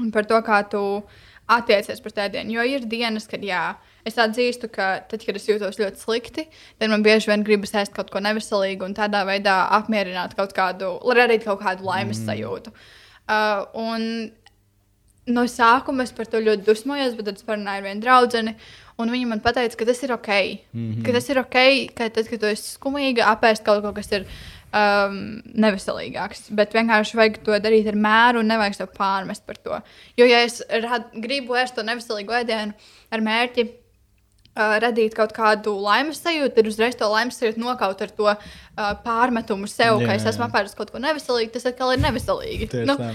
[0.00, 0.80] un par to, kā tu
[1.50, 2.54] attiecies pret ēdienu.
[2.58, 3.62] Jo ir dienas, kad jā,
[4.06, 6.46] es atzīstu, ka tad, kad es jūtos ļoti slikti,
[6.78, 10.94] tad man bieži vien gribas ēst kaut ko neveselīgu un tādā veidā apmierināt kaut kādu,
[11.08, 12.28] lai radītu kaut kādu laimes mm.
[12.30, 12.74] sajūtu.
[13.30, 14.06] Uh, un
[15.30, 18.54] no sākuma es par to ļoti dusmojos, bet tad es parunāju ar vienu draugu.
[19.00, 20.28] Un viņa man teica, ka tas ir ok.
[20.28, 21.04] Mm -hmm.
[21.06, 21.58] Ka tas ir ok,
[21.96, 24.26] ka tad, kad tu esi skumīga, apēst kaut ko, kas ir
[24.72, 25.18] um,
[25.64, 26.48] neveselīgāks.
[26.56, 29.80] Bet vienkārši vajag to darīt ar mēru un nevajag sev pārmest par to.
[30.20, 33.66] Jo, ja es rad, gribu ēst to neveselīgu ēdienu ar mērķi
[34.56, 38.38] uh, radīt kaut kādu laimes sajūtu, tad uzreiz to laimes sajūtu nokaut ar to uh,
[39.04, 41.52] pārmetumu sev, Jā, ka es esmu apēdis kaut ko neveselīgu.
[41.54, 42.68] Tas atkal ir neveselīgi.
[42.72, 43.10] Tieši Nu, tā.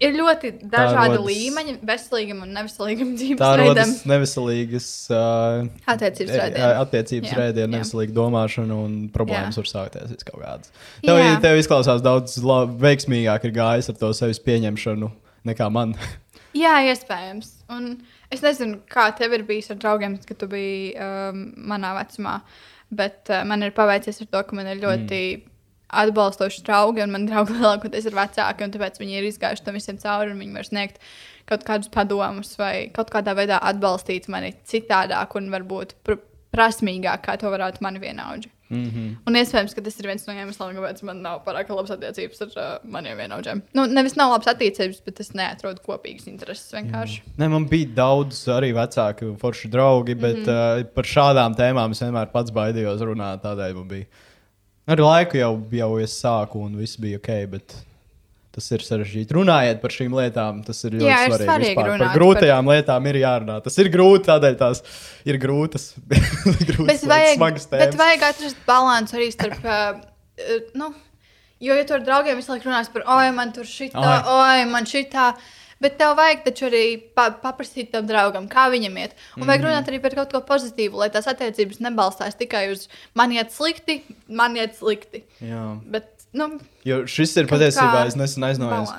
[0.00, 3.94] ir ļoti dažādi rodas- līmeņi veselīgam un neveselīgam dzīvesveidam.
[4.12, 7.66] neveselīgas uh, Attiecības e- attiecības jā.
[7.66, 9.64] neveselīga domāšana un problēmas Jā.
[9.64, 10.70] var sākties kaut kādas.
[11.04, 11.34] Tev, Jā.
[11.42, 15.10] tev izklausās daudz la- veiksmīgāk ir gājis ar to sevis pieņemšanu
[15.48, 15.94] nekā man.
[16.58, 17.50] Jā, iespējams.
[17.70, 17.98] Un
[18.34, 22.38] es nezinu, kā tev ir bijis ar draugiem, kad tu biji um, manā vecumā.
[22.88, 25.48] Bet uh, man ir paveicies ar to, ka man ir ļoti mm.
[26.02, 30.00] atbalstoši draugi, un man draugi lielākoties ir vecāki, un tāpēc viņi ir izgājuši tam visam
[30.00, 31.02] cauri, un viņi var sniegt
[31.48, 37.34] kaut kādus padomus vai kaut kādā veidā atbalstīt mani citādāk un varbūt pr prasmīgāk, kā
[37.40, 38.48] to varētu mani vienaudži.
[38.68, 39.16] Mm -hmm.
[39.26, 42.48] Un iespējams, ka tas ir viens no iemesliem, kāpēc man nav pārāk labas attiecības ar
[42.56, 43.62] uh, maniem vienaudžiem.
[43.74, 47.22] Nu, nevis nav labas attiecības, bet es neatrodu kopīgas intereses vienkārši.
[47.38, 50.44] Ne, man bija daudz arī vecāki un forši draugi, bet mm.
[50.44, 50.80] -hmm.
[50.80, 53.40] uh, par šādām tēmām es vienmēr pats baidījos runāt.
[53.42, 54.06] Tādēļ man bija.
[54.86, 57.50] Ar laiku jau, jau es sāku, un viss bija ok.
[57.50, 57.74] Bet
[58.54, 59.34] Tas ir sarežģīti.
[59.36, 60.62] Runājiet par šīm lietām.
[60.66, 61.48] Tas ir ļoti Jā, ir svarīgi.
[61.50, 61.90] svarīgi vispār.
[62.00, 62.74] par grūtajām par...
[62.78, 63.58] lietām ir jārunā.
[63.62, 64.80] Tas ir grūti, tādēļ tās
[65.28, 65.90] ir grūtas.
[66.70, 67.44] grūtas Bet vajag,
[67.76, 69.68] bet vajag atrast līdzsvaru arī starp.
[69.68, 70.90] Uh, nu,
[71.60, 74.18] jo, ja tu ar draugiem visu laiku runās par, oi, man tur šitā, Oi.
[74.40, 75.32] oi, man šitā.
[75.78, 76.84] Bet tev vajag taču arī
[77.14, 79.12] pa paprasīt tam draugam, kā viņam iet.
[79.36, 79.68] Un vajag Mhm.
[79.68, 84.00] runāt arī par kaut ko pozitīvu, lai tās attiecības nebalstās tikai uz man iet slikti,
[84.26, 85.22] man iet slikti.
[85.38, 85.78] Jā.
[85.86, 86.50] Bet, nu,
[86.88, 88.92] Jo šis ir patiesībā, es nesen aizdomājos,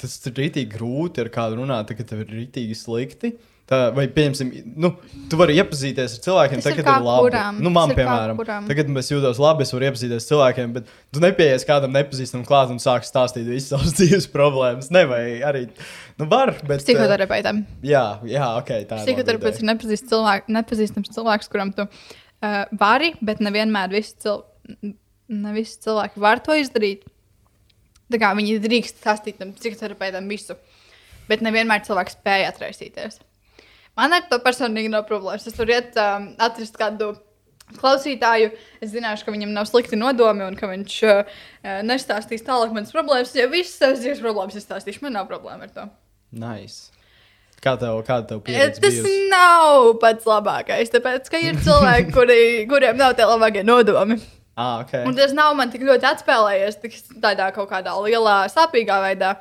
[0.00, 3.36] tas ir rītīgi grūti ar kādu runāt, kad tev ir rītīgi slikti.
[3.66, 4.92] Tā, vai, pieņemsim, nu,
[5.26, 7.22] tu vari iepazīties ar cilvēkiem, Tas ir tagad kā ir labi.
[7.24, 7.56] kuram.
[7.66, 8.68] Nu, man, ir piemēram, kuram.
[8.70, 12.70] tagad es jūtos labi, es varu iepazīties ar cilvēkiem, bet tu nepieejies kādam nepazīstamam klāt
[12.70, 14.92] un sāki stāstīt visas savas dzīves problēmas.
[14.94, 15.64] Ne, vai arī,
[16.14, 16.78] nu, var, bet.
[16.78, 17.64] eh, Psihoterapeitam.
[17.82, 19.08] Jā, jā, ok, tā ir.
[19.08, 19.72] Psihoterapeits ir ideja.
[19.72, 24.44] nepazīstams cilvēks, nepazīstams cilvēks, kuram tu uh, vari, bet nevienmēr visi, cil
[25.32, 27.06] ne visi cilvēki var to izdarīt.
[28.12, 30.54] Tā kā viņi drīkst stāstīt tam psihoterapeitam visu,
[31.30, 33.18] bet nevienmēr cilvēks spēja atraisīties.
[33.96, 35.46] Man ar to personīgi nav problēmas.
[35.48, 37.14] Es varu iet um, atrast kādu
[37.80, 38.52] klausītāju.
[38.84, 41.40] Es zināšu, ka viņam nav slikti nodomi un ka viņš uh,
[41.86, 43.34] nestāstīs tālāk manas problēmas.
[43.34, 45.88] Ja visas savas dzīves problēmas izstāstīšu, man nav problēma ar to.
[46.36, 46.92] Nice.
[47.64, 48.78] Kā tev, kāda tev pieredze?
[48.84, 49.26] Tas bijusi?
[49.32, 54.20] nav pats labākais, tāpēc, ka ir cilvēki, kuri, kuriem nav tie labākie nodomi.
[54.56, 54.92] Ah, ok.
[55.04, 59.34] Un tas nav man tik ļoti atspēlējies tik tādā kaut kādā lielā, sāpīgā veidā.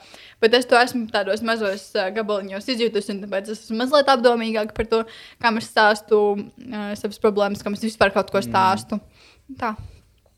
[0.43, 1.85] Bet es to esmu tādos mazos
[2.17, 4.99] gabaliņos izjutusi, un tāpēc es esmu mazliet apdomīgāka par to,
[5.39, 8.99] kā es stāstu uh, savas problēmas, kā es vispār kaut ko stāstu.
[9.61, 9.71] Tā.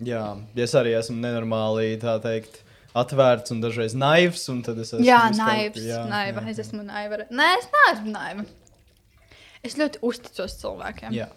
[0.05, 0.21] Jā,
[0.53, 2.61] es arī esmu nenormāli, tā teikt,
[2.97, 4.45] atvērts un dažreiz naivs.
[4.53, 5.81] Un es esmu Jā, naivs.
[5.81, 6.45] jā, naiva.
[6.45, 6.67] jā, Es jā.
[6.67, 7.23] esmu naiva.
[7.33, 8.45] Nē, es neesmu naiva.
[9.65, 11.17] Es ļoti uzticos cilvēkiem.
[11.17, 11.31] Jā.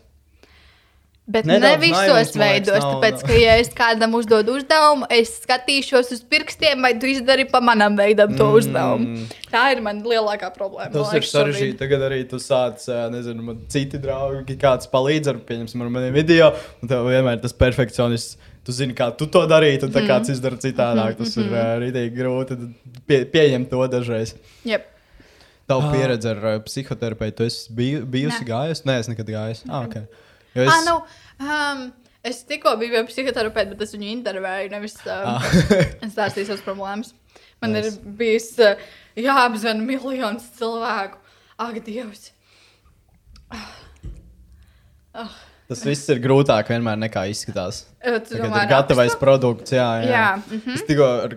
[1.29, 6.09] Bet Nedaudz ne visos veidos, nav- tāpēc, ka, ja es kādam uzdodu uzdevumu, es skatīšos
[6.17, 8.57] uz pirkstiem, vai tu izdari pa manam veidam to Mm.
[8.59, 9.27] uzdevumu.
[9.53, 10.91] Tā ir mana lielākā problēma.
[10.93, 11.79] Tas man ir sarežģīti.
[11.79, 16.53] Tagad arī tu sāc, nezinu, man citi draugi, kāds palīdz ar, pieņemsim, ar maniem video.
[16.83, 18.37] Un tev vienmēr tas perfekcionists.
[18.65, 20.09] Tu zini, kā tu to darītu, un tā Mhm.
[20.09, 21.17] kāds izdara citādāk.
[21.17, 22.75] Tas ir ā, rītīgi grūti
[23.07, 24.35] pie, pieņemt to dažreiz.
[24.65, 24.85] Jep.
[25.69, 28.49] Tavu pieredzi ar ā, psihoterapeitu, tu esi biju, bijusi Nē.
[28.49, 28.83] gājusi?
[28.85, 29.63] Nē, es nekad gājusi.
[29.71, 30.03] Ah, okay.
[30.55, 30.73] Jo Es...
[30.73, 30.97] Ah, nu,
[31.47, 31.83] um,
[32.27, 35.51] es tikko biju pie psihoterapeita, bet es viņu intervēju, nevis um, Ah.
[36.05, 37.15] es stāstīju savas problēmas.
[37.61, 37.95] Man Nice.
[37.95, 38.81] ir bijis uh,
[39.21, 41.21] jāapzina miljonus cilvēku.
[41.61, 42.31] Ak, Dievs!
[45.71, 47.85] Tas viss ir grūtāk vienmēr nekā izskatās.
[48.03, 48.71] Domā ir
[49.13, 49.21] rakstu?
[49.21, 49.89] produkts, jā.
[50.03, 50.11] jā.
[50.11, 50.79] Jā, mhm.
[50.79, 51.37] Es tikko ar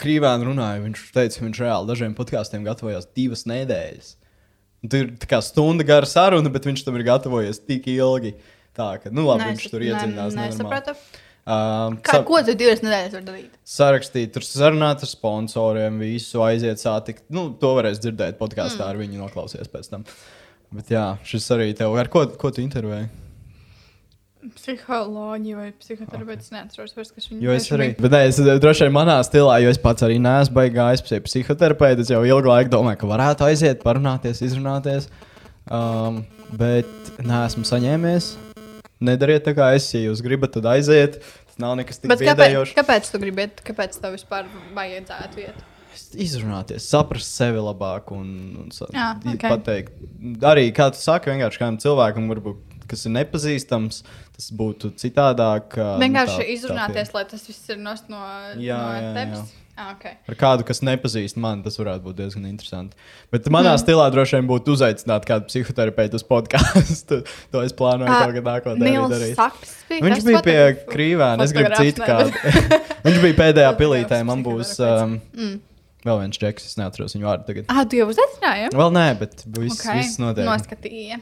[0.00, 0.84] Krīvēnu runāju.
[0.86, 4.14] Viņš teica, ka viņš reāli dažiem podkāstiem gatavojās divas nedēļas.
[4.90, 8.34] Tur ir tā kā stunda gara saruna, bet viņš tam ir gatavojies tik ilgi.
[8.76, 10.36] Tā ka, nu labi, viņš tur nenormāli.
[10.36, 10.96] Nesapratu.
[11.46, 13.52] Um, Kā, ko tu divas nedēļas vari darīt?
[13.64, 17.22] sarakstīt, tur sarunāt ar sponsoriem, visu aiziet sātikt.
[17.30, 18.88] Nu, to varēs dzirdēt podkāstā, Mm.
[18.90, 20.04] ar viņu noklausīties pēc tam.
[20.74, 23.06] Bet jā, šis arī tev, ar ko, ko tu intervēji?
[24.54, 26.48] Psiholoģija vai psihoterapeits.
[26.50, 26.56] Okay.
[26.58, 29.58] Neatceros, vairs, kas viņu Jo es arī, bet nē, es eh, droši vien manā stilā,
[29.64, 32.04] jo es pats arī neesmu baigājis pie psihoterapeita.
[32.06, 35.08] Es jau ilgu laiku domāju, ka varētu aiziet, parunāties, izrunāties.
[35.66, 36.22] Um,
[36.54, 36.86] bet
[37.26, 38.34] neesmu saņēmies.
[39.06, 41.18] Nedariet tā kā es, ja jūs gribat, tad aiziet.
[41.50, 43.64] Tas nav nekas tik Bet kāpēc, kāpēc tu gribi iet?
[43.66, 45.64] Kāpēc tev vispār vajadzētu iet?
[46.16, 48.28] Izrunāties, saprast sevi labāk un,
[48.62, 49.44] un Jā, i- ok.
[49.48, 49.92] pateikt.
[50.44, 54.02] Arī, kā tu saki, vienkārši kādam cilvēkam, varbūt, kas ir nepazīstams,
[54.36, 55.76] tas būtu citādāk.
[55.80, 58.20] nu, Vienkārši tā- tā izrunāties, lai tas viss ir nost no,
[58.60, 59.38] Jā, no jā, tevis.
[59.38, 59.62] jā.
[59.76, 60.14] Ah, okay.
[60.24, 62.96] Ar kādu, kas nepazīst mani, tas varētu būt diezgan interesanti.
[63.28, 63.82] Bet manā mm.
[63.82, 67.18] stilā droši vien būtu uzaicināt kādu psihoterapeitu uz podkāstu.
[67.52, 69.36] to es plānoju Ah, kaut kādā nākotnē darīt.
[69.90, 70.56] Bija Viņš bija pie
[70.88, 71.44] krīvēna.
[71.44, 72.32] Es gribu citu kādu.
[73.04, 74.22] Viņš bija pēdējā pilītē.
[74.24, 75.18] Man būs um.
[75.36, 75.58] Mm.
[76.08, 77.68] vēl viens čeks, es neatceros viņu vārdu tagad.
[77.68, 78.72] Ah, tu jau uzaicināji?
[78.80, 80.00] Vēl nē, bet viss, Okay.
[80.00, 80.48] viss notiek.
[80.48, 81.20] Noskatīja.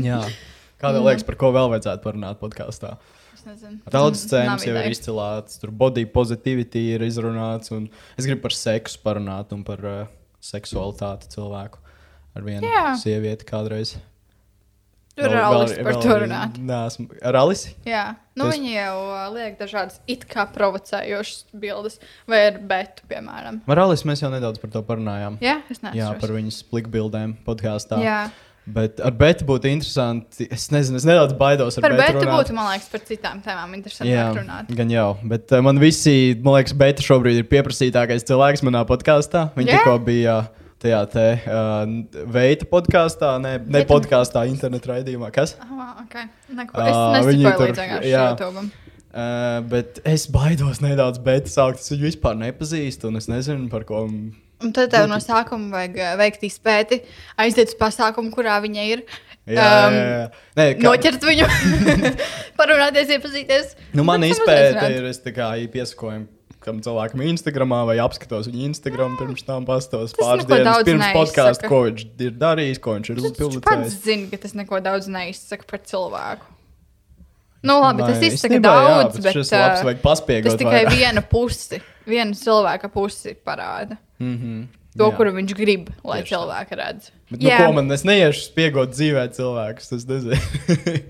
[0.00, 0.22] Jā.
[0.80, 2.94] Kā tev liekas, par ko vēl vajadzētu parunāt podkāstā?
[3.36, 3.78] Es nezinu.
[3.92, 4.96] Daudz scēnas nav jau ir ideju.
[4.96, 7.70] izcēlētas, tur body positivity ir izrunāts.
[7.72, 10.06] un Es gribu par seksu parunāt un par uh,
[10.44, 11.78] seksualitāti cilvēku
[12.36, 12.94] ar vienu Jā.
[13.00, 13.96] sievieti kādreiz.
[15.20, 16.54] Tur ir Alis par to runāt.
[16.64, 17.72] Nē, esmu ar Alisi.
[17.84, 18.04] Jā,
[18.38, 21.98] nu Tas- viņi jau uh, liek dažādas it kā provocējošas bildes,
[22.30, 23.58] vai ar betu, piemēram.
[23.68, 25.36] Ar Alisi mēs jau nedaudz par to parunājām.
[25.44, 25.98] Jā, es nezinu.
[25.98, 27.98] Jā, par viņas plikbildēm podkāstā.
[28.04, 28.20] Jā,
[28.70, 30.46] Bet ar Betu būtu interesanti.
[30.52, 32.36] Es nezinu, es nedaudz baidos ar par Betu betu runāt.
[32.44, 34.68] būtu, man liekas, par citām tēmām interesanti Jā, runāt.
[34.76, 35.08] gan jau.
[35.32, 39.48] Bet uh, man visi, man liekas, Beta šobrīd ir pieprasītākais cilvēks manā podkāstā.
[39.56, 39.78] Viņa Jā?
[39.80, 40.36] tikko bija
[40.80, 41.80] tajā te uh,
[42.32, 45.32] veida podkāstā, ne, ne Veita- podkāstā, internetu raidījumā.
[45.34, 45.56] Kas?
[45.64, 46.28] Ah, okay.
[46.48, 48.28] Neko, es līdz vienkārši jā.
[48.36, 48.68] YouTube.
[49.10, 51.56] Uh, bet es baidos nedaudz, bet es
[51.90, 54.04] viņu vispār nepazīstu, un es nezinu, par ko.
[54.60, 57.00] Un tad tev no sākuma vajag uh, veikt izpēti,
[57.40, 59.04] aiziet uz pasākumu, kurā viņa ir.
[59.48, 60.26] Jā, Um, jā, jā.
[60.60, 61.46] Nē, kā, Noķert viņu,
[62.60, 63.72] parunāties, iepazīties.
[63.96, 64.98] nu, man Bet samazināts.
[64.98, 66.26] ir, es tā kā iesakoju
[66.60, 71.70] kam cilvēkam Instagramā vai apskatos viņa Instagram pirms tam pastos pāris dienas daudz pirms podkāstu,
[71.72, 73.96] ko viņš ir darījis, ko viņš ir Viņš pats uzpildījis.
[74.04, 76.50] zina, ka tas neko daudz neizsaka par cilvēku.
[77.64, 81.80] Nu, labi, tas izsaka īstenībā jā, daudz, bet šis labs paspiegot tas tikai vienu pusi,
[82.08, 83.98] vienu cilvēka pusi parāda.
[84.20, 84.60] Mhm.
[84.98, 85.16] To, Jā.
[85.16, 87.10] kuru viņš grib, lai Tieši cilvēki redz.
[87.30, 90.38] Bet, nu, ko man es neiešu spiegot dzīvē cilvēkus, tas nezinu.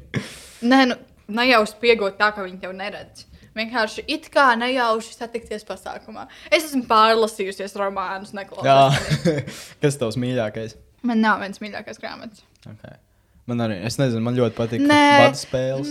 [0.71, 0.99] Nē, nu,
[1.33, 3.25] nejauši piegot tā, ka viņi tev neredz.
[3.57, 6.29] Vienkārši it kā nejauši satikties pasākumā.
[6.53, 9.59] Es esmu pārlasījusies romānus, Jā, neklausījusies.
[9.83, 10.77] kas tavs mīļākais?
[11.09, 12.45] Man nav viens mīļākais grāmatas.
[12.69, 13.01] Okay.
[13.49, 15.03] Man arī, es nezinu, man ļoti patīk Nē.
[15.25, 15.89] bada spēles.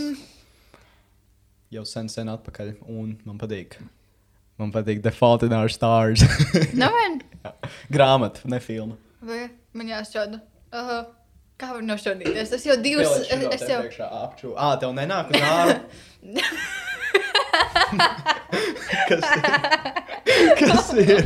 [1.74, 3.76] Jau sen, sen atpakaļ, un man patīk.
[4.60, 6.20] Man patīk The Fault in Our Stars.
[6.76, 7.22] Nav vien.
[7.96, 8.98] Grāmata, ne filma.
[9.24, 10.42] Vai man jāšķauda?
[10.76, 11.06] Uh,
[11.60, 12.52] kā var nošķaudīties?
[12.58, 13.80] Es jau divas, es, es jau.
[14.20, 14.52] apču.
[14.60, 15.80] Ā, tev nenāk uz ārā.
[19.10, 19.42] Kas ir?
[20.60, 21.24] Kas ir?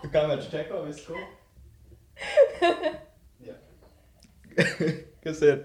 [0.00, 1.12] Tu kameras čeko visu?
[1.12, 1.20] ko?
[3.48, 3.56] Jā.
[5.28, 5.56] Kas ir?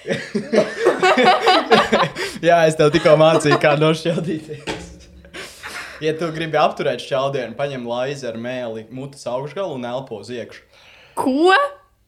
[2.46, 4.78] Jā, es tev tikko mācīju, kā nošķaudīties.
[6.00, 10.62] Ja tu gribi apturēt šķaudienu, paņem laizi ar mēli mutes augšgalu un elpo uz iekšu.
[11.18, 11.52] Ko?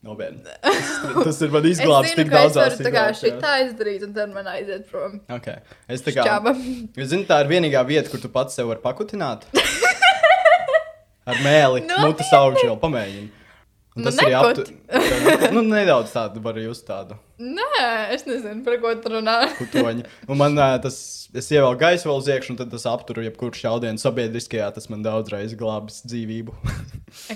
[0.03, 0.41] Nopietni.
[0.65, 0.89] Tas,
[1.29, 3.37] tas ir man zinu, tik daudzās varu tā kā situācijās.
[3.37, 5.21] šitā izdarīt, un tad man aiziet prom.
[5.37, 5.61] Okay.
[5.87, 6.25] Es tā kā.
[6.25, 6.51] Šķāba.
[6.97, 9.45] Es zinu, tā ir vienīgā vieta, kur tu pats sev vari pakutināt.
[11.29, 12.09] Ar mēli, Nopietni?
[12.09, 13.29] mutes augšgalu pamēģini.
[13.93, 14.61] Un Nu, tas arī nekut.
[14.63, 15.53] aptu...
[15.53, 19.35] nu, nedaudz tādu var just tādu Nē, es nezinu, par ko tu runā.
[19.59, 20.05] kutoņu.
[20.31, 20.97] Un man tas,
[21.35, 24.69] es ievēlu gaisu vēl uz iekšā, un tad tas aptur jebkuru šaudienu sabiedriskajā.
[24.77, 26.55] Tas man daudzreiz glābis dzīvību.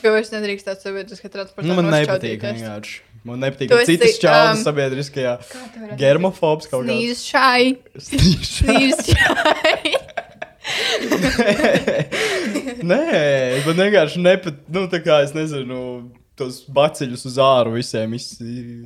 [0.05, 1.67] Ka vairs nedrīkst tāds sabiedriskā transportā.
[1.67, 3.01] nu, man nepatīk vienkārši.
[3.27, 5.33] Man nepatīk, Tu citas esi, čaudas um, sabiedriskajā.
[5.51, 6.93] Kā Germofobs kaut kāds.
[6.95, 7.65] Snīz šai,
[7.99, 9.97] snīz šai.
[12.87, 13.03] Nē,
[13.67, 15.81] man vienkārši nepat, nu, tā kā es nezinu,
[16.37, 18.13] tos baciļus uz āru visiem.
[18.17, 18.29] Iz,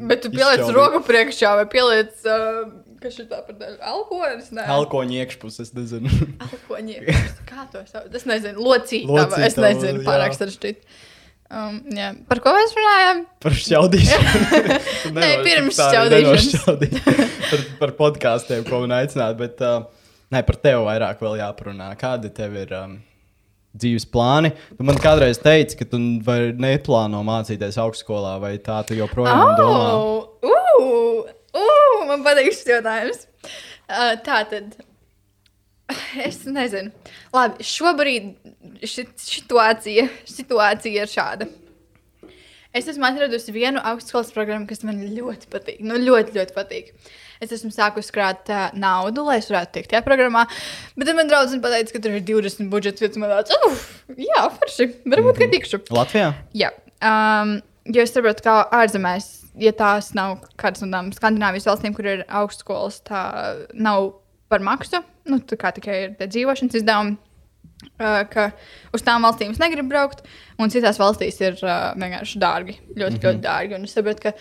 [0.06, 0.76] Bet tu pieliec izšķaudīt.
[0.76, 2.70] roku priekšā vai pieliec, uh,
[3.02, 3.78] kas ir tā par daļu?
[3.92, 4.50] Alkoholis?
[4.54, 6.10] Nē, Elkoņa iekšpus, es nezinu.
[6.46, 6.98] alkoņi.
[7.48, 8.10] Kā to sauc?
[8.14, 9.24] Es nezinu, locītava.
[9.24, 10.84] Locītava, Es nezinu, pārāk sarežģīt.
[11.50, 12.12] Um, jā.
[12.30, 13.24] Par ko mēs runājam?
[13.42, 14.42] Par šķaudīšanu.
[15.18, 16.92] Nē, pirms šķaudīšanas.
[17.50, 19.34] par, par podkāstiem, ko man aicināt.
[19.40, 19.80] Bet uh,
[20.30, 21.90] nē, par tevi vairāk vēl jāparunā.
[21.98, 22.94] Kādi tev ir um,
[23.76, 24.52] dzīves plāni?
[24.76, 29.88] Tu man kādreiz teici, ka tu neplāno mācīties augstskolā, vai tā tu joprojām domā?
[29.96, 33.26] Oh, uh, uh, man patīk šis jautājums.
[33.90, 34.78] Uh, tā tad.
[36.26, 36.92] Es nezinu.
[37.34, 38.28] Labi, šobrīd
[38.86, 41.48] ši, situācija, situācija ir šāda.
[42.70, 45.80] Es esmu atradusi vienu augstskolas programmu, kas man ļoti patīk.
[45.82, 46.92] Nu, ļoti, ļoti patīk.
[47.40, 50.42] Es esmu sākusi krāt uh, naudu, lai es varētu tikt tajā programmā.
[50.92, 53.00] Bet tad man draudzene pateica, ka tur ir 20 budžets.
[53.00, 54.90] tad Man tāds, "Uf, jā, forši.
[55.08, 55.80] Varbūt, ka tikšu.
[55.88, 56.34] Latvijā?
[56.52, 56.68] Jā,
[57.00, 57.56] um,
[57.88, 62.24] jo es saprotu, ka ārzemēs, ja tās nav kādas no tām Skandināvijas valstīm, kur ir
[62.28, 63.24] augstskolas, tā
[63.72, 64.12] nav
[64.50, 65.00] par maksu.
[65.24, 67.16] Nu, tā kā tikai ir dzīvošanas izdevumi.
[67.96, 68.50] Uh, ka
[68.92, 70.26] uz tām valstīm es negribu braukt,
[70.60, 72.74] un citās valstīs ir uh, vienkārši dārgi.
[72.92, 73.24] Ļoti, mm -hmm.
[73.24, 73.74] ļoti dārgi.
[73.78, 74.32] Un es saprotu, ka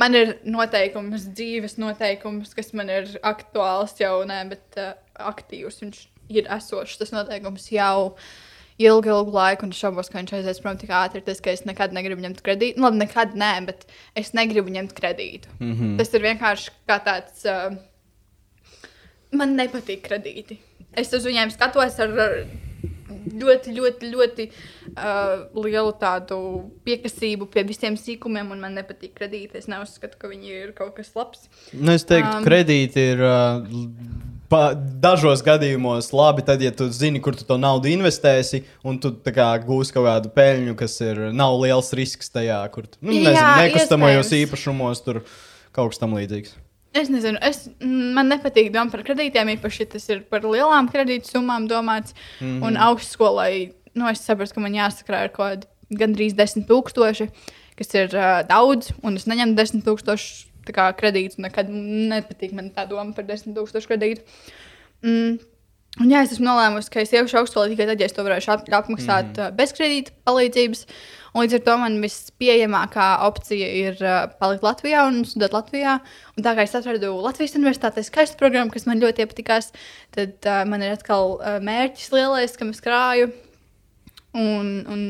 [0.00, 4.94] man ir noteikums, dzīves noteikums, kas man ir aktuāls jau ne, bet uh,
[5.30, 5.82] aktīvs.
[5.84, 6.00] Viņš
[6.40, 6.98] ir esošs.
[7.00, 8.14] Tas noteikums jau
[8.80, 11.22] ilgu, ilgu laiku, un es šaubos, ka viņš aizies prom tik ātri.
[11.26, 12.80] Tas, ka es nekad negribu ņemt kredītu.
[12.80, 13.86] Nu, labi, nekad nē, bet
[14.18, 15.52] es negribu ņemt kredītu.
[15.58, 15.94] Mm -hmm.
[16.00, 17.44] Tas ir vienkārši kā tāds.
[17.44, 17.78] Uh,
[19.36, 20.58] man nepatīk kredīti.
[20.98, 22.34] Es uz viņiem skatos ar ar
[23.10, 26.40] ļoti, ļoti, ļoti uh, lielu tādu
[26.86, 29.60] piekasību pie visiem sīkumiem, un man nepatīk kredīti.
[29.60, 31.48] Es neuzskatu, ka viņi ir kaut kas labs.
[31.72, 33.64] Nu, es teiktu, Um, kredīti ir uh,
[34.50, 39.12] pa, dažos gadījumos labi, tad, ja tu zini, kur tu to naudu investēsi, un tu
[39.24, 43.14] tā kā, gūsi kaut kādu peļņu, kas ir nav liels risks tajā, kur tu nu,
[43.14, 45.22] nezinu, Jā, nekustamajos īpašumos tur
[45.76, 46.56] kaut kas tam līdzīgs.
[46.92, 51.30] Es nezinu, es, mm, man nepatīk domāt par kredītiem, īpaši tas ir par lielām kredītu
[51.30, 52.14] summām domāts.
[52.40, 52.66] Mm -hmm.
[52.66, 57.30] Un augstskolai, nu, es saprotu, ka man jāsakrā ar kaut kādu gandrīz 10,000,
[57.76, 61.38] kas ir uh, daudz, un es neņemu 10,000 tā kā kredītus.
[61.38, 64.20] Nekad nepatīk man tā doma par 10,000 kredītu.
[65.02, 65.38] Mm.
[65.98, 68.52] Un, jā, es esmu nolēmusi, ka es iešu augstskolā tikai tad, ja es to varēšu
[68.54, 70.84] ap, apmaksāt mm bez kredīta palīdzības.
[71.30, 75.96] Un līdz ar to man vispieejamākā opcija ir uh, palikt Latvijā un studēt Latvijā.
[76.34, 79.70] Un tā kā es atradu Latvijas universitātē skaistu programmu, kas man ļoti iepatikās,
[80.14, 83.30] tad uh, man ir atkal uh, mērķis lielais, kam es krāju.
[84.34, 85.04] Un, un,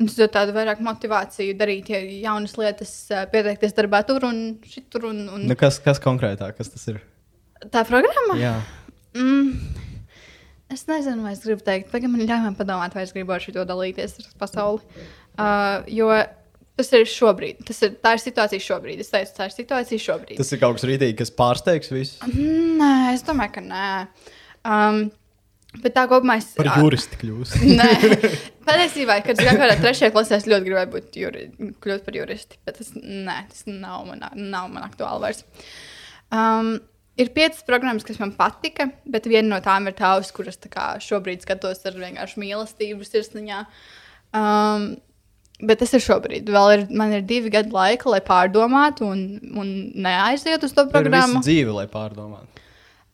[0.00, 4.42] un tas dod tādu vairāk motivāciju darīt ja jaunas lietas, uh, pieteikties darbā tur un
[4.68, 5.08] šitur.
[5.12, 5.48] Un, un...
[5.48, 7.00] Nu, kas, kas konkrētāk, kas tas ir?
[7.72, 8.36] Tā programma?
[8.40, 8.58] Jā.
[9.16, 9.81] Mm.
[10.72, 13.64] Es nezinu, vai es gribu teikt, vai man man padomāt, vai es gribu ar šo
[13.68, 15.02] dalīties ar pasauli.
[15.32, 16.08] Uh, jo
[16.78, 17.64] tas ir šobrīd.
[17.68, 19.02] Tas ir, tā ir situācija šobrīd.
[19.04, 20.38] Es teicu, tā ir situācija šobrīd.
[20.40, 22.30] Tas ir kaut kas rītīgi, kas pārsteigs visu.
[22.32, 23.88] Nē, es domāju, ka nē.
[24.62, 25.02] Um,
[25.82, 26.52] bet tā kopumā es.
[26.56, 27.58] Par juristi kļūst.
[27.80, 27.90] Nē,
[28.68, 31.48] patiesībā, kad es gāju trešajā klasē, es ļoti gribēju būt juri,
[31.84, 32.60] kļūt par juristi.
[32.66, 35.44] Bet tas, nē, tas nav man, nav man aktuāli vairs.
[36.32, 36.78] Um,
[37.20, 40.94] Ir piecas programmas, kas man patika, bet viena no tām ir tā, uz kuras kā,
[41.02, 43.58] šobrīd skatos ar vienkārši mīlestību sirsniņā.
[44.32, 44.86] Um,
[45.60, 46.48] bet tas ir šobrīd.
[46.48, 49.26] Vēl ir, man ir divi gadi laika, lai pārdomātu un,
[49.60, 51.42] un neaizietu uz to programmu.
[51.42, 52.48] Ir dzīve, lai pārdomātu.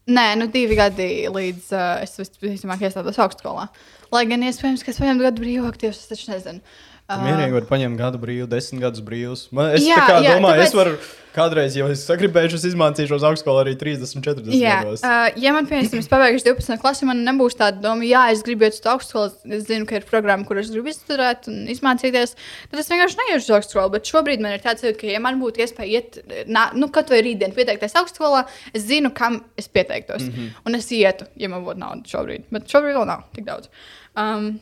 [0.08, 3.66] Nē, nu divi gadi līdz uh, es visticamāk iestātos augstskolā.
[4.14, 6.62] Lai gan iespējams, ka es paņemtu gadu brīvākties, es taču nezinu.
[7.08, 9.46] Tu mierīgi var paņemt gadu brīvu, desmit gadus brīvus.
[9.56, 10.66] Man, es jā, jā, domāju, tāpēc...
[10.66, 10.96] es varu
[11.32, 15.04] kādreiz, ja es sagribēšu, es izmācīšos augstskolā arī 30, 40 jā, gados.
[15.06, 16.76] Uh, ja man, piemēram, es pabeigšu 12.
[16.82, 20.04] klasi, man nebūs tāda doma, jā, es gribu iet uz augstskolu, es zinu, ka ir
[20.10, 22.34] programma, kuras gribu izturēt un izmācīties,
[22.68, 23.94] tad es vienkārši neiešu uz augstskolu.
[23.96, 27.22] Bet šobrīd man ir tāds, ka, ja man būtu iespēja iet, nā, nu, kaut vai
[27.24, 28.44] rītdien pieteikties augstskolā,
[28.76, 30.28] es zinu, kam es pieteiktos.
[30.28, 30.60] Mm -hmm.
[30.68, 32.50] Un es ietu, ja man būtu nauda šobrīd.
[32.52, 33.72] Bet šobrīd vēl nav tik daudz.
[34.12, 34.58] Um,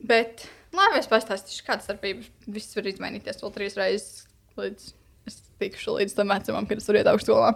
[0.00, 2.24] bet Labi, es pastāstīšu, kāda starpība.
[2.48, 4.92] Viss var izmainīties vēl trīs reizes, līdz
[5.28, 7.50] es tikšu līdz tam vecumam, kad es varu iet augstskolā.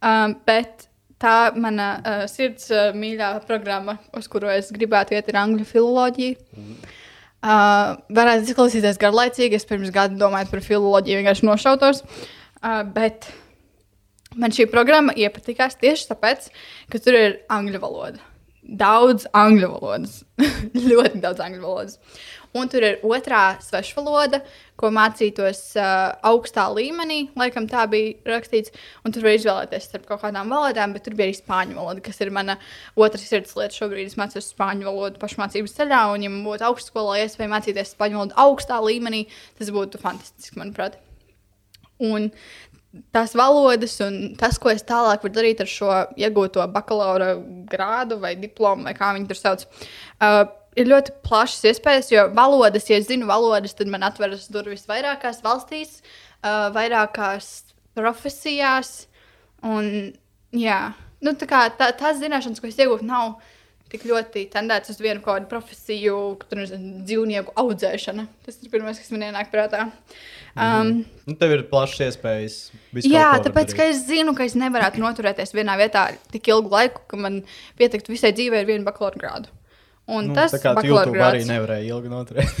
[0.00, 0.88] Um, bet
[1.20, 6.40] tā mana uh, sirds uh, mīļā programma, uz kuru es gribētu iet, ir angļu filoloģija.
[6.56, 6.96] Mm.
[7.40, 9.56] Uh, varētu izklausīties garlaicīgi.
[9.56, 12.02] Es pirms gada domāju par filoloģiju, vienkārši nošautos.
[12.60, 13.30] Uh, bet
[14.36, 16.50] man šī programma iepatikās tieši tāpēc,
[16.92, 18.20] ka tur ir angļu valoda.
[18.60, 20.20] Daudz angļu valodas.
[20.90, 21.96] ļoti daudz angļu valodas.
[22.56, 24.40] Un tur ir otrā svešvaloda,
[24.80, 27.20] ko mācītos uh, augstā līmenī.
[27.38, 28.72] Laikam tā bija rakstīts.
[29.06, 32.18] Un tur var izvēlēties starp kaut kādām valodām, bet tur bija arī spāņu valoda, kas
[32.24, 32.56] ir mana
[32.98, 33.76] otrā sirds lieta.
[33.76, 38.18] Šobrīd es mācos spāņu valodu pašmācības ceļā, un, ja man būtu augstskolā iespēja mācīties spāņu
[38.18, 39.28] valodu augstā līmenī,
[39.60, 40.98] tas būtu fantastiski, manuprāt.
[42.02, 42.32] Un
[43.14, 47.36] tās valodas un tas, ko es tālāk varu darīt ar šo iegūto bakalaura
[47.70, 49.68] grādu vai diplomu, vai kā viņi tur sauc.
[50.18, 50.48] Uh,
[50.78, 55.42] ir ļoti plašas iespējas, jo valodas, ja es zinu valodas, tad man atveras durvis vairākās
[55.44, 56.00] valstīs,
[56.42, 57.52] uh, vairākās
[57.98, 59.06] profesijās.
[59.66, 60.12] Un,
[60.56, 60.82] jā,
[61.24, 63.40] nu, tā kā, tā, tās zināšanas, ko es iegūstu, nav
[63.90, 66.16] tik ļoti tendēts uz vienu kādu profesiju,
[66.46, 68.26] tur ir dzīvnieku audzēšana.
[68.46, 69.88] Tas ir pirmais, kas man ienāk prātā.
[70.54, 71.00] Um, mm.
[71.26, 72.58] nu, tev ir plašs iespējas.
[73.02, 77.18] Jā, tāpēc, ka es zinu, ka es nevarētu noturēties vienā vietā tik ilgu laiku, ka
[77.18, 77.42] man
[77.80, 79.59] pietiktu visai dzīvē ar vienu bakalaura grādu.
[80.10, 82.60] Un nu, tas tā kā YouTube arī nevarēja ilgi noturēt.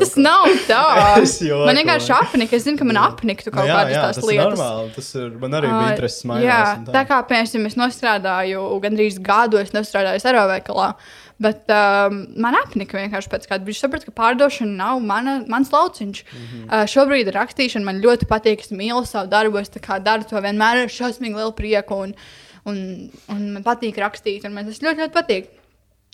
[0.00, 0.80] Tas nav tā.
[1.68, 2.56] man vienkārši apnika.
[2.56, 4.46] Es zinu, ka man apniktu kaut nu, jā, kādas jā, tās tas lietas.
[4.54, 4.92] Normāli.
[4.96, 6.46] Tas ir, man arī bija interesants mainās.
[6.46, 6.94] Jā, tā.
[6.96, 10.88] tā kā, piemēram, es nostrādāju gandrīz gadu, es nostrādāju saraveikalā.
[11.40, 16.24] Bet um, man apnika vienkārši pēc kāda brīža saprast, ka pārdošana nav mana, mans lauciņš.
[16.24, 16.66] Mm -hmm.
[16.66, 18.66] uh, šobrīd rakstīšana man ļoti patīk.
[18.66, 19.72] Es mīlu savu darbu, es
[20.04, 22.02] daru to vienmēr ar šausmīgi lielu prieku.
[22.04, 22.14] Un,
[22.64, 25.59] un, un man patīk rakstīt, un man tas ļoti, ļoti patīk.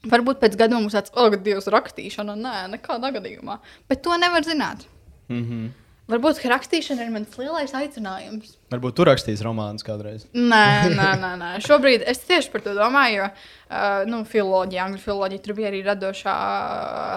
[0.07, 2.37] Varbūt pēc gada mums tāds, oh, Dievs, rakstīšana.
[2.39, 3.59] Nē, nekādā gadījumā.
[3.89, 4.87] Bet to nevar zināt.
[5.29, 5.67] Mm -hmm.
[6.07, 8.53] Varbūt rakstīšana ir mans lielais aicinājums.
[8.71, 10.29] Varbūt tu rakstīsi romānus kādreiz.
[10.35, 11.49] Nē, nē, nē, nē.
[11.67, 15.83] Šobrīd es tieši par to domāju, jo uh, nu, filoloģija, angļu filoloģija, tur bija arī
[15.83, 16.37] radošā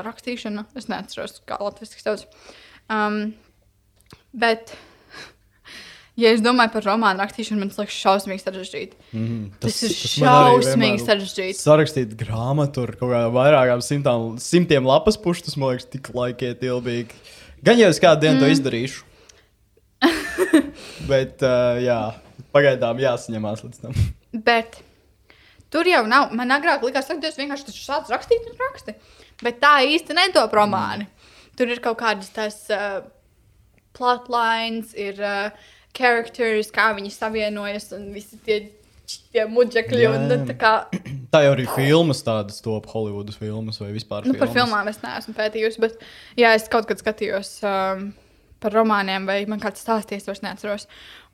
[0.08, 0.66] rakstīšana.
[0.76, 2.26] Es neatceros, kā latviešu sauc.
[2.90, 3.36] Um,
[4.34, 4.74] bet
[6.20, 8.98] Ja es domāju par romānu rakstīšanu, man liekas, šausmīgi sarežģīti.
[9.16, 11.60] Mm, tas, tas ir tas šausmīgi sarežģīti.
[11.60, 17.22] Sarakstīt grāmatu ar kaut kādām vairākām simtām, simtiem lapas pušu, tas man liekas, tik laikietilpīgi.
[17.68, 18.44] Gan jau es kādu dienu mm.
[18.44, 19.06] to izdarīšu.
[21.12, 22.02] Bet, uh, jā,
[22.56, 24.04] pagaidām jāsaņemās līdz tam.
[24.34, 24.82] Bet
[25.72, 26.34] tur jau nav.
[26.36, 28.98] Man agrāk likās, ka tas vienkārši tas sāc rakstīt un raksti.
[29.46, 31.08] Bet tā īsti netop romāni.
[31.08, 31.36] Mm.
[31.60, 33.04] Tur ir kaut kādas tās uh,
[33.96, 35.20] plotlines, ir.
[35.24, 38.62] Uh, characters, kā viņi savienojas un visi tie.
[39.34, 40.18] Tie muģekļi, jā, jā.
[40.22, 40.72] Un, tā, kā...
[41.34, 44.22] tā jau arī filmas, tādas top Holivudas filmas vai vispār.
[44.22, 44.44] Nu, filmas.
[44.44, 46.04] par filmām es neesmu pētījusi, bet
[46.38, 48.04] jā, es kaut kad skatījos um,
[48.62, 50.86] par romāniem, vai man kāds stāstījis, vairs neatceros.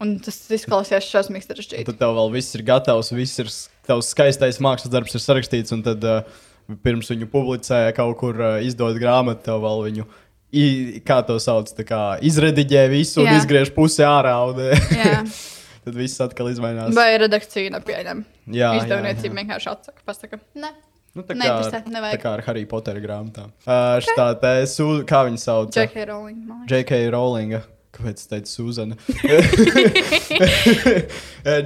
[0.03, 1.87] Un tas izklausījās šausmīgi sarežģīti.
[1.89, 3.51] Tad tev vēl viss ir gatavs, viss ir
[3.87, 6.43] tavs skaistais mākslas darbs, ir sarakstīts, un tad uh,
[6.85, 10.07] pirms viņu publicēja kaut kur uh, izdod grāmatu, tev vēl viņu.
[10.55, 10.65] I,
[11.05, 13.37] kā to sauc, tā kā izrediģē visu un Jā.
[13.41, 14.35] izgriež pusi ārā.
[14.51, 14.63] Un,
[14.95, 15.21] Jā.
[15.85, 16.95] tad viss atkal izmainās.
[16.95, 18.23] Vai redakcija nepieņem?
[18.55, 20.39] Jā, Izdevniecība vienkārši atsaka, pasaka.
[20.55, 20.71] Ne.
[21.15, 22.17] Nu, tā, kā, nevajag.
[22.17, 23.53] tā kā ar Harry Potter grāmatām.
[23.63, 25.71] Uh, šitā te, su, kā viņi sauc?
[25.71, 26.03] J.K.
[26.09, 26.41] Rowling.
[26.67, 26.97] J.K.
[27.13, 27.61] Rowlinga.
[27.95, 28.97] Kāpēc es teicu, Suzana?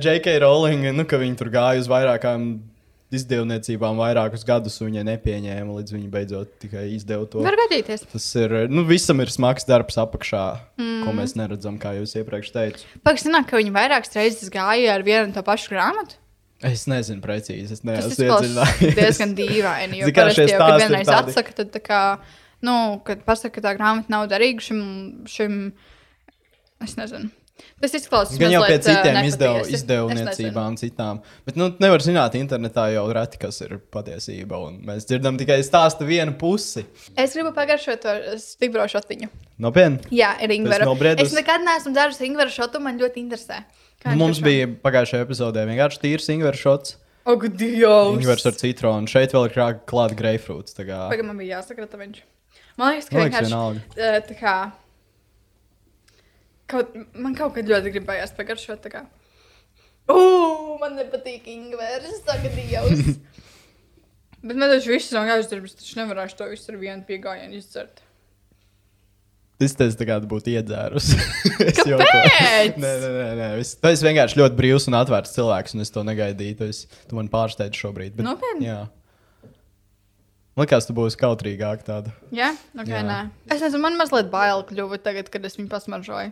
[0.06, 0.36] J.K.
[0.44, 2.46] Rowlinga, nu, ka viņi tur gāja uz vairākām
[3.16, 7.42] izdevniecībām vairākus gadus, un viņa nepieņēma, līdz viņa beidzot tikai izdeva to.
[7.46, 8.06] Var gadīties.
[8.12, 10.44] Tas ir, nu, visam ir smags darbs apakšā,
[10.78, 11.00] mm.
[11.08, 12.86] ko mēs neredzam, kā jūs iepriekš teicu.
[13.08, 16.20] Pagaidām, ka viņi vairākas reizes gāja ar vienu un to pašu grāmatu.
[16.70, 18.96] Es nezinu precīzi, es Tas neesmu iedziļinājies.
[19.00, 20.02] diezgan dīvaini.
[20.04, 22.02] Jo parasti jau, kad ir vienreiz tādi- atsaka, tad tā kā,
[22.68, 22.74] nu,
[23.08, 24.82] kad pasaka, ka tā grāmata nav derīga šim,
[25.26, 25.62] šim
[26.84, 27.32] es nezinu.
[27.82, 29.74] Tas izklausās Gan jau ā, citiem izdev, nepatiesi.
[29.74, 31.20] Es izdevniecībām, citām.
[31.48, 34.60] Bet, nu, nevar zināt, internetā jau reti, kas ir patiesība.
[34.68, 36.86] un Mēs dzirdam tikai stāstu vienu pusi.
[37.16, 39.30] Es gribu pagaršot to stipro šotiņu.
[39.60, 40.00] Nopietni.
[40.16, 40.88] Jā, ir ingvera.
[41.20, 43.64] Es nekad neesmu dzērusi ingvera šotu, man ļoti interesē.
[44.06, 44.48] Viņš Mums garšo?
[44.48, 46.96] bija pagājušajā epizodē vienkārši tīrs ingveru šots.
[47.30, 48.16] Ak, Dievs!
[48.16, 49.08] Ingvers ar citronu.
[49.12, 50.74] Šeit vēl ir krā- klāt greifrūts.
[50.80, 52.22] Pagaidām, man bija jāsakrata viņš.
[52.80, 53.82] Man liekas, ka vienkārši vienalga.
[54.00, 54.54] ā, tā kā.
[56.70, 58.86] Kaut, man kaut kad ļoti gribējās pagaršot.
[60.10, 63.16] Ugh, man nepatīk ingvers, tagad Dievs.
[64.46, 68.00] Bet man tas viss ir vienkārši darbs, taču nevarēšu to visu ar vienu piegājienu izdzert.
[69.60, 71.10] Es teicu, tā kā tu būtu iedzērus.
[71.60, 71.90] Es Kāpēc?
[71.92, 72.30] jokoju.
[72.80, 73.26] Nē, nē, nē.
[73.36, 73.48] nē.
[73.60, 73.74] Es,
[74.06, 76.56] vienkārši ļoti brīvs un atvērts cilvēks, un es to negaidīju.
[76.62, 78.16] Tu, esi, tu man pārsteidz šobrīd.
[78.16, 78.70] Bet, Nopietni?
[78.70, 78.86] Jā.
[80.56, 82.14] Man liekas, tu būsi kautrīgāk tāda.
[82.36, 83.04] Jā, ok, Jā.
[83.04, 83.20] nē.
[83.52, 86.32] Es nezinu, man mazliet bail kļuva tagad, kad es viņu pasmaržoju.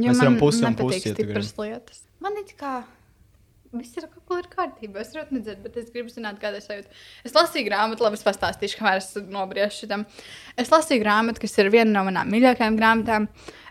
[0.00, 2.02] Jo Mēs varam pusi un pusi, lietas.
[2.22, 2.80] Man ir kā.
[3.70, 4.98] Viss ir kaut kur kārtībā.
[5.04, 6.90] Es varu nedzert, bet es gribu zināt, kāda ir sajūta.
[7.26, 10.02] Es lasīju grāmatu, labi, es pastāstīšu, kamēr es nobriežu šitam.
[10.58, 13.28] Es lasīju grāmatu, kas ir viena no manām mīļākajām grāmatām,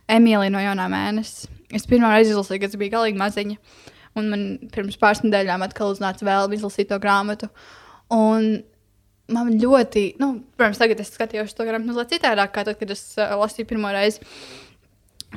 [0.10, 1.52] Emīlija no jaunā mēneša.
[1.76, 3.60] Es pirmo reizi izlasīju, kad es biju galīgi maziņa.
[4.18, 7.52] Un man pirms pāris nedēļām atkal uznāca vēl izlasīt to grāmatu.
[8.16, 8.48] Un
[9.36, 13.04] man ļoti, nu, protams, tagad es skatījos to grāmatu mazliet citādāk, kā tad, kad es
[13.20, 14.24] uh, lasīju pirmo reizi.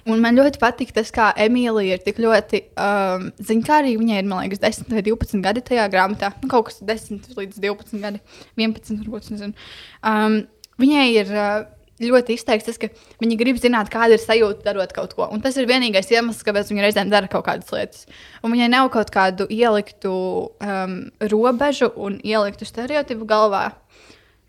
[0.09, 4.01] Un man ļoti patīk tas, kā Emīlija ir tik ļoti um, zinkārīga.
[4.01, 6.33] Viņai ir, man liekas, 10 vai 12 gadi tajā grāmatā.
[6.43, 8.23] Nu, kaut kas 10 līdz 12 gadi,
[8.59, 9.29] 11 varbūt.
[9.35, 9.69] Nezinu.
[10.09, 10.41] Um,
[10.83, 11.69] viņai ir uh,
[12.03, 12.91] ļoti izteikts tas, ka
[13.23, 15.29] viņa grib zināt, kāda ir sajūta darot kaut ko.
[15.31, 18.07] Un tas ir vienīgais iemesls, kāpēc viņa reizēm dara kaut kādas lietas.
[18.43, 20.15] Un viņai nav kaut kādu ieliktu
[20.51, 20.97] um,
[21.33, 23.69] robežu un ieliktu stereotipu galvā.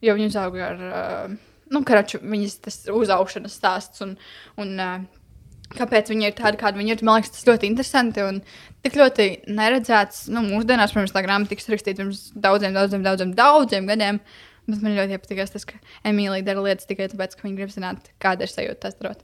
[0.04, 4.18] Jo viņa uzauga ar, uh, nu, karaču, viņas tas uzaugšanas stāsts un,
[4.60, 5.04] un uh,
[5.78, 7.04] kāpēc viņi ir tādi, kādi viņi ir.
[7.08, 8.40] Man liekas, tas ļoti interesanti un
[8.86, 9.28] tik ļoti
[9.60, 10.26] neredzēts.
[10.34, 14.22] Nu, mūsdienās, protams, tā grāmata tiks rakstīta pirms daudziem, daudziem, daudziem, daudziem gadiem.
[14.70, 18.12] Bet man ļoti patīk tas, ka Emīlija dara lietas tikai tāpēc, ka viņa grib zināt,
[18.24, 19.24] kāda ir sajūta tas darot.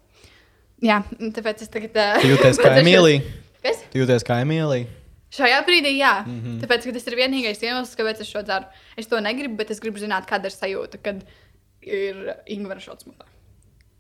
[0.83, 1.95] Jā, tāpēc es tagad.
[1.95, 3.23] Uh, jūties kā Emīlija.
[3.63, 3.83] Kas?
[3.91, 4.87] Tu jūties kā Emīlija.
[5.35, 6.13] Šajā brīdī, jā.
[6.25, 6.37] Mm.
[6.41, 6.59] -hmm.
[6.63, 8.65] Tāpēc, tas ir vienīgais iemesls, kāpēc es šo daru.
[8.97, 11.21] Es to negribu, bet es gribu zināt, kāda ir sajūta, kad
[11.85, 13.27] ir Ingūna šāds mutā.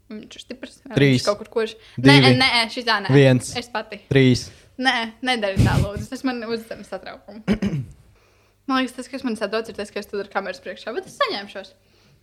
[0.09, 0.79] Viņš ir stiprs.
[0.81, 1.19] jā, Trīs.
[1.19, 1.75] viņš Kaut kur kurš.
[1.97, 2.17] Divi.
[2.33, 3.11] Nē, nē, šī tā nē.
[3.13, 3.51] Viens.
[3.59, 4.01] Es pati.
[4.09, 4.47] Trīs.
[4.81, 4.95] Nē,
[5.25, 6.07] nedari tā, lūdzu.
[6.09, 7.43] Tas man uzdevums satraukumu.
[8.69, 11.09] man liekas, tas, kas man satrauc, ir tas, ka es tur ar kameras priekšā, bet
[11.11, 11.73] es saņemšos.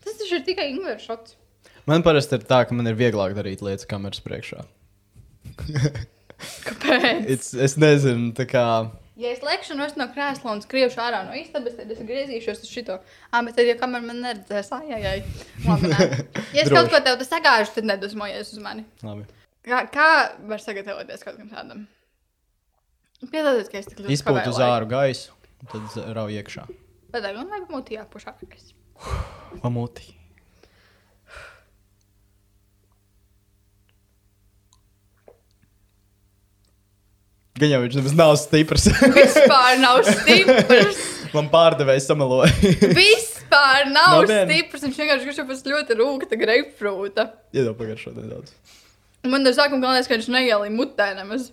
[0.04, 1.36] Tas taču ir tikai Ingūna šots.
[1.86, 4.64] Man parasti ir tā, ka man ir vieglāk darīt lietas kameras priekšā.
[6.66, 7.26] Kāpēc?
[7.32, 8.64] Es, es nezinu, tā kā.
[9.16, 12.98] Ja es lekšu no krēsla un skriešu ārā no istabas, tad es griezīšos uz šo.
[13.30, 15.46] Ah, bet tad, ja kamēr man neredzēs, ai, ai, ai.
[15.64, 16.08] Labi, nē.
[16.52, 18.84] Ja es kaut ko tev te sagāžu, tad nedusmojies uz mani.
[19.06, 19.24] Labi.
[19.66, 20.08] Kā, kā
[20.50, 21.86] var sagatavoties kaut kam tādam?
[23.32, 25.32] Piedodiet, ka es tik ļoti Izpūt uz āru gaisu,
[25.72, 26.66] tad rauj iekšā.
[27.14, 28.68] Bet tā gan vajag mutī jāpušākas.
[29.64, 30.12] Pamūti.
[37.56, 38.88] Gan jau viņš nav stiprs.
[39.16, 40.98] Vispār nav stiprs.
[41.36, 42.50] Man pārdevējs samaloja.
[42.96, 44.58] Vispār nav Nopietni?
[44.60, 44.84] stiprs.
[44.84, 47.26] Viņš vienkārši grib pēc ļoti rūkta greipfrūta.
[47.56, 48.52] Iedod pagaršot nedaudz.
[49.24, 51.48] Un Man no sākuma galvenais, ka viņš neielīja mutē nemaz.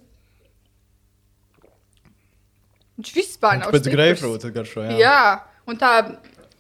[3.00, 3.98] Viņš vispār nav Pēc stiprs.
[3.98, 5.00] greifrūta garšo, jā.
[5.02, 5.18] Jā,
[5.72, 5.96] un tā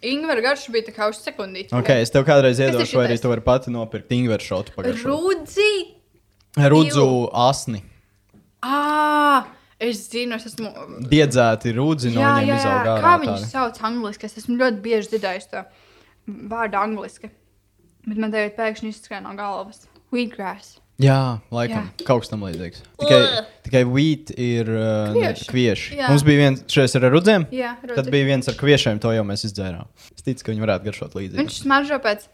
[0.04, 1.72] Ingūna garša bija tā kā uz sekundīti.
[1.78, 5.08] Ok, es tev kādreiz iedošu, vai arī tu vari pati nopirkt ingveru šotu pagaršot.
[5.08, 5.70] Rudzi!
[6.74, 7.06] Rudzu
[7.46, 7.80] asni.
[8.64, 9.47] Ah,
[9.84, 10.70] es zinu, es esmu.
[11.11, 12.61] Diedzēti rudzi no jā, viņiem jā, jā.
[12.61, 12.99] izaug ārā.
[13.03, 13.49] Kā viņu tādi.
[13.51, 14.30] sauc angliski?
[14.30, 15.66] Es esmu ļoti bieži dzirdējis to
[16.53, 17.32] vārdu angliski.
[18.07, 19.84] Bet man tagad pēkšņi izskrēja no galvas.
[20.14, 20.78] Wheatgrass.
[21.01, 22.05] Jā, laikam, Jā.
[22.05, 22.84] kaut kas tam līdzīgs.
[23.01, 23.20] Tikai,
[23.66, 25.47] tikai wheat ir uh, ne, Kvieši.
[25.49, 25.95] kvieši.
[25.97, 26.11] Jā.
[26.14, 27.47] Mums bija viens šeit ar rudzēm.
[27.51, 28.11] Jā, Tad rudzi.
[28.14, 29.89] bija viens ar kviešiem, to jau mēs izdzērām.
[30.14, 31.39] Es ticu, ka viņi varētu garšot līdzīgi.
[31.41, 32.28] Viņš smaržo pēc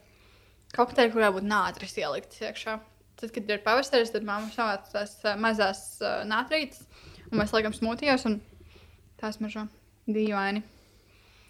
[0.75, 2.75] kokteļa, kurā būtu nātris ielikts iekšā.
[3.20, 6.86] Tad, kad ir pavasaris, tad mamma savāc tās uh, mazās uh, nātrītes,
[7.30, 8.38] un mēs liekam smūtijos, un
[9.20, 9.65] tās smaržo
[10.07, 10.63] dīvaini.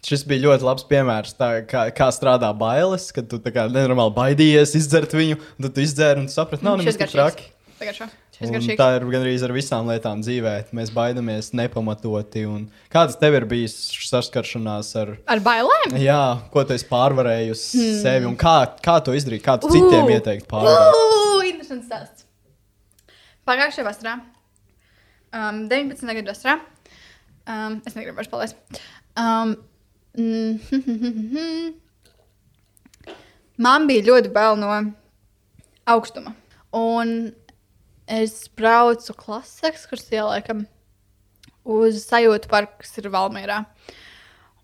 [0.06, 4.16] Šis bija ļoti labs piemērs, tā, kā, kā strādā bailes, kad tu tā kā nenormāli
[4.16, 7.50] baidījies izdzert viņu, tad tu izdzēri un saprati, nav Šis tik traki.
[7.78, 8.08] Tagad šo.
[8.40, 10.54] Tā ir gandrīz ar visām lietām dzīvē.
[10.76, 12.46] Mēs baidāmies nepamatoti.
[12.48, 12.62] un
[12.92, 13.74] Kādas tev ir bijis
[14.08, 15.98] saskaršanās ar, Ar bailēm?
[16.00, 16.22] jā,
[16.52, 17.98] ko tu esi pārvarējusi hmm.
[18.00, 20.14] sevi un kā, kā to izdarīt, kā tu citiem Ū!
[20.16, 20.96] ieteikt pārvarēt?
[20.96, 22.24] Ugh, interesants stāsts.
[23.48, 24.16] Pagājušajā vasarā,
[25.36, 26.16] um, 19.
[26.20, 26.56] gada vasarā,
[27.44, 28.80] um, es negribu vairs palaist.
[29.20, 29.56] Um,
[30.16, 31.74] mm,
[33.68, 34.72] man bija ļoti bail no
[35.90, 36.36] augstuma.
[36.76, 37.32] Un
[38.10, 40.64] es braucu klases ekskursijā, laikam,
[41.64, 43.62] uz sajūtu parku, kas ir Valmērā.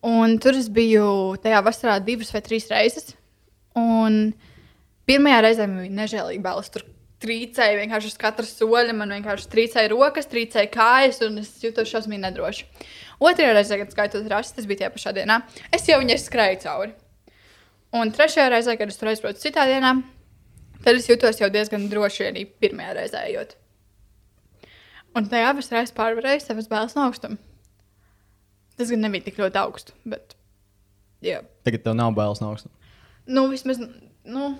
[0.06, 3.14] Un tur es biju tajā vasarā divas vai trīs reizes.
[3.76, 4.34] Un
[5.08, 6.70] pirmajā reizē man bija nežēlīgi bailes.
[6.72, 6.84] Tur
[7.24, 8.94] trīcēja vienkārši uz katra soļa.
[8.96, 12.68] Man vienkārši trīcēja rokas, trīcēja kājas, un es jutos šausmīgi nedroši.
[13.24, 15.40] Otrajā reizē, kad skaitot rases, tas bija tajā pašā dienā,
[15.74, 16.92] es jau viņai skrēju cauri.
[17.96, 19.94] Un trešajā reizē, kad es tur aizbraucu citā dienā,
[20.86, 23.56] tad es jutos jau diezgan droši arī pirmajā reizē ejot.
[25.16, 27.38] Un tajā abas reizes pārvarēju savas bailes no augstuma.
[28.76, 30.36] Tas gan nebija tik ļoti augstu, bet.
[31.24, 31.40] Jā.
[31.66, 32.76] Tagad tev nav bailes no augstuma.
[33.26, 33.80] Nu, vismaz.
[34.26, 34.52] Nu,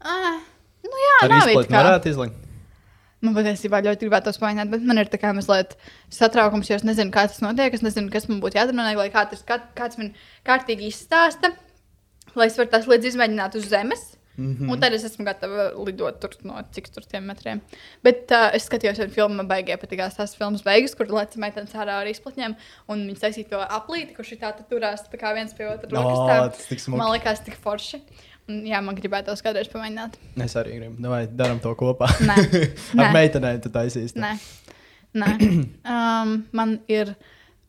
[0.00, 0.40] ah,
[0.84, 1.80] nu jā, it izplatni kā.
[1.80, 2.40] varētu izlikt.
[3.24, 5.78] Man patiesībā ļoti gribētu to pamēģināt, bet man ir tā kā mazliet
[6.12, 7.72] satraukums, jo es nezinu, kā tas notiek.
[7.72, 10.12] Es nezinu, kas man būtu jādara, lai kā tas, kā, kāds man
[10.46, 11.54] kārtīgi izstāsta,
[12.36, 14.04] lai es varu tās lietas izmēģināt uz zemes.
[14.36, 14.56] Mm.
[14.56, 14.70] -hmm.
[14.72, 17.60] Un tad es esmu gatava lidot tur no cik tur tiem metriem.
[18.02, 21.74] Bet uh, es skatījos vienu filmu, man baigās patīkās tās filmas beigas, kur lēca meitenes
[21.74, 22.56] ārā ar izplatņiem.
[22.88, 25.88] Un viņi taisīja to aplīti, kurš ir tā turās tā kā viens pie otra.
[25.88, 26.50] Tā.
[26.58, 26.98] smuki.
[26.98, 28.02] Man liekas, tik forši.
[28.48, 30.18] Un, jā, man gribētu to kādreiz pamēģināt.
[30.44, 31.08] Es arī gribu.
[31.08, 32.10] Vai darām to kopā?
[32.20, 32.36] Nē.
[33.00, 33.12] Ar Nē.
[33.14, 34.18] meitenēm tu taisīsi.
[34.20, 34.34] Nē,
[35.14, 35.30] Nē.
[35.86, 37.14] Um, man ir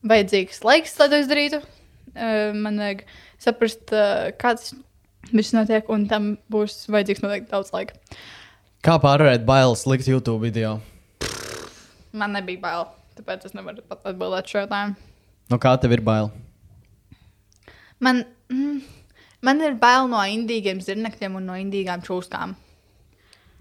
[0.04, 1.62] vajadzīgs laiks, lai to izdarītu.
[2.16, 3.06] Uh, man vajag
[3.46, 4.74] saprast, uh, kāds
[5.32, 7.98] viss notiek, un tam būs vajadzīgs noteikti daudz laika.
[8.86, 10.78] Kā pārvarēt bailes likt YouTube video?
[12.16, 12.86] Man nebija bail,
[13.18, 14.96] tāpēc es nevaru pat atbildēt šo jautājumu.
[15.52, 16.30] No kā tev ir bail?
[18.04, 18.78] Man, mm,
[19.46, 22.56] man ir bail no indīgiem zirnekļiem un no indīgām čūskām.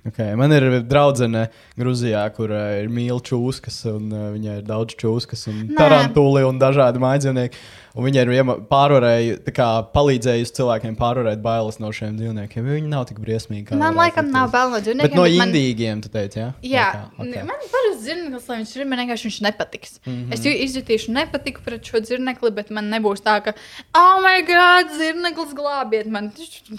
[0.04, 0.34] Okay.
[0.36, 1.46] Man ir draudzene
[1.80, 5.78] Grūzijā, kur uh, ir mīļa čūskas, un uh, viņai ir daudz čūskas, un Nē.
[5.78, 7.62] tarantūli un dažādi mājdzīvnieki.
[7.94, 12.64] Un viņa ir iema- pārvarēju, tā kā palīdzējusi cilvēkiem pārvarēt bailes no šiem dzīvniekiem.
[12.66, 13.70] Viņi nav tik briesmīgi.
[13.78, 15.14] Man laikam nav bail no Bet dzīvniekiem.
[15.14, 16.48] no bet man- indīgiem, tu teici, jā?
[16.62, 17.04] Jā, Vai kā?
[17.34, 17.44] okay.
[17.46, 19.92] Man parasti zirneklis, lai viņš ir, man vienkārši viņš nepatiks.
[20.06, 20.10] Mm.
[20.16, 20.32] -hmm.
[20.34, 23.52] Es ju- izjutīšu nepatiku pret šo zirnekli, bet man nebūs tā, ka,
[23.94, 26.32] oh, my God, zirneklis glābiet man.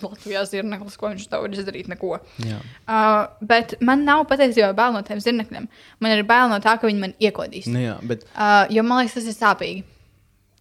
[0.03, 2.19] Latvijā zirneklis, ko viņš tev var izdarīt, neko.
[2.43, 2.59] Jā.
[2.87, 5.67] Uh, bet man nav patiesībā bail no tiem zirnekļiem.
[6.01, 7.67] Man ir bail no tā, ka viņi man iekodīs.
[7.67, 9.83] Nu, jā, bet Uh, jo man liekas, tas ir sāpīgi.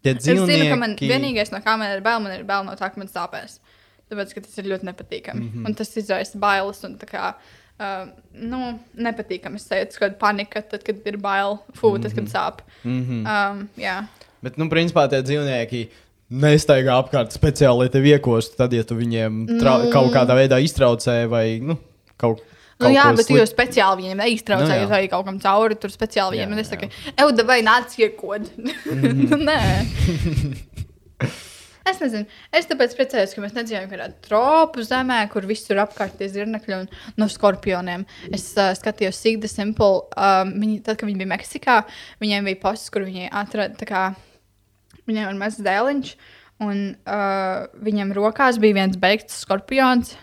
[0.05, 1.11] Tie Es zinu, ka man dzīvnieki.
[1.11, 3.59] vienīgais, no kā man ir bail, man ir bail no tā, ka man sāpēs.
[4.13, 5.41] Tāpēc, ka tas ir ļoti nepatīkami.
[5.41, 5.59] Mm Mhm.
[5.63, 5.67] -hmm.
[5.67, 7.35] Un tas izraisa bailes un tā kā.
[7.75, 8.07] Uh,
[8.39, 9.57] nu, nepatīkami.
[9.59, 12.61] Es teicu, ka panika, tad, kad ir bail, fū, tad, kad sāp.
[12.85, 13.51] Mm -hmm.
[13.53, 14.07] Um, jā,
[14.43, 15.89] Bet, nu, principā tie dzīvnieki
[16.31, 18.57] nestaigā apkārt speciāli, lai tevi iekostu.
[18.57, 19.91] Tad, ja tu viņiem trau, Nu.
[19.91, 21.79] kaut kādā veidā iztraucē vai nu,
[22.17, 22.41] kaut,
[22.83, 26.41] nu, jā bet jau sliktu- speciāli viņiem neiztraucēji, Nu, vai kaut kam cauri tur speciāli
[26.41, 26.59] viņiem.
[26.59, 28.51] Es saku, Euda, vai nāc iekod?
[28.59, 29.45] Mhm.
[29.49, 29.61] Nē.
[31.85, 32.25] Es nezinu,
[32.57, 36.87] es tāpēc priecājos, ka mēs nedzīvojam kādā tropu zemē, kur visur apkārt ir zirnekļi un
[37.21, 38.07] no skorpioniem.
[38.33, 40.07] Es uh, skatījos Sigda Simple.
[40.17, 41.75] Um, viņi, tad, kad viņi bija Meksikā,
[42.25, 44.05] viņiem bija posts, kur viņi atrada, tā kā
[45.05, 46.15] viņiem ir mazs dēliņš,
[46.65, 50.17] un uh, viņam rokās bija viens beigts skorpions.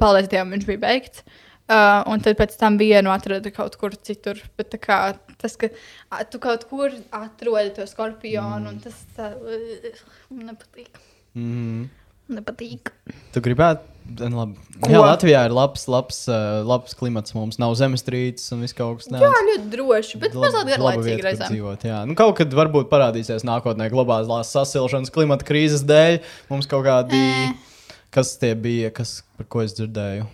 [0.00, 1.20] Paldies Dievam, viņš bija beigts.
[1.20, 4.40] Uh, un tad pēc tam vienu atrada kaut kur citur.
[4.56, 4.98] Bet kā,
[5.40, 5.68] tas, ka
[6.08, 8.72] a, tu kaut kur atrodi to skorpionu, mm.
[8.72, 10.02] un tas tā, uh,
[10.32, 11.00] nepatīk.
[11.36, 11.88] Mhm.
[12.28, 12.90] Nepatīk.
[13.32, 13.86] Tu gribētu.
[14.28, 14.58] nu, Labi.
[14.82, 14.90] Ko?
[14.92, 17.32] Jā, Latvijā ir labs, labs, uh, labs klimats.
[17.36, 21.54] Mums nav zemestrīces un viss kaut kas Jā, ļoti droši, bet mazliet garlaicīgi reizēm.
[21.54, 22.02] dzīvot, jā.
[22.08, 26.20] Nu, kaut kad varbūt parādīsies nākotnē globālās sasilšanas klimata krīzes dēļ.
[26.52, 27.96] Mums kaut kādi, Ē.
[28.12, 30.28] kas tie bija, kas, par ko es dzirdēju.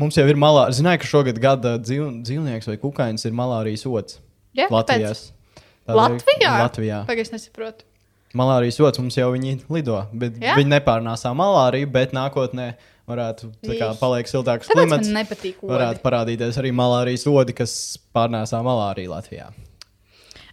[0.00, 4.18] Mums jau ir malā, zināju, ka šogad gada dzīv, dzīvnieks vai kukainis ir malārijas ots.
[4.56, 5.12] Jā, Latvijā.
[5.12, 5.32] kāpēc?
[5.88, 6.52] Latvijā?
[6.66, 7.00] Latvijā.
[7.08, 7.84] Pagaid, es nesaprotu.
[8.38, 10.54] Malārijas ots mums jau viņi lido, bet Jā?
[10.56, 12.70] viņi nepārnāsā malāriju, bet nākotnē
[13.08, 13.98] varētu kā Ih.
[14.00, 15.10] paliek siltāks Tāpēc klimats.
[15.10, 16.04] man nepatīk Varētu odi.
[16.06, 19.50] parādīties arī malārijas odi, kas pārnēsā malāriju Latvijā.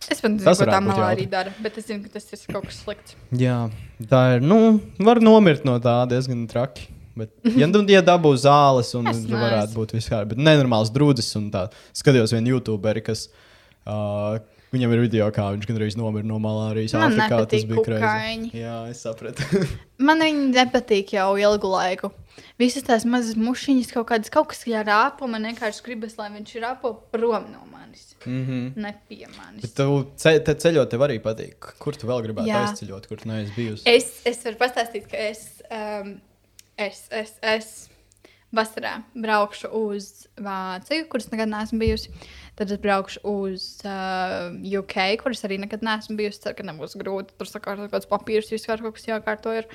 [0.09, 2.65] Es pat nezinu, ko tā varētu malārija dara, bet es zinu, ka tas ir kaut
[2.65, 3.15] kas slikts.
[3.31, 3.69] Jā,
[4.09, 4.41] tā ir.
[4.41, 6.87] Nu, var nomirt no tā diezgan traki.
[7.15, 9.35] Bet, ja, nu, ja dabū zāles, un neesmu.
[9.35, 10.29] varētu būt vispār.
[10.29, 11.67] Bet nenormāls drūdzis un tā.
[11.93, 13.29] Skatījos vienu YouTuberi, kas.
[13.87, 14.37] Uh,
[14.69, 16.93] Viņam ir video, kā viņš gandrīz nomira no malārijas.
[16.93, 17.37] Man Āfrikā.
[17.49, 18.49] Tas bija krāšņi.
[18.53, 19.41] Jā, es sapratu.
[20.07, 22.11] Man viņi nepatīk jau ilgu laiku.
[22.61, 26.53] Visas tās mazas mušiņas, kaut kādas, kaut kas ir rāpo, man vienkārši gribas, lai viņš
[26.55, 28.13] ir rāpo prom no manis.
[28.23, 28.77] mm -hmm.
[28.77, 29.61] Ne pie manis.
[29.65, 31.73] Bet tev ce te ceļot, tev arī patīk.
[31.79, 32.61] Kur tu vēl gribētu Jā.
[32.67, 33.83] aizceļot, kur tu neesi bijusi?
[33.85, 36.19] Es, es varu pastāstīt, ka es, um,
[36.79, 37.71] es, es, es
[38.55, 40.09] vasarā braukšu uz
[40.39, 42.11] Vāciju, kuras nekad neesmu bijusi.
[42.59, 44.49] Tad es braukšu uz uh,
[44.79, 46.41] UK, kuras arī nekad neesmu bijusi.
[46.43, 47.35] Ceru, ka nebūs grūti.
[47.37, 49.53] Tur sakārtot kaut kāds papīrs, vispār kaut kas jākārto.
[49.61, 49.69] Ir.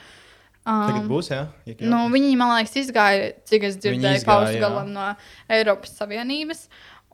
[0.65, 1.43] Um, Tagad būs, jā?
[1.69, 1.89] Ja, jā.
[1.93, 5.11] Nu, viņi, man liekas, izgāja, cik es dzirdēju, izgāja, pausgalam no
[5.53, 6.65] Eiropas Savienības.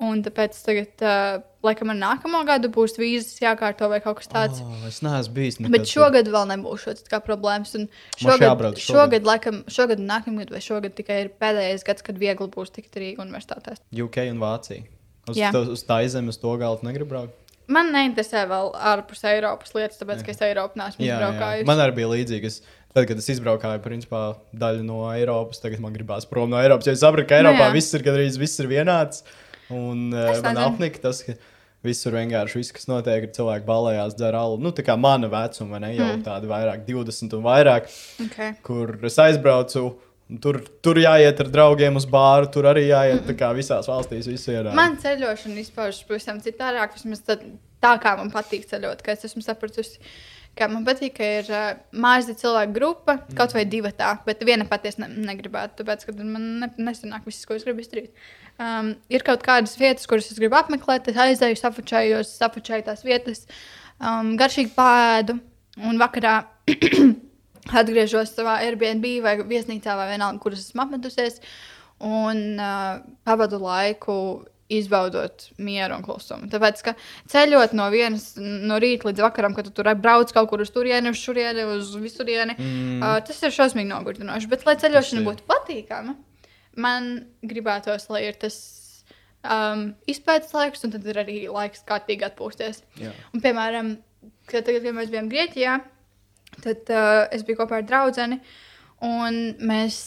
[0.01, 4.63] Un tāpēc tagad, uh, laikam, ar nākamo gadu būs vīzas jākārto vai kaut kas tāds.
[4.65, 5.59] Oh, es neesmu bijis.
[5.61, 7.75] Bet šogad vēl nebūs šādas problēmas.
[7.77, 7.85] Un
[8.17, 8.95] šogad, jābrauc šogad.
[8.97, 12.97] šogad, laikam, šogad, un nākamgad, vai šogad tikai ir pēdējais gads, kad viegli būs tikt
[12.97, 13.83] arī universitātēs.
[13.93, 14.87] UK un Vācija.
[15.29, 15.53] Uz, Jā.
[15.53, 17.37] to, uz tā zemes, uz to galdu negribu braukt.
[17.71, 21.19] Man neinteresē vēl ārpus Eiropas lietas, tāpēc, ka es Eiropu neesmu Jā, jā.
[21.21, 21.67] izbraukājusi.
[21.69, 22.49] Man arī bija līdzīgi.
[22.51, 22.57] Es,
[22.97, 24.23] tad, kad es izbraukāju, principā,
[24.65, 26.89] daļu no Eiropas, tagad man gribās prom no Eiropas.
[26.89, 27.77] Jo es sapratu, ka Nu Eiropā jā.
[27.77, 29.23] viss ir gandrīz viss ir vienāds.
[29.75, 31.37] Un uh, man apnika tas, ka
[31.87, 34.59] visur vienkārši viss, kas notiek, ir cilvēki balējās, dzer alu.
[34.61, 36.25] Nu, tā kā mana vecuma, ne jau mm.
[36.27, 37.91] tādi vairāk, 20 un vairāk,
[38.27, 38.55] Okay.
[38.67, 39.89] kur es aizbraucu.
[40.39, 43.25] Tur, tur jāiet ar draugiem uz bāru, tur arī jāiet.
[43.27, 44.69] Tā kā visās valstīs viss ir.
[44.79, 46.93] Man ceļošana izpaužas pavisam citādāk.
[46.95, 47.43] Vismaz tad,
[47.83, 49.99] tā kā man patīk ceļot, ka es esmu sapratusi.
[50.55, 54.69] Ka man patīk, ka ir uh, maza cilvēku grupa, kaut vai divi tā, bet viena
[54.71, 55.81] patiesi ne, negribētu.
[55.81, 58.15] Tāpēc, ka man ne, nesanāk viss, ko es gribu izdarīt.
[58.61, 63.47] Um, ir kaut kādas vietas, kuras es gribu apmeklēt, es aizēju, safačējos, safačēju tās vietas,
[63.97, 65.39] um, garšīgi pēdu
[65.89, 66.35] un vakarā
[67.81, 71.41] atgriežos savā Airbnb vai viesnīcā vai vienalga, kuras esmu apmetusies.
[72.05, 74.15] Un uh, pavadu laiku
[74.71, 76.47] izbaudot mieru un klusumu.
[76.53, 76.95] Tāpēc, ka
[77.33, 81.11] ceļot no vienas no rīta līdz vakaram, kad tu tur brauc kaut kur uz turieni,
[81.11, 83.01] uz šurieni, uz visurieni, mm.
[83.01, 84.51] uh, tas ir šausmīgi nogurdinoši.
[84.53, 86.15] Bet, lai ceļošana būtu patīkama,
[86.81, 87.11] man
[87.47, 88.57] gribētos, lai ir tas
[89.45, 92.83] um, izpētes laiks, un tad ir arī laiks kārtīgi atpūsties.
[93.01, 93.13] Jā.
[93.35, 93.95] Un, piemēram,
[94.51, 95.79] kad, tagad, kad mēs bijām Grieķijā,
[96.65, 98.41] tad uh, es biju kopā ar draugu,
[99.07, 100.01] un mēs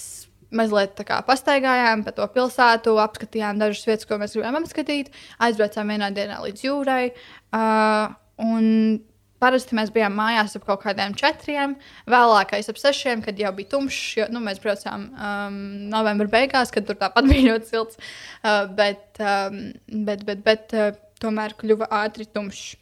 [0.53, 5.09] mazliet pastaigājām pa to pilsētu, apskatījām dažas vietas, ko mēs gribējām apskatīt,
[5.41, 7.07] aizbraucām vienā dienā līdz jūrai.
[7.53, 8.13] Uh,
[8.43, 8.99] un
[9.43, 11.75] Parasti mēs bijām mājās ap kaut kādiem četriem,
[12.07, 14.03] vēlākais ap sešiem, kad jau bija tumšs.
[14.21, 15.57] Jo, nu, mēs braucām um,
[15.91, 17.99] novembra beigās, kad tur tāpat bija ļoti silts.
[18.39, 19.65] Uh, bet, um,
[20.07, 22.77] bet, bet, bet uh, tomēr kļuva ātri tumšs.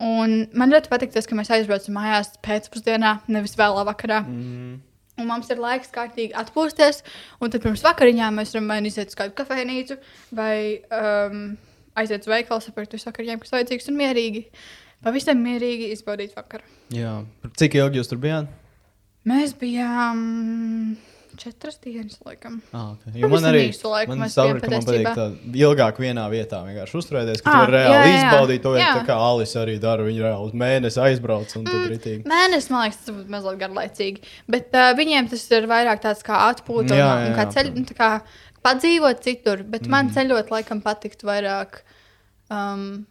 [0.00, 4.22] Un man ļoti patīk tas, ka mēs aizbraucam mājās pēcpusdienā, nevis vēlā vakarā.
[4.24, 4.78] Mm.
[5.20, 7.02] Un mums ir laiks kārtīgi atpūsties.
[7.44, 9.98] Un tad pirms vakariņām mēs varam vai nu iziet uz kādu kafejnīcu,
[10.36, 10.54] vai
[10.96, 11.42] um,
[12.00, 14.46] aiziet uz veikalu, saprast kas vajadzīgs, un mierīgi,
[15.04, 16.66] pavisam mierīgi izbaudīt vakaru.
[16.94, 17.20] Jā.
[17.56, 18.50] Cik ilgi jūs tur bijāt?
[19.28, 20.96] Mēs bijām
[21.40, 22.58] četras dienas, laikam.
[22.72, 23.20] Ah, okay.
[23.28, 25.26] Man arī laiku man ka man patīk tā
[25.56, 28.90] ilgāk vienā vietā vienkārši uzturēties, ka Ah, tu reāli jā, jā, izbaudīt to, Jā.
[28.98, 30.04] tā kā Alis arī dara.
[30.04, 32.26] Viņa reāli uz mēnesi aizbrauc un tad ritīgi.
[32.28, 34.24] Mēnesis, man liekas, tas būtu mazliet garlaicīgi.
[34.52, 37.54] Bet uh, viņiem tas ir vairāk tāds kā atpūta un, Jā, un jā, kā jā,
[37.56, 38.10] ceļ, tā kā
[38.66, 39.64] padzīvot citur.
[39.64, 39.94] Bet mm.
[39.96, 40.16] man Mhm.
[40.18, 41.80] ceļot, laikam, patiktu vairāk.
[42.50, 43.06] Um,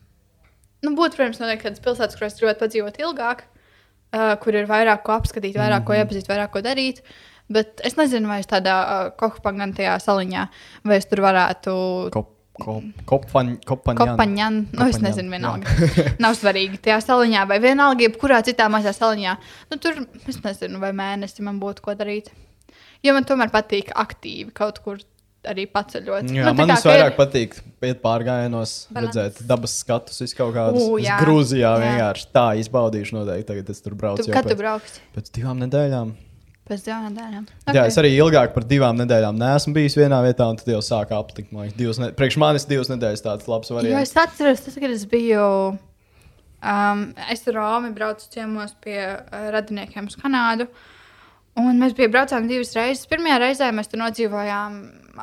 [0.86, 5.15] nu, būtu, protams, noteikti kādas pilsētas, kurās gribētu padzīvot ilgāk, uh, kur ir vairāk ko
[5.17, 5.88] apskatīt, vairāk mm.
[5.88, 6.01] ko Mhm.
[6.03, 7.03] iepazīt, vairāk ko darīt.
[7.49, 10.43] Bet es nezinu, vai es tādā uh, kopagantajā saliņā,
[10.86, 11.71] vai es tur varētu.
[12.13, 12.27] Kop,
[12.59, 15.73] kop, kopaņ, kopaņ, Kopaņā, nu es nezinu, vienalga.
[16.23, 19.34] Nav svarīgi tajā saliņā, vai vienalga, jebkurā citā mazā saliņā.
[19.71, 19.97] Nu, tur
[20.30, 22.30] es nezinu, vai mēnesi man būtu ko darīt.
[23.01, 24.99] Jo man tomēr patīk aktīvi kaut kur
[25.47, 26.29] arī paceļot.
[26.35, 29.15] Jā, nu, man tas ka ir- vairāk patīk iet pārgājienos, Balans.
[29.15, 30.81] redzēt dabas skatus, visu kaut kādus.
[30.99, 31.19] Es jā.
[31.21, 31.83] Grūzijā Jā.
[31.83, 33.47] vienkārši tā izbaudīšu noteikti.
[33.53, 34.99] Tagad es tur braucu Tu, kad tu pēc, brauksi?
[35.15, 36.11] pēc divām nedēļām.
[36.69, 37.45] Pēc divām nedēļām.
[37.65, 37.73] Okay.
[37.73, 41.15] Jā, es arī ilgāk par divām nedēļām neesmu bijis vienā vietā, un tad jau sāku
[41.17, 41.51] aptikt.
[41.51, 42.11] man liekas, Ne...
[42.11, 44.11] Priekš manis divas nedēļas tāds labs Jo variants.
[44.11, 45.79] es atceros, tas, kad es biju.
[46.61, 50.67] Um, es ar Romu braucu ciemos pie uh, radiniekiem uz Kanādu.
[51.55, 53.07] Un mēs bijām braucām divas reizes.
[53.07, 54.75] Pirmajā reizē mēs tur nodzīvojām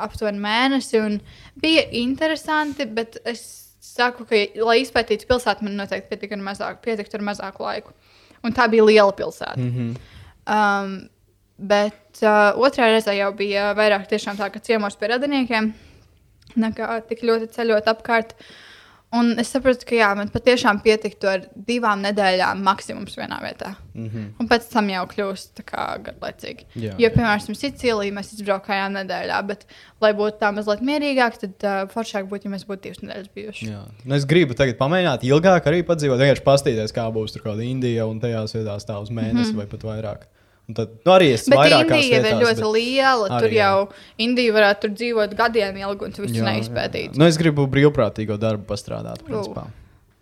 [0.04, 1.00] aptuveni mēnesi.
[1.00, 1.20] un
[1.62, 3.44] Bija interesanti, bet es
[3.80, 7.94] saku, ka, lai izpētītu pilsētu, man noteikti pietika ar mazāk, pietiktu ar mazāku laiku.
[8.44, 9.56] Un tā bija liela pilsēta.
[9.56, 9.96] Mm -hmm.
[10.46, 11.08] Um,
[11.58, 15.72] bet uh, otrā reizē jau bija vairāk tiešām tā, ka ciemos pie radiniekiem,
[16.56, 18.34] nekā tik ļoti ceļot apkārt.
[19.14, 23.76] Un es saprotu, ka jā, man patiešām pietiktu ar divām nedēļām maksimums vienā vietā.
[23.94, 24.24] Mm -hmm.
[24.42, 26.66] Un pēc tam jau kļūst garlaicīgi.
[26.74, 29.64] Jā, jo, piemēram, Sicīlijā mēs izbraukājām nedēļā, bet,
[30.02, 33.70] lai būtu tā mazliet mierīgāk, tad uh, foršāk būtu, ja mēs būtu divas nedēļas bijuši.
[33.70, 33.84] Jā.
[34.04, 37.70] Nu, es gribu tagad pamēģināt, ilgāk arī padzīvot, vienkārši paskatīties, kā būs tur kaut kāda
[37.70, 39.56] Indija un tajās vietās tā uz mēnesi mm -hmm.
[39.56, 40.26] vai pat vairāk.
[40.74, 43.26] Tad nu, arī es Bet Indija vietās, ir ļoti bet- liela.
[43.30, 43.66] arī, Tur jā.
[43.68, 43.88] jau
[44.18, 47.14] Indija varētu tur dzīvot gadiem ilgi, un tu visu neizpētītu.
[47.16, 49.22] Nu, es gribu brīvprātīgo darbu pastrādāt.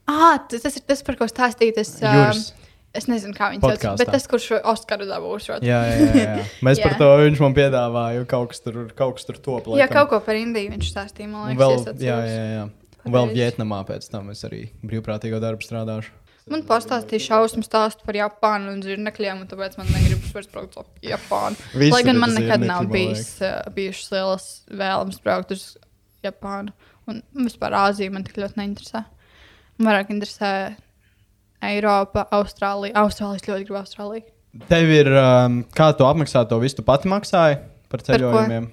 [0.06, 1.78] Ah, tas, tas ir tas, par ko stāstīt.
[1.80, 2.52] Es, uh, Juris.
[2.92, 3.96] es nezinu, kā viņš sauc, Podkāstā.
[4.02, 5.46] bet tas, kurš Oskaru dabūs.
[5.48, 6.44] Jā, jā, jā, jā.
[6.60, 6.98] Mēs par Jā.
[7.00, 8.26] to viņš man piedāvāja.
[8.28, 9.64] Kaut kas tur, kaut kas tur top.
[9.72, 9.94] Jā, laikam.
[10.04, 11.28] kaut ko par Indiju viņš stāstīja.
[11.32, 12.66] Man liekas, vēl, jā, jā, jā.
[13.06, 13.32] Un vēl?
[13.32, 16.12] Vietnamā pēc tam es arī brīvprātīgo darbu strādāšu.
[16.52, 20.90] Man pastāstīja šausmu stāstu par Japānu un zirnekļiem, un tāpēc man negribas vairs braukt uz
[21.08, 21.56] Japānu.
[21.72, 25.64] Visi Lai gan man nekad nav bijis, uh, bijušas lielas vēlmes braukt uz
[26.24, 26.74] Japānu.
[27.08, 29.04] Un vispār Āzija man tik ļoti neinteresē.
[29.78, 30.52] Man vairāk interesē
[31.64, 32.92] Eiropa, Austrālija.
[33.00, 34.28] Austrālija es ļoti gribu Austrāliju.
[34.68, 37.56] Tev ir, um, kā tu apmaksā to visu, tu pati maksāji
[37.90, 38.06] par ko?
[38.10, 38.68] ceļojumiem?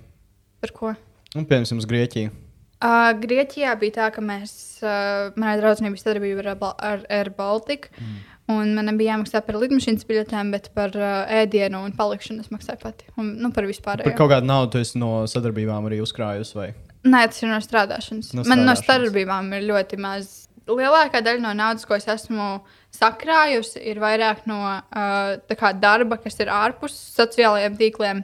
[0.61, 0.91] Par ko?
[1.39, 2.35] Un, piemēram, uz Grieķiju.
[2.81, 4.51] Uh, Grieķijā bija tā, ka mēs,
[4.81, 7.91] uh, manai draudzenei bija sadarbība ar, ar Air Baltica.
[8.01, 8.21] Mm.
[8.51, 12.81] Un man nebija jāmaksā par lidmašīnas biļetēm, bet par uh, ēdienu un palikšanu es maksāju
[12.81, 13.07] pati.
[13.21, 14.01] Un, nu, par vispār.
[14.03, 16.57] Par kaut kādu naudu esi no sadarbībām arī uzkrājusi.
[16.57, 16.71] Vai?
[17.05, 18.33] Nē, tas ir no strādāšanas.
[18.33, 18.89] No No man no strādāšanas.
[18.89, 20.33] sadarbībām ir ļoti maz.
[20.71, 22.61] Lielākā daļa no naudas, ko es esmu
[22.95, 28.23] sakrājusi, ir vairāk no uh, darba, kas ir ārpus sociālajiem tīkliem.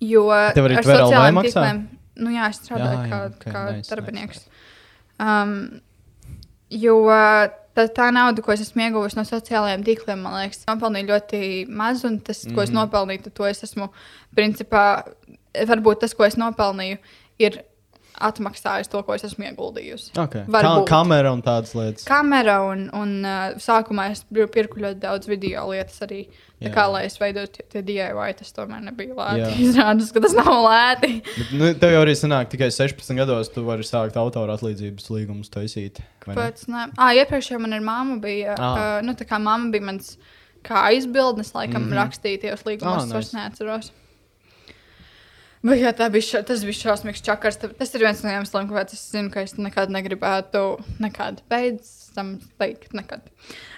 [0.00, 1.64] Jo Tev arī ar sociālajiem maksā?
[2.16, 4.46] Nu jā, es strādāju Jā, jā, kā, ok, kā nice, darbinieks.
[5.22, 5.56] Um,
[6.70, 7.46] jo uh,
[7.76, 11.42] tā, tā nauda, ko es esmu ieguvusi no sociālajiem tīkliem, man liekas, nopelnīja ļoti
[11.72, 12.04] maz.
[12.08, 12.54] Un tas, mm -hmm.
[12.54, 12.78] ko es Mhm.
[12.78, 13.90] nopelnīju, to es esmu,
[14.36, 15.04] principā,
[15.54, 16.98] varbūt tas, ko es nopelnīju,
[17.38, 17.62] ir
[18.28, 20.12] atmaksājis to, ko es esmu ieguldījusi.
[20.14, 20.44] Okay.
[20.46, 20.86] Kā, Varbūt.
[20.90, 22.06] kamera un tādas lietas.
[22.08, 26.24] Kamera un, un uh, sākumā es pirku ļoti daudz video lietas arī.
[26.62, 29.56] Tā kā lai es veidotu tie DIY, tas tomēr nebija lēti.
[29.66, 31.10] Izrādās, ka tas nav lēti.
[31.24, 35.50] Bet, nu, tev jau arī sanāk, tikai 16 gados tu vari sākt autora atlīdzības līgumus
[35.50, 35.98] taisīt.
[36.26, 36.38] vai ne?
[36.38, 38.20] Pēc, ne, ah, iepriekš jau man ir mamma.
[38.22, 38.78] Bija, Ah.
[38.78, 40.14] uh, nu, tā kā mamma bija mans
[40.62, 41.90] kā aizbildnis, laikam, mm.
[41.90, 41.98] -hmm.
[41.98, 43.02] rakstīja tajos līgumos.
[43.02, 43.40] Ah, es vairs nice.
[43.40, 43.92] neatceros.
[45.62, 47.60] Bet jā, bija, ša- tas bija šausmīgs čakars.
[47.62, 50.62] Tas ir viens no iemesliem, kāpēc es zinu, ka es nekad negribētu,
[51.02, 53.28] nekad beidz tam teikt, nekad.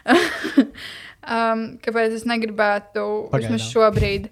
[1.36, 3.36] um, kāpēc es negribētu Pagaidām.
[3.36, 4.30] vismaz šobrīd,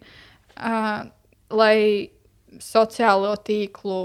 [0.57, 1.05] uh,
[1.53, 1.77] lai
[2.63, 4.01] sociālo tīklu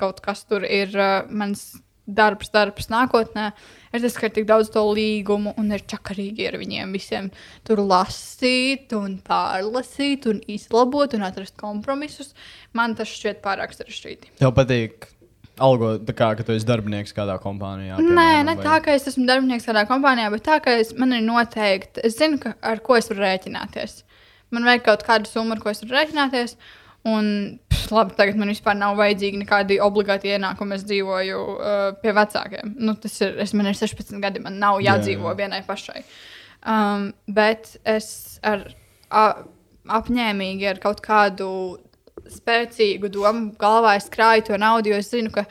[0.00, 1.74] kaut kas tur ir uh, mans
[2.14, 3.50] darbs, darbs nākotnē.
[3.92, 7.30] Ir tas, ka ir tik daudz to līgumu un ir čakarīgi ar viņiem visiem
[7.68, 12.32] tur lasīt, un pārlasīt, un izlabot, un atrast kompromisus.
[12.72, 14.32] Man tas šķiet pārāk sarežģīti.
[14.40, 15.08] Tev patīk
[15.60, 17.98] algo, kā ka tu esi darbinieks kādā kompānijā.
[18.00, 21.12] Nē, ne vai- tā, ka es esmu darbinieks kādā kompānijā, bet tā, ka es, man
[21.12, 24.02] ir noteikti, es zinu, ka, ar ko es varu rēķināties.
[24.50, 26.56] Man vajag kaut kādu summu, ar ko es varu rēķināties.
[27.02, 30.76] Un, pš, labi, tagad man vispār nav vajadzīgi nekādi obligāti ienākumi.
[30.76, 32.76] Es dzīvoju uh, pie vecākiem.
[32.78, 35.38] Nu, tas ir, es, man ir 16 gadi, man nav Jā, jādzīvo jā.
[35.40, 36.04] vienai pašai.
[36.62, 38.68] Um, bet es ar,
[39.10, 39.24] a,
[39.98, 41.48] apņēmīgi ar kaut kādu
[42.30, 45.42] spēcīgu domu galvā krāju to naudu, jo es zinu, ka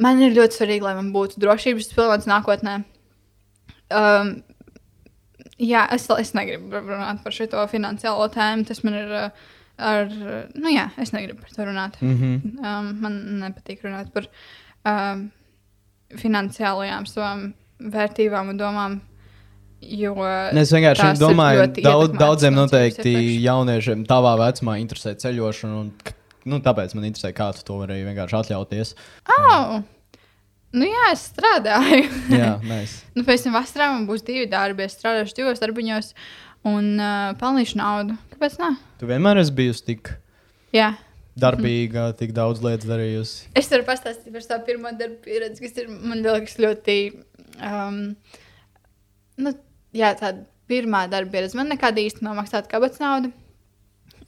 [0.00, 2.78] man ir ļoti svarīgi, lai man būtu drošības pilns nākotnē.
[3.92, 4.38] Um,
[5.60, 8.64] jā, es, es negribu runāt par šo finansiālo tēmu.
[8.72, 9.12] Tas man ir.
[9.26, 10.10] Uh, ar,
[10.54, 11.98] nu, jā, es negribu par to runāt.
[12.02, 12.58] Mhm.
[12.60, 14.28] Um, man nepatīk runāt par
[14.86, 15.26] um,
[16.20, 17.50] finansiālajām savām
[17.94, 19.00] vērtībām un domām.
[19.84, 23.12] Jo, Ne, Es vienkārši domāju, ka daudz, daudziem noteikti
[23.44, 25.80] jauniešiem tavā vecumā interesē ceļošana.
[25.82, 26.14] Un,
[26.48, 28.94] nu, tāpēc man interesē, kā tu to vari vienkārši atļauties.
[29.36, 29.82] Oh!
[30.74, 32.08] Nu, jā, es strādāju.
[32.32, 33.04] Jā, nice.
[33.14, 34.88] nu, pēc tam vasarā man būs divi darbi.
[34.88, 36.10] Es strādāšu divos darbiņos
[36.68, 38.16] un uh, pelnīšu naudu.
[38.32, 38.56] Kāpēc?
[38.62, 38.70] Nē?
[39.00, 40.14] Tu vienmēr esi bijusi tik
[40.74, 40.94] Jā.
[41.40, 43.50] darbīga, tik daudz lietas darījusi.
[43.58, 46.98] Es varu pastāstīt par savu pirmo darbu pieredzi, kas ir man liekas ļoti.
[47.60, 48.02] Um,
[49.40, 49.54] nu,
[49.94, 51.58] jā, tāda pirmā darba pieredze.
[51.58, 53.32] Man nekāda īsti nav maksāta kabatas nauda.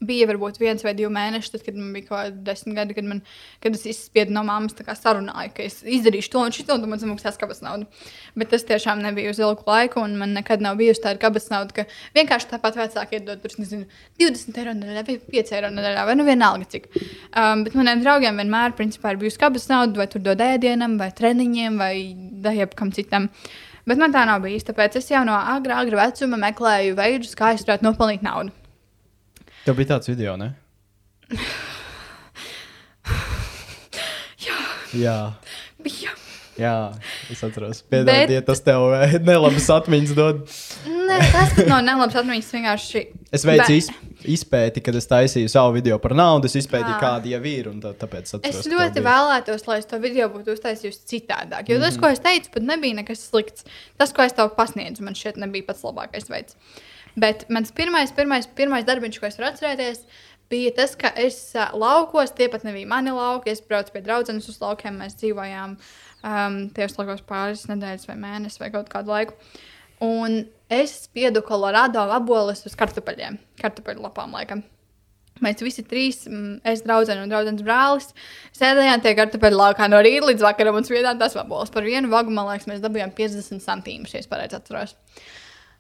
[0.05, 3.06] Bija varbūt viens vai divi mēneši, tad, kad man bija kaut kādi desmit gadi, kad,
[3.09, 3.23] man,
[3.64, 7.39] kad es izspiedu no mammas, sarunāju, ka es izdarīšu to un šito, un man samaksās
[7.40, 7.89] kabatas naudu.
[8.36, 11.73] Bet tas tiešām nebija uz ilgu laiku, un man nekad nav bijusi tāda kabatas nauda,
[11.78, 11.86] ka
[12.18, 13.89] vienkārši tāpat vecāki iedod, tur, nezinu,
[14.20, 16.90] 20 eiro nedēļā vai 5 eiro nedēļā, vai nu vienalga cik.
[16.93, 21.09] Um, bet maniem draugiem vienmēr, principā, ir bijusi kabatas nauda, vai tur dod ēdienam, vai
[21.16, 21.94] treniņiem, vai
[22.60, 23.31] jebkam citam.
[23.86, 27.52] Bet man tā nav bijis, tāpēc es jau no agrā, agrā vecuma meklēju veidus, kā
[27.55, 28.65] es varētu nopelnīt naudu.
[29.66, 30.52] Tev bija tāds video, ne?
[34.47, 34.60] Jā,
[34.94, 35.16] Jā.
[35.82, 36.12] bija.
[36.56, 36.72] Jā,
[37.28, 37.82] es atceros.
[37.93, 40.38] Pēdējā Bet- tas tev eh, nelabas atmiņas dod.
[40.88, 42.48] Nē, tas nav nelabs atmiņas.
[42.55, 43.02] Vienkārši.
[43.36, 43.90] Es veicu Be- iz,
[44.38, 46.48] izpēti, kad es taisīju savu video par naudu.
[46.48, 47.68] Es izpētīju, kāda jau ir.
[47.74, 48.62] un Tā, tāpēc atceros.
[48.62, 51.68] Es ļoti vēlētos, lai es to video būtu uztaisījusi citādāk.
[51.68, 51.84] Jo Mhm.
[51.90, 53.66] tas, ko es teicu, pat nebija nekas slikts.
[53.98, 56.56] Tas, ko es tev pasniedzu, man šķiet, nebija pats labākais veids.
[57.16, 60.02] Bet mans pirmais, pirmais, pirmais darbiņš, ko es varu atcerēties,
[60.52, 61.38] bija tas, ka es
[61.72, 63.55] laukos, tie pat nebija mani lauki.
[63.55, 68.60] Es braucu pie draudzenes uz laukiem, mēs dzīvojām um, tajos laukos pāris nedēļas vai mēnesi
[68.62, 69.36] vai kaut kādu laiku.
[70.05, 74.60] Un es spiedu kolorādo abolis uz kartupeļiem, kartupeļu lapām laikam.
[75.44, 76.22] Mēs visi trīs,
[76.64, 78.12] es draudzene un draugs brālis,
[78.56, 81.72] sēdējām tie kartupeļu laukā no rīta līdz vakaram un sviedām tās vaboles.
[81.72, 84.97] Par vienu vagu, man liekas, mēs dabūjām 50 centīmus, ja es pareizi atceros.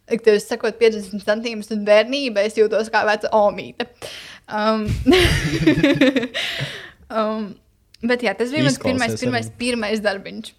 [0.06, 3.88] Kad jūs sakot 50 centīmus, tad bērnībā es jūtos kā veca omīte.
[4.46, 4.84] Um,
[7.18, 7.48] um,
[8.06, 10.52] bet jā, tas bija mans pirmais, pirmais, pirmais darbiņš.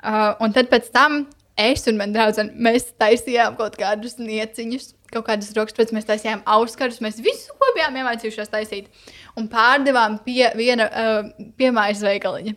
[0.00, 1.22] Uh, un tad pēc tam
[1.60, 6.42] es un mani draugi, mēs taisījām kaut kādus nieciņus, kaut kādas rokas, pēc mēs taisījām
[6.48, 8.90] auskarus, mēs visu ko bijām iemācījušies taisīt.
[9.38, 11.30] Un pārdevām pie viena uh,
[11.60, 12.56] piemājas veikaliņa.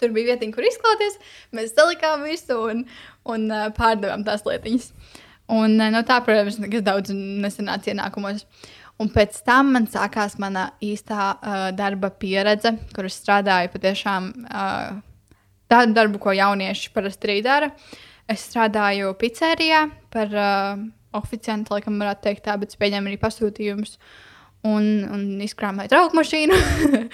[0.00, 1.16] Tur bija vieta, kur izklāties.
[1.56, 2.82] Mēs salikām visu un,
[3.24, 4.90] un uh, pārdevām tās lietiņas.
[5.52, 8.46] Un uh, no tā, protams, nekas daudz nesenāca ienākumos.
[9.02, 14.96] Un pēc tam man sākās mana īstā uh, darba pieredze, kur es strādāju patiešām uh,
[15.68, 17.70] tādu darbu, ko jaunieši parasti arī dara.
[18.26, 20.80] Es strādāju pizzerijā par uh,
[21.16, 23.98] oficiālu, laikam, varētu teikt tā, bet es pieņēmu arī pasūtījumus
[24.66, 26.60] un, un izkrāmēju trauku mašīnu.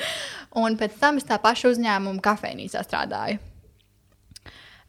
[0.63, 3.43] un pēc tam es tā paša uzņēmuma kafejnīcā strādāju.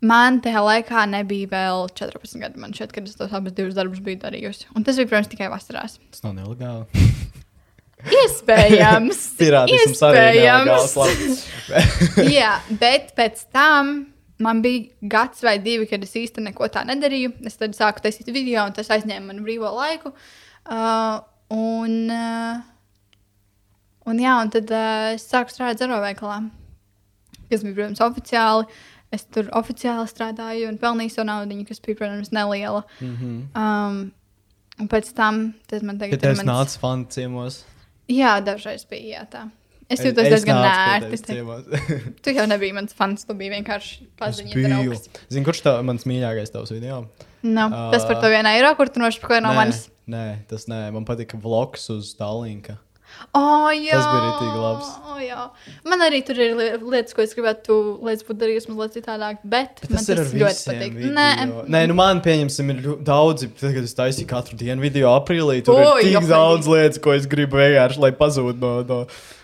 [0.04, 2.60] Man tajā laikā nebija vēl 14 gadi.
[2.60, 4.68] Man šķiet, ka es tos abus divus darbus biju darījusi.
[4.76, 5.96] Un tas bija, protams, tikai vasarās.
[6.12, 7.06] Tas nav nelegāli.
[8.24, 9.22] Iespējams.
[9.42, 10.96] Pirātisms arī Iespējams.
[10.98, 11.46] nelegāls.
[12.38, 13.94] Jā, bet pēc tam
[14.44, 17.38] man bija gads vai divi, kad es īstenībā neko tā nedarīju.
[17.48, 20.12] Es tad sāku taisīt video, un tas aizņēma manu brīvo laiku.
[20.64, 21.22] Uh,
[21.54, 22.60] un, uh,
[24.10, 26.42] un, jā, un tad uh, es sāku strādāt zaroveikalā,
[27.48, 28.68] kas bija, protams, oficiāli.
[29.14, 32.84] Es tur oficiāli strādāju un pelnīju savu naudu, kas bija, protams, neliela.
[33.00, 33.34] Mhm.
[33.54, 34.00] Um,
[34.82, 37.60] un pēc tam tas man tagad Kad es mans- nācu fanu ciemos.
[38.10, 39.44] Jā, dažreiz bija jā, tā.
[39.92, 41.20] Es jūtos diezgan nērti.
[41.28, 42.14] teiktu.
[42.24, 45.10] Tu jau nebija mans fans, tu biji vienkārši draugs.
[45.30, 47.04] Zini, kurš tā mans mīļākais tavs video?
[47.44, 49.82] No, tas par to vienu eiro, kur tu nošpikoji no Nē, manis.
[50.10, 50.86] Nē, tas nē.
[50.96, 52.78] Man patika vlogs uz Tallinka.
[53.34, 54.90] Oh, jā, Tas bija ritīgi labs.
[55.10, 55.44] Oh, jā.
[55.90, 59.82] Man arī tur ir li- lietas, ko es gribētu, lai būtu darījis mazliet citādāk, bet,
[59.82, 61.00] bet man tas ļoti patīk.
[61.16, 61.30] Nē,
[61.74, 63.50] Nē, nu man pieņemsim, ir daudzi.
[63.58, 66.34] Tad, kad es taisīju katru dienu video aprīlī, tur Oi, ir tik johaidī.
[66.36, 68.76] daudz lietas, ko es gribu vienkārši, lai pazūd no.
[68.86, 69.00] no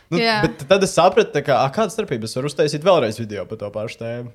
[0.10, 0.42] nu, Jā.
[0.46, 3.62] bet tad es sapratu, tā kā, a, kāda starpība es varu uztaisīt vēlreiz video par
[3.62, 4.34] to pašu tēmu.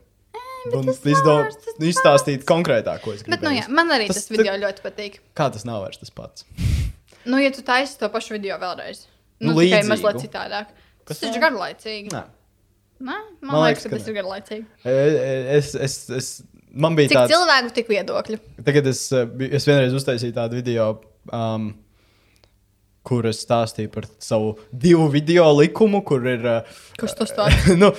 [0.72, 3.36] Un tas tas izstāstīt konkrētāk, ko es gribu.
[3.36, 5.18] bet, nu, jā, man arī tas, tas video ļoti patīk.
[5.36, 6.46] Kā tas nav vairs tas pats?
[7.28, 9.04] Nu, ja tu taisi to pašu video vēlreiz,
[9.40, 10.72] Nu, nu, tikai mazliet citādāk.
[11.04, 12.12] Kas Tas taču garlaicīgi.
[12.14, 12.22] Nē.
[13.04, 14.66] Nē, man, Man liekas, liekas, ka tas ir garlaicīgi.
[14.86, 16.28] E- Es, es, es,
[16.72, 17.32] man bija tāds.
[17.34, 18.38] cilvēku, tik viedokļu.
[18.64, 19.02] Tagad es,
[19.34, 20.86] bi- es vienreiz uztaisīju tādu video,
[21.34, 21.72] um,
[23.04, 26.46] kur es stāstīju par savu divu video likumu, kur ir.
[26.62, 27.74] Uh, Kurš to stāsta?
[27.82, 27.90] nu,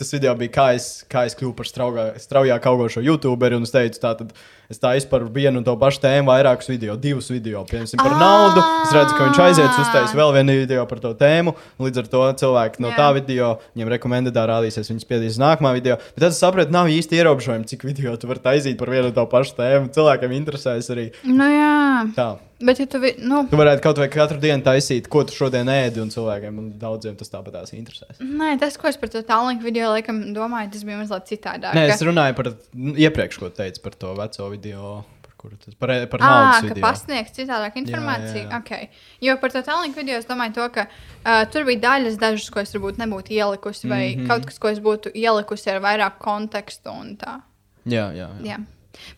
[0.00, 1.70] tas video bija, kā es, kā es kļuvu par
[2.18, 3.60] straujāk augošo YouTuberi.
[3.60, 4.34] Un es teicu, tā tad
[4.70, 7.64] es taisu par vienu un to pašu tēmu vairākus video, divus video.
[7.68, 8.20] Piemēram, par Ā!
[8.20, 8.64] naudu.
[8.86, 11.54] Es redzu, ka viņš aiziet, uztaisīs vēl vienu video par to tēmu.
[11.82, 15.96] Līdz ar to cilvēki no tā video, viņiem rekomendētā rādīsies, viņi spiedīs nākamā video.
[16.14, 19.16] Bet tad es sapratu, nav īsti ierobežojumi, cik video tu vari taisīt par vienu un
[19.16, 19.90] to pašu tēmu.
[19.96, 22.06] Cilvēkiem interesēs arī Nu, jā.
[22.16, 22.30] tā.
[22.60, 25.68] Bet, ja tu, vi- nu, Tu varētu kaut vai katru dienu taisīt, ko tu šodien
[25.72, 28.18] ēdi, un cilvēkiem un daudziem tas tāpatās interesēs.
[28.20, 31.72] nē, tas, ko es par to tālāk video laikam domāju, tas bija mazliet citādāk.
[31.72, 35.04] Nē, es runāju par nu, iepriekš, ko teicu par to veco video,
[35.40, 36.84] par tas par, par Ah, naudas ka video.
[36.84, 38.42] pasniegs citādāk informāciju.
[38.50, 38.58] jā.
[38.60, 38.88] Okay.
[39.22, 40.86] Jo par to tālāk video es domāju, to, ka
[41.24, 44.20] uh, tur bija daļas, dažas, ko es varbūt nebūtu ielikusi, vai mm.
[44.20, 44.28] -hmm.
[44.28, 47.40] kaut kas, ko es būtu ielikusi ar vairāk kontekstu un tā.
[47.86, 48.28] Jā, jā.
[48.44, 48.44] jā.
[48.44, 48.58] Jā.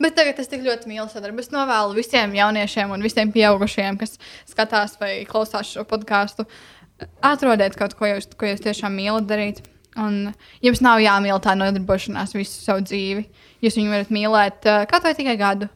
[0.02, 1.42] Bet tagad es tik ļoti mīlu sadarbu.
[1.42, 4.18] Es novēlu visiem jauniešiem un visiem pieaugušiem, kas
[4.50, 6.46] skatās vai klausās šo podkāstu,
[7.24, 9.62] atrodiet kaut ko, jūs, ko jūs tiešām mīlat darīt.
[10.00, 10.32] Un
[10.64, 13.26] jums nav jāmīl tā nodarbošanās visu savu dzīvi.
[13.64, 15.68] Jūs viņu varat mīlēt uh, kaut vai tikai gadu.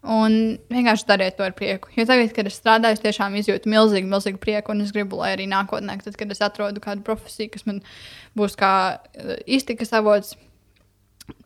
[0.00, 1.90] Un vienkārši dariet to ar prieku.
[1.92, 4.72] Jo tagad, kad es strādāju, es tiešām izjūtu milzīgu, milzīgu prieku.
[4.72, 7.82] Un es gribu, lai arī nākotnē, tad, kad es atrodu kādu profesiju, kas man
[8.38, 10.34] būs kā uh, iztikas avots,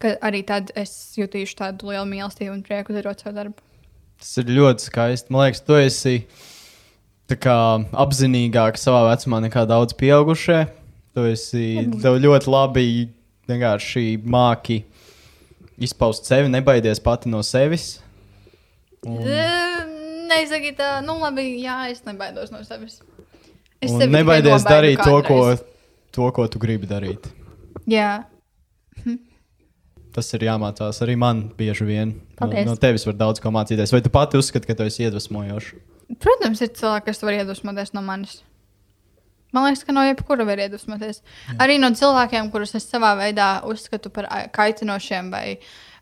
[0.02, 3.64] ka arī tad es jutīšu tādu lielu mīlestību un prieku darot savu darbu.
[4.20, 5.32] Tas ir ļoti skaisti.
[5.34, 6.14] Man liekas, tu esi
[7.30, 7.56] tā kā
[8.04, 10.64] apzinīgāk savā vecumā nekā daudz pieaugušie.
[11.14, 11.66] Tu esi
[12.02, 12.86] tev ļoti labi
[13.48, 14.82] vienkārši māki
[15.84, 17.98] izpaust sevi, nebaidies pati no sevis.
[19.04, 19.20] Un...
[20.24, 23.00] Nezaki tā, nu labi, jā, es nebaidos no sevis.
[23.84, 25.64] Es nebaidies darīt to ko, kādreiz.
[26.14, 27.28] to, ko tu gribi darīt.
[27.90, 28.24] Jā,
[30.14, 32.14] Tas ir jāmācās arī man bieži vien.
[32.36, 32.68] No, Paldies.
[32.68, 33.90] no tevis var daudz ko mācīties.
[33.90, 35.74] Vai tu pati uzskati, ka tu esi iedvesmojošs?
[36.20, 38.42] protams, ir cilvēki, kas var iedvesmoties no manis.
[39.54, 41.22] Man liekas, ka no jebkura var iedvesmoties.
[41.22, 41.56] Jā.
[41.62, 45.60] Arī no cilvēkiem, kurus es savā veidā uzskatu par kaitinošiem, vai,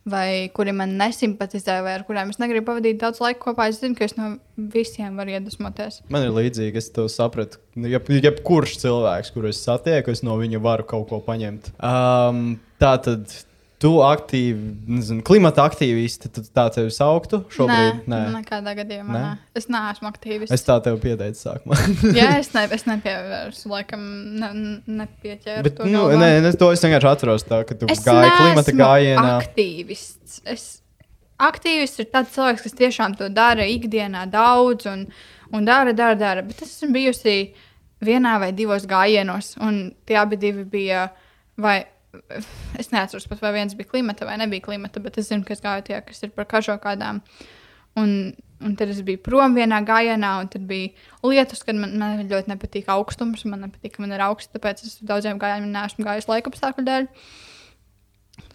[0.09, 3.69] vai kuri man nesimpatizē, vai ar kuriem es negribu pavadīt daudz laika kopā.
[3.69, 4.35] Es zinu, ka es no
[4.73, 6.01] visiem varu iedvesmoties.
[6.13, 7.61] Man ir līdzīgi, es to sapratu.
[7.77, 11.75] Nu, Jeb, jebkurš cilvēks, kuru es satieku, es no viņa varu kaut ko paņemt.
[11.77, 13.37] Um, tā tad
[13.83, 18.05] tu aktīvi, nezinu, klimata aktīvisti, tad tā tevi sauktu šobrīd?
[18.11, 19.11] Nē, nekādā gadījumā.
[19.11, 19.23] Nē?
[19.25, 19.51] Nē?
[19.59, 20.55] Es neesmu aktīvists.
[20.55, 21.79] Es tā tev pieteicu sākumā.
[22.19, 24.05] Jā, es, ne, es nepievērsu, laikam,
[24.39, 24.53] ne,
[25.03, 26.21] nepieķēru Bet, to nu, galvā.
[26.23, 29.35] nē, es to es vienkārši atceros, tā, ka tu Es gāji klimata gājienā.
[29.41, 30.39] Aktīvists.
[30.55, 30.69] Es,
[31.43, 35.09] aktīvists ir tāds cilvēks, kas tiešām to dara ikdienā daudz un,
[35.51, 36.47] un dara, dara, dara.
[36.47, 37.41] Bet es esmu bijusi
[38.03, 40.39] vienā vai divos gājienos, un tie abi
[40.71, 41.09] bija.
[41.61, 41.83] Vai,
[42.79, 45.63] es neatceros pat, vai viens bija klimata vai nebija klimata, bet es zinu, ka es
[45.65, 47.23] gāju tie, kas ir par kažo kādām.
[47.99, 48.33] Un,
[48.65, 50.93] un tad es biju prom vienā gājienā, un tad bija
[51.29, 53.45] lietus, kad man, man ļoti nepatīk augstums.
[53.49, 57.11] Man nepatīk, ka man ir augsts, tāpēc es daudziem gājieniem neesmu gājis laika apstākļu dēļ.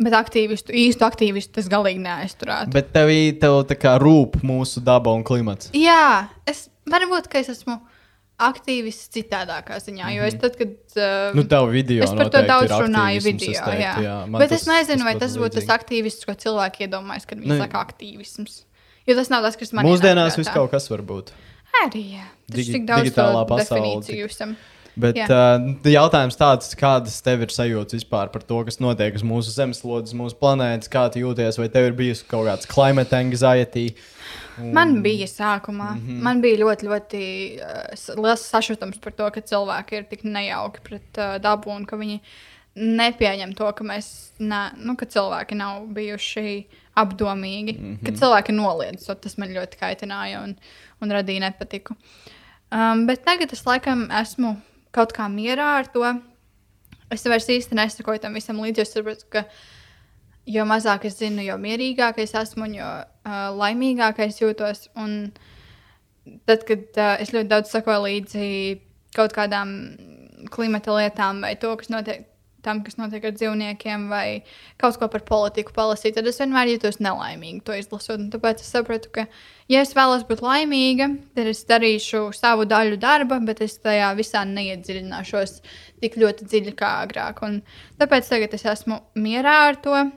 [0.01, 2.73] Bet aktīvistu, īstu aktīvistu tas galīgi neaizturētu.
[2.73, 3.11] Bet tev,
[3.41, 5.69] tev tā kā rūp mūsu daba un klimats.
[5.77, 7.77] Jā, es varbūt, ka es esmu
[8.37, 10.73] aktīvists citādākā ziņā, jo es tad, kad.
[10.95, 13.51] Uh, Nu, tev video Es par to daudz ir runāju video.
[13.51, 13.93] es teiktu, jā.
[14.05, 14.15] jā.
[14.37, 17.57] Bet tas- es nezinu, vai tas būtu tas aktīvists, ko cilvēki iedomājas, kad viņi Ne.
[17.59, 18.63] saka aktīvisms.
[19.07, 21.31] Jo tas nav tas, kas man Mūsdienās viss kaut kas var būt.
[21.83, 22.25] Arī jā.
[22.47, 24.55] Tas Digi- tik daudz pasaule definīciju esam.
[24.97, 25.27] Bet Jā.
[25.29, 30.15] uh, jautājums tāds, kādas tev ir sajūtas vispār par to, kas notiek uz mūsu zemeslodes,
[30.17, 33.91] mūsu planētas, kā tu jūties, vai tev ir bijusi kaut kāds climate anxiety?
[34.57, 36.09] Man bija sākumā, mm Mhm.
[36.09, 36.21] -hmm.
[36.23, 37.23] man bija ļoti, ļoti
[37.61, 41.95] uh, liels sašutums par to, ka cilvēki ir tik nejauki pret uh, dabu un ka
[41.95, 42.19] viņi
[42.75, 46.65] nepieņem to, ka mēs, ne, nu, ka cilvēki nav bijuši
[46.97, 47.93] apdomīgi, mm Mhm.
[47.93, 48.05] -hmm.
[48.05, 49.13] ka cilvēki noliedz to.
[49.15, 50.55] Tas man ļoti kaitināja un,
[51.01, 51.95] un radīja nepatiku.
[52.71, 54.55] Um, bet tagad es laikam esmu
[54.97, 56.05] kaut kā mierā ar to.
[57.13, 58.83] Es vairs īsti nesakoju tam visam līdzi.
[58.83, 59.45] Es saprotu, ka
[60.47, 64.87] jo mazāk es zinu, jo mierīgāk es esmu jo uh, laimīgāk es jūtos.
[64.99, 65.31] Un
[66.47, 68.47] tad, kad uh, es ļoti daudz sakoju līdzi
[69.15, 69.77] kaut kādām
[70.53, 72.27] klimata lietām vai to, kas notiek.
[72.67, 74.41] Tam, kas notiek ar dzīvniekiem, vai
[74.81, 78.19] kaut ko par politiku palasīt, tad es vienmēr jūtos nelaimīgi to izlasot.
[78.19, 79.25] Un Tāpēc es sapratu, ka,
[79.71, 84.43] ja es vēlos būt laimīga, tad es darīšu savu daļu darba, bet es tajā visā
[84.49, 85.57] neiedziļināšos
[86.03, 87.39] tik ļoti dziļi kā agrāk.
[87.47, 87.61] Un
[88.01, 90.07] tāpēc tagad es esmu mierā ar to.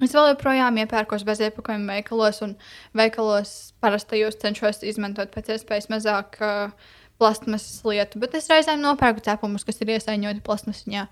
[0.00, 2.54] Es vēl joprojām iepērkos bez iepakojuma veikalos, un
[2.96, 3.50] veikalos
[3.84, 8.20] parastajos cenšos izmantot pēc iespējas mazāk uh, plastmasas lietu.
[8.22, 11.06] Bet es reizēm nopērku cepumus, kas ir iesaiņoti plastmasā.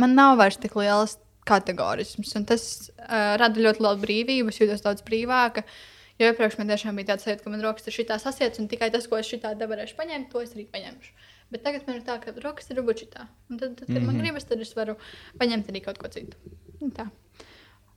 [0.00, 1.18] Man nav vairs tik liels
[1.48, 4.54] kategorisms, un tas uh, rada ļoti lielu brīvību.
[4.54, 5.64] Jūtos daudz brīvāka.
[6.20, 8.90] Jo iepriekš man tiešām bija tāds sajūta, ka man rokas ir šitā sasietas, un tikai
[8.92, 11.14] tas, ko es šitā nevarēšu paņemt, to es arī paņemšu.
[11.50, 12.82] Bet tagad man ir tā, ka rokas ir.
[12.82, 13.08] Un tad,
[13.48, 14.06] tad kad mm -hmm.
[14.06, 14.96] man gribas, tad es varu
[15.40, 16.36] paņemt arī kaut ko citu.
[16.80, 17.08] Un tā.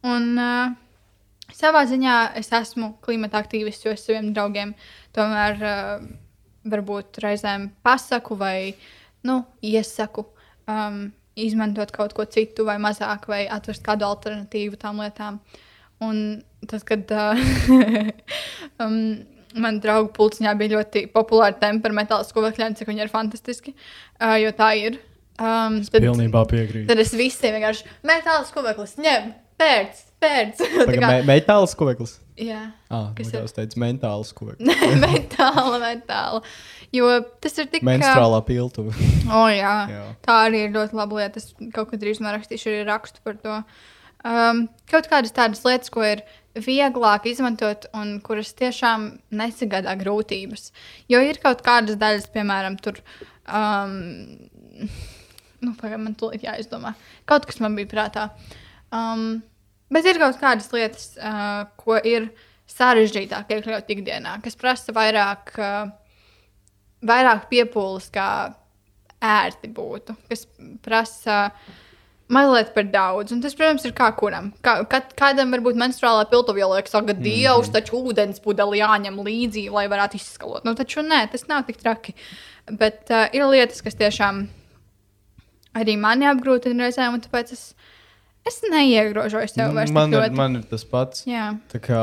[0.04, 0.74] Un uh,
[1.52, 4.74] savā ziņā es esmu klimata aktīvists, jo es saviem draugiem
[5.16, 6.08] tomēr uh,
[6.70, 8.74] varbūt reizēm pasaku vai
[9.28, 10.26] nu, iesaku
[10.70, 11.06] um,
[11.40, 15.40] izmantot kaut ko citu, vai mazāk, vai atrast kādu alternatīvu tām lietām.
[16.04, 16.18] Un
[16.70, 17.40] tas, kad uh,
[18.84, 18.98] um,
[19.60, 23.76] man draugu pulciņā bija ļoti populāra temperamentāla skuvekļa, cik viņi ir fantastiski,
[24.20, 25.00] uh, jo tā ir.
[25.34, 26.86] Um, tad, Pilnībā piekrītu.
[26.92, 30.62] tad es visiem vienkārši metāla skuveklis ņem, pērc, pērc.
[30.62, 31.08] Tā Tagad
[32.40, 32.62] Jā.
[32.90, 33.46] Ah, Kas kā ir?
[33.46, 34.84] jūs teicat, mentāls skuveklis.
[35.04, 36.42] metāla, metāla.
[36.96, 37.10] Jo
[37.44, 37.86] tas ir tik.
[37.86, 38.94] Menstruālā piltuve.
[39.30, 39.74] O, jā.
[39.92, 40.06] Jā.
[40.26, 41.42] Tā arī ir ļoti laba lieta.
[41.44, 43.60] Es kaut kad drīz rakstīšu arī rakstu par to.
[44.24, 46.24] Um, kaut kādas tādas lietas, ko ir
[46.56, 50.72] vieglāk izmantot un kuras tiešām nesagādā grūtības.
[51.12, 53.02] Jo ir kaut kādas daļas, piemēram, tur.
[53.44, 53.98] Um,
[55.64, 56.96] nu, pagaidām, man tur jāizdomā.
[57.30, 58.30] Kaut kas man bija prātā.
[58.94, 59.42] Um,
[59.92, 62.30] bet ir kaut kādas lietas, uh, ko ir
[62.72, 65.54] sarežģītāk iekļaut ikdienā, kas prasa vairāk.
[65.58, 65.92] Uh,
[67.08, 68.28] vairāk piepūles, kā
[69.24, 70.16] ērti būtu.
[70.30, 70.46] Kas
[70.84, 71.48] prasa
[72.34, 73.34] mazliet par daudz.
[73.36, 74.52] Un tas, protams, ir kā kuram.
[74.66, 79.86] Kā, kā, kādam varbūt menstruālā piltuviela liekas, ka dievs taču ūdens pudeli jāņem līdzi, lai
[79.92, 80.66] varētu izskalot.
[80.68, 82.16] Nu, taču nē, tas nav tik traki.
[82.72, 84.46] Bet uh, ir lietas, kas tiešām
[85.78, 87.74] arī mani apgrūtina reizēm, un tāpēc es,
[88.50, 91.24] es neiegrožoju sev vairs man, ir, man ir tas pats.
[91.30, 91.52] Jā.
[91.72, 92.02] Tā kā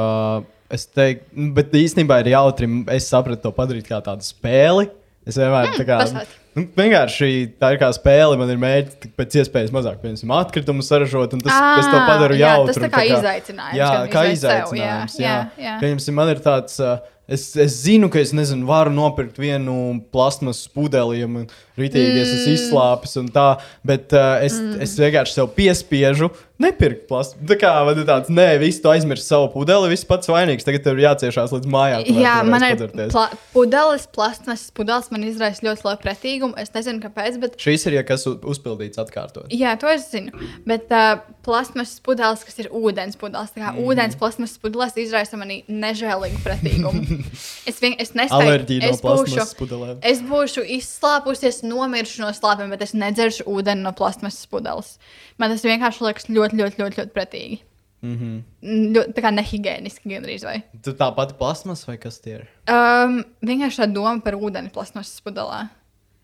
[0.72, 2.68] es teiktu, nu, bet īstenībā ir jautri.
[2.94, 4.88] Es sapratu to padarīt kā tādu spēli.
[5.28, 5.98] Es vienmēr tā kā.
[6.00, 6.36] pastāsti.
[6.56, 7.26] Nu, vienkārši
[7.60, 8.34] tā ir kā spēle.
[8.40, 11.36] Man ir mērķis pēc iespējas mazāk, piemēram, atkritumu saražot.
[11.36, 12.72] un Tas, Ā, es to padaru jā, jautru.
[12.72, 15.14] tas tā kā izaicinājums Jā, kā vai sev, izaicinājums.
[15.20, 15.74] jā, Jā, jā, jā.
[15.84, 16.80] Pieņemsim, man ir tāds.
[16.82, 16.98] Uh,
[17.30, 21.46] Es, es zinu, ka es nezinu, varu nopirkt vienu plasmas pudeli, ja man
[21.78, 22.38] rītīgies, mm.
[22.40, 23.48] es izslāpis un tā,
[23.86, 24.80] bet uh, es, mm.
[24.82, 27.38] es vienkārši sev piespiežu nepirkt plasmas.
[27.48, 30.84] Tā kā man ir tāds, nē, viss tu aizmirsti savu pudeli, viss pats vainīgs, tagad
[30.84, 32.04] tev ir jāciešās līdz mājām.
[32.20, 36.58] Jā, man ir pla pudeles, plasmas pudeles, man izraisa ļoti lielu pretīgumu.
[36.60, 39.48] Es nezinu, kāpēc, bet Šīs ir, ja kas uzpildīts atkārtot.
[39.54, 40.34] Jā, to es zinu.
[40.68, 43.86] Bet uh, plasmas pudeles, kas ir ūdens pudeles, tā kā mm.
[43.86, 47.20] ūdens plasmas pudeles izraisa manī nežēlīgu pretīgumu.
[47.70, 48.50] es, vien, es nespēju.
[48.50, 49.96] Alerģija no es būšu, plasmas pudelēm.
[50.12, 54.94] es būšu izslāpusies, nomiršu no slāpēm, bet es nedzeršu ūdeni no plasmas pudeles.
[55.40, 57.60] Man tas vienkārši liekas ļoti, ļoti, ļoti, ļoti pretīgi.
[58.00, 58.92] Mm -hmm.
[58.94, 60.62] Ļoti, tā kā nehigiēniski gandrīz vai.
[60.82, 62.46] Tu tā pati plasmas vai kas tie ir?
[62.64, 65.68] Um, vienkārši tā doma par ūdeni plasmas pudelē.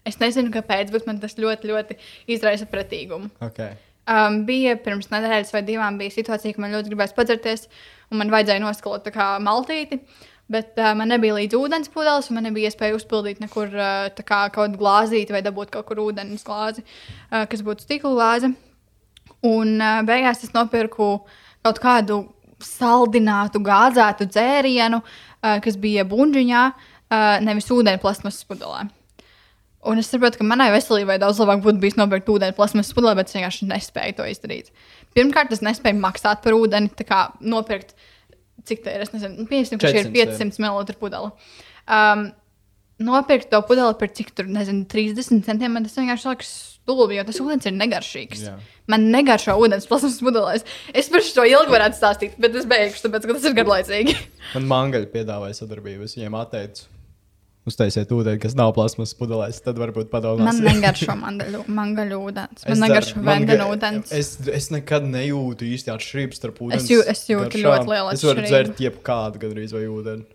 [0.06, 1.96] Es nezinu, kāpēc, bet man tas ļoti, ļoti
[2.30, 3.30] izraisa pretīgumu.
[3.42, 3.74] Okay.
[4.06, 7.64] Um, bija pirms nedēļas vai divām bija situācija, ka man ļoti gribējās padzerties,
[8.12, 9.08] un man vajadzēja noskalot
[9.42, 9.98] maltīti.
[10.46, 14.44] Bet uh, man nebija līdzi ūdens pudeles, un man nebija iespēja uzpildīt nekur uh, kā
[14.46, 18.52] kaut kādu glāzīti vai dabūt kaut kur ūdens glāzi, uh, kas būtu stikla glāze.
[19.42, 21.08] Un uh, beigās es nopirku
[21.66, 22.20] kaut kādu
[22.62, 26.62] saldinātu, gāzētu dzērienu, uh, kas bija buļbuļsakā,
[27.10, 28.86] uh, nevis ūdeni plasmas pudelē.
[29.86, 33.30] Un es saprotu, ka manai veselībai daudz labāk būtu bijis nopirkt ūdeni plasmas pudelē, bet
[33.30, 34.72] es vienkārši nespēju to izdarīt.
[35.16, 37.94] Pirmkārt, es nespēju maksāt par ūdeni, tā kā nopirkt,
[38.66, 39.04] cik tā ir.
[39.06, 41.30] Es nezinu, nu, pieņemsim, ka šī ir 400, 500 ml pudele.
[41.86, 42.28] Um,
[42.98, 46.52] nopirkt to pudeli par cik tur, nezinu, 30 centiem, man tas vienkārši liekas
[46.86, 48.44] stulbi, jo tas ūdens ir negaršīgs.
[48.46, 48.56] Jā.
[48.90, 50.66] Man negaršo ūdens plasmas pudelēs.
[50.96, 54.18] Es par šo ilgi varētu stāstīt, bet es beigšu, tāpēc, ka tas ir garlaicīgi.
[54.54, 56.06] Man mangaļi piedāvāja sadarbību.
[56.06, 56.86] Es viņiem atteicu.
[57.66, 60.68] Uztaisiet ūdeni, kas nav plasmas pudelēs, tad varbūt Man padomāsim.
[60.68, 62.62] negašo mangaļu, mangaļu ūdens.
[62.68, 64.12] Man Es man vendenu ga- ūdens.
[64.14, 66.86] Es, es nekad nejūtu īsti atšķirību starp ūdeni.
[66.94, 68.52] jū- es jūtu ļoti lielu Es varu atšķirību.
[68.52, 70.26] dzert jebkādu gandrīz vai ūdeni.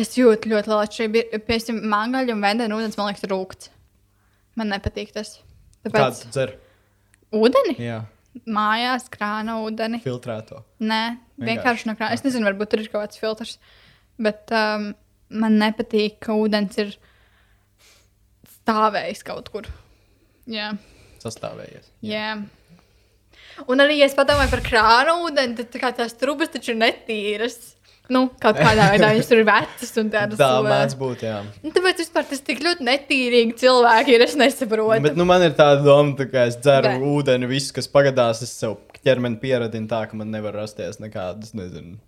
[0.00, 1.42] Es jūtu ļoti lielu atšķirību.
[1.44, 3.68] Piemēram, mangaļu un vendenu ūdens man liekas rūkts.
[4.56, 5.34] Man nepatīk tas.
[5.84, 6.54] Tāpēc Kāds dzer?
[7.32, 7.76] ūdeni?
[7.84, 7.98] Jā,
[8.48, 10.00] Mājās krāna ūdeni.
[10.04, 10.62] filtrēto.
[10.80, 11.48] Nē, Vienkārši.
[11.48, 12.12] vienkārši no krāna.
[12.16, 13.58] Es nezinu, varbūt tur ir kaut kāds filtrs.
[14.18, 14.94] Bet um,
[15.30, 16.94] man nepatīk, ka ūdens ir
[18.58, 19.68] stāvējis kaut kur.
[20.48, 20.72] Jā.
[21.22, 21.90] Sastāvējies.
[22.06, 22.36] Jā.
[23.68, 26.80] Un arī, ja es padomāju par krānu ūdeni, tad tā kā tās trubas taču ir
[26.84, 27.58] netīras.
[28.08, 30.38] Nu, kaut kādā veidā viņas tur ir vecas un tādas.
[30.40, 31.42] Tā mēdz būt, jā.
[31.60, 34.24] Nu, Tāpēc vispār tas tik ļoti netīrīgi cilvēki ir.
[34.24, 35.02] Es nesaprotu.
[35.04, 38.40] Bet nu, man ir tāda doma, tā ka es dzeru Bet- ūdeni, visu, kas pagadās,
[38.46, 41.98] es sev ķermeni pieradinu tā, ka man nevar rasties nekādas, nezinu,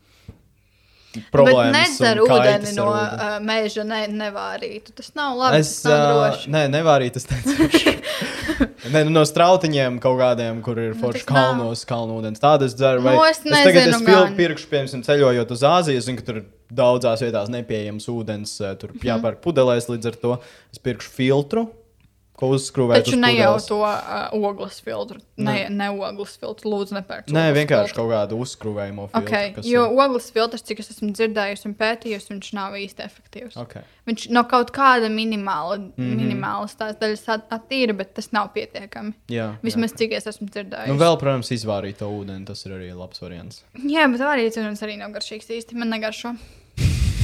[1.34, 1.74] problēmas.
[1.74, 4.92] nedzer ūdeni no uh, meža, ne, nevārītu.
[5.00, 5.58] Tas nav labi.
[5.62, 7.96] Es, tas nav uh, nē, nevārīt, es teicu.
[8.90, 11.50] Nē, nu, no strautiņiem kaut kādiem, kur ir forši tas nav.
[11.54, 12.40] kalnos, kalnu ūdens.
[12.42, 13.02] Tādas dzeru.
[13.04, 14.34] Vai Nu, es tagad nezinu es gan.
[14.36, 16.40] pirkšu, piemēram, ceļojot uz Āziju, es zinu, ka tur
[16.72, 19.04] daudzās vietās nepieejams ūdens, tur Mhm.
[19.08, 20.32] jāpērk pudelēs, līdz ar to
[20.72, 21.68] es pirkšu filtru,
[22.40, 23.04] ko uzskrūvēt.
[23.04, 25.20] Taču uz ne jau to uh, ogles filtru.
[25.40, 26.72] Ne, ne ogles filtru.
[26.72, 27.32] Lūdzu, nepērciet.
[27.36, 29.22] Nē, vienkārši kaut kādu uzskrūvējumu filtru.
[29.22, 33.58] Okay, jo ir- ogles filtrs, cik es esmu dzirdējusi un pētījusi, viņš nav īsti efektīvs.
[33.64, 33.86] Okay.
[34.10, 35.92] Viņš no kaut kāda minimāla, mm.
[35.96, 36.22] -hmm.
[36.22, 39.12] minimālas tās daļas at- attīra, bet tas nav pietiekami.
[39.30, 40.02] Jā, Vismaz jā.
[40.02, 40.92] cik es esmu dzirdējusi.
[40.92, 42.46] Nu, vēl, protams, izvārīt to ūdeni.
[42.46, 43.62] Tas ir arī labs variants.
[43.84, 45.78] Jā, bet arī cūkums arī nav garšīgs īsti.
[45.78, 46.34] Man negaršo.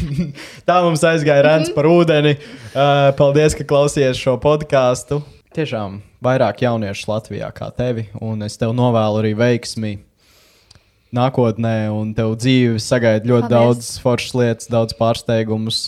[0.68, 2.36] Tā mums aizgāja rāns par ūdeni.
[2.72, 5.20] Uh, paldies, ka klausījāties šo podkāstu.
[5.56, 9.94] Tiešām vairāk jauniešu Latvijā kā tevi, un es tev novēlu arī veiksmi
[11.16, 13.54] nākotnē, un tev dzīve sagaida ļoti Paldies.
[13.56, 15.78] daudz foršas lietas, daudz pārsteigumus,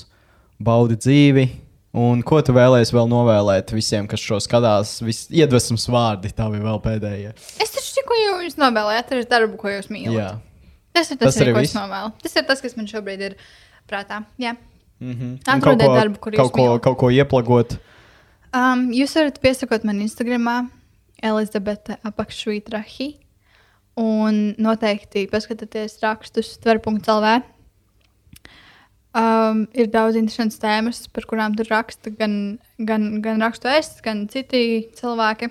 [0.62, 1.48] baudi dzīvi.
[1.98, 4.98] Un ko tu vēlēsies vēl novēlēt visiem, kas šo skatās?
[5.02, 7.32] Vis- Iedvesmas vārdi, tā bija vēl pēdējie.
[7.64, 10.14] Es taču tikai jums novēlēju, atrast darbu, ko jūs mīlat.
[10.14, 10.28] Jā.
[10.94, 12.12] Tas ir tas, Tas arī, ko es novēlu.
[12.22, 13.36] Tas ir tas, kas man šobrīd ir
[13.88, 14.22] prātā.
[14.38, 14.56] Jā.
[15.00, 15.38] Mm -hmm.
[15.46, 16.80] Atrodiet darbu, kur kaut ko, mīlat.
[16.82, 17.78] kaut ko ieplagot.
[18.54, 20.70] Um, jūs varat piesakot man Instagram,
[21.22, 23.16] Elizabete apakšvītrahi.
[23.98, 27.42] Un noteikti paskatieties rakstus tver.lv.
[29.18, 34.28] Um, ir daudz interesantas tēmas, par kurām tur raksta gan, gan, gan rakstu es, gan
[34.28, 35.48] citi cilvēki.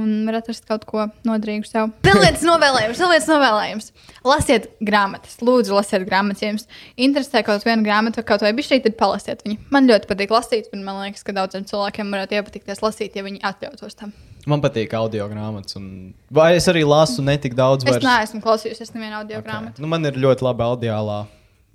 [0.00, 1.90] Un var atrast kaut ko noderīgu sev.
[2.06, 3.90] Viens novēlējums, vēl viens novēlējums.
[4.28, 6.44] Lasiet grāmatas, lūdzu, lasiet grāmatas.
[6.44, 6.66] Ja jums
[6.96, 9.60] interesē kaut viena grāmata, kaut vai bišķīt, tad palasiet viņu.
[9.74, 13.42] Man ļoti patīk lasīt, un man liekas, ka daudziem cilvēkiem varētu iepatikties lasīt, ja viņi
[13.50, 14.14] atļautos tam.
[14.48, 17.84] Man patīk audio grāmatas, un vai es arī lasu ne tik daudz.
[17.84, 18.06] Es Vairs.
[18.06, 19.48] neesmu klausījusies nevienu audio okay.
[19.50, 19.82] grāmatu.
[19.84, 21.24] Nu, man ir ļoti laba audiālā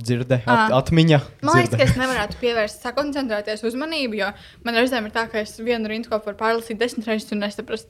[0.04, 0.82] dzirde, at, Ā.
[0.82, 1.20] atmiņa.
[1.42, 1.80] Man liekas, dzirde.
[1.80, 4.32] ka es nevarētu pievērst, sakoncentrēties uzmanību, jo
[4.68, 7.88] man reizēm ir tā, ka es vienu ko varu pārlasīt desmit reizes un nesaprast,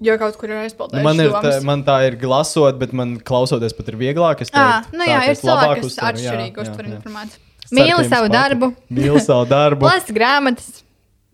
[0.00, 1.04] jo kaut kur ir Nu, aizpildīts.
[1.04, 4.40] man, ir tā, man tā ir lasot, bet man klausoties pat ir vieglāk.
[4.46, 7.46] Es teiktu, nu tā, jā, ka ir cilvēki, kas atšķirīgi uztver informāciju.
[7.70, 9.86] Mīli savu darbu, Mīli savu darbu.
[9.86, 10.80] lasi grāmatas.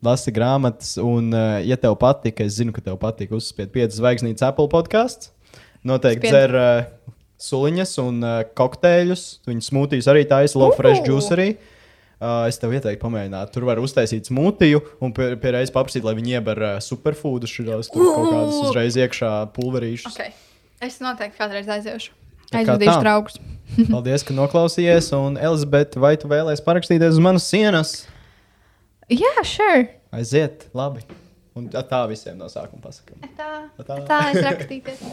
[0.05, 4.45] lasi grāmatas, un, uh, ja tev patīk, es zinu, ka tev patīk uzspiest piecas zvaigznītes
[4.45, 5.31] Apple podkāsts.
[5.87, 6.85] Noteikti dzer uh,
[7.43, 9.25] suliņas un uh, kokteļus.
[9.49, 11.49] Viņa smūtijas arī taisa, low fresh juice arī.
[12.17, 13.51] Uh, es tev ieteiktu pamēģināt.
[13.53, 17.93] Tur var uztaisīt smūtiju un pie, pie reizes paprasīt, lai viņi ieber uh, superfoodus, šos
[17.93, 20.17] tur kaut kādas uzreiz iekšā pulverīšus.
[20.17, 20.33] Okay.
[20.81, 22.17] Es noteikti kādreiz aiziešu.
[22.57, 23.37] Aizvedīšu draugus.
[23.93, 25.11] Paldies, ka noklausījies.
[25.19, 27.95] Un, Elizabete, vai tu vēlēsies parakstīties uz manas sienas?
[29.13, 29.87] Jā, sure.
[30.15, 31.05] Aiziet, labi.
[31.57, 33.21] Un tā- visiem no sākuma pasakām.
[33.37, 33.51] Tā,
[33.81, 34.01] Tā.
[34.09, 35.05] tā es rakstīties.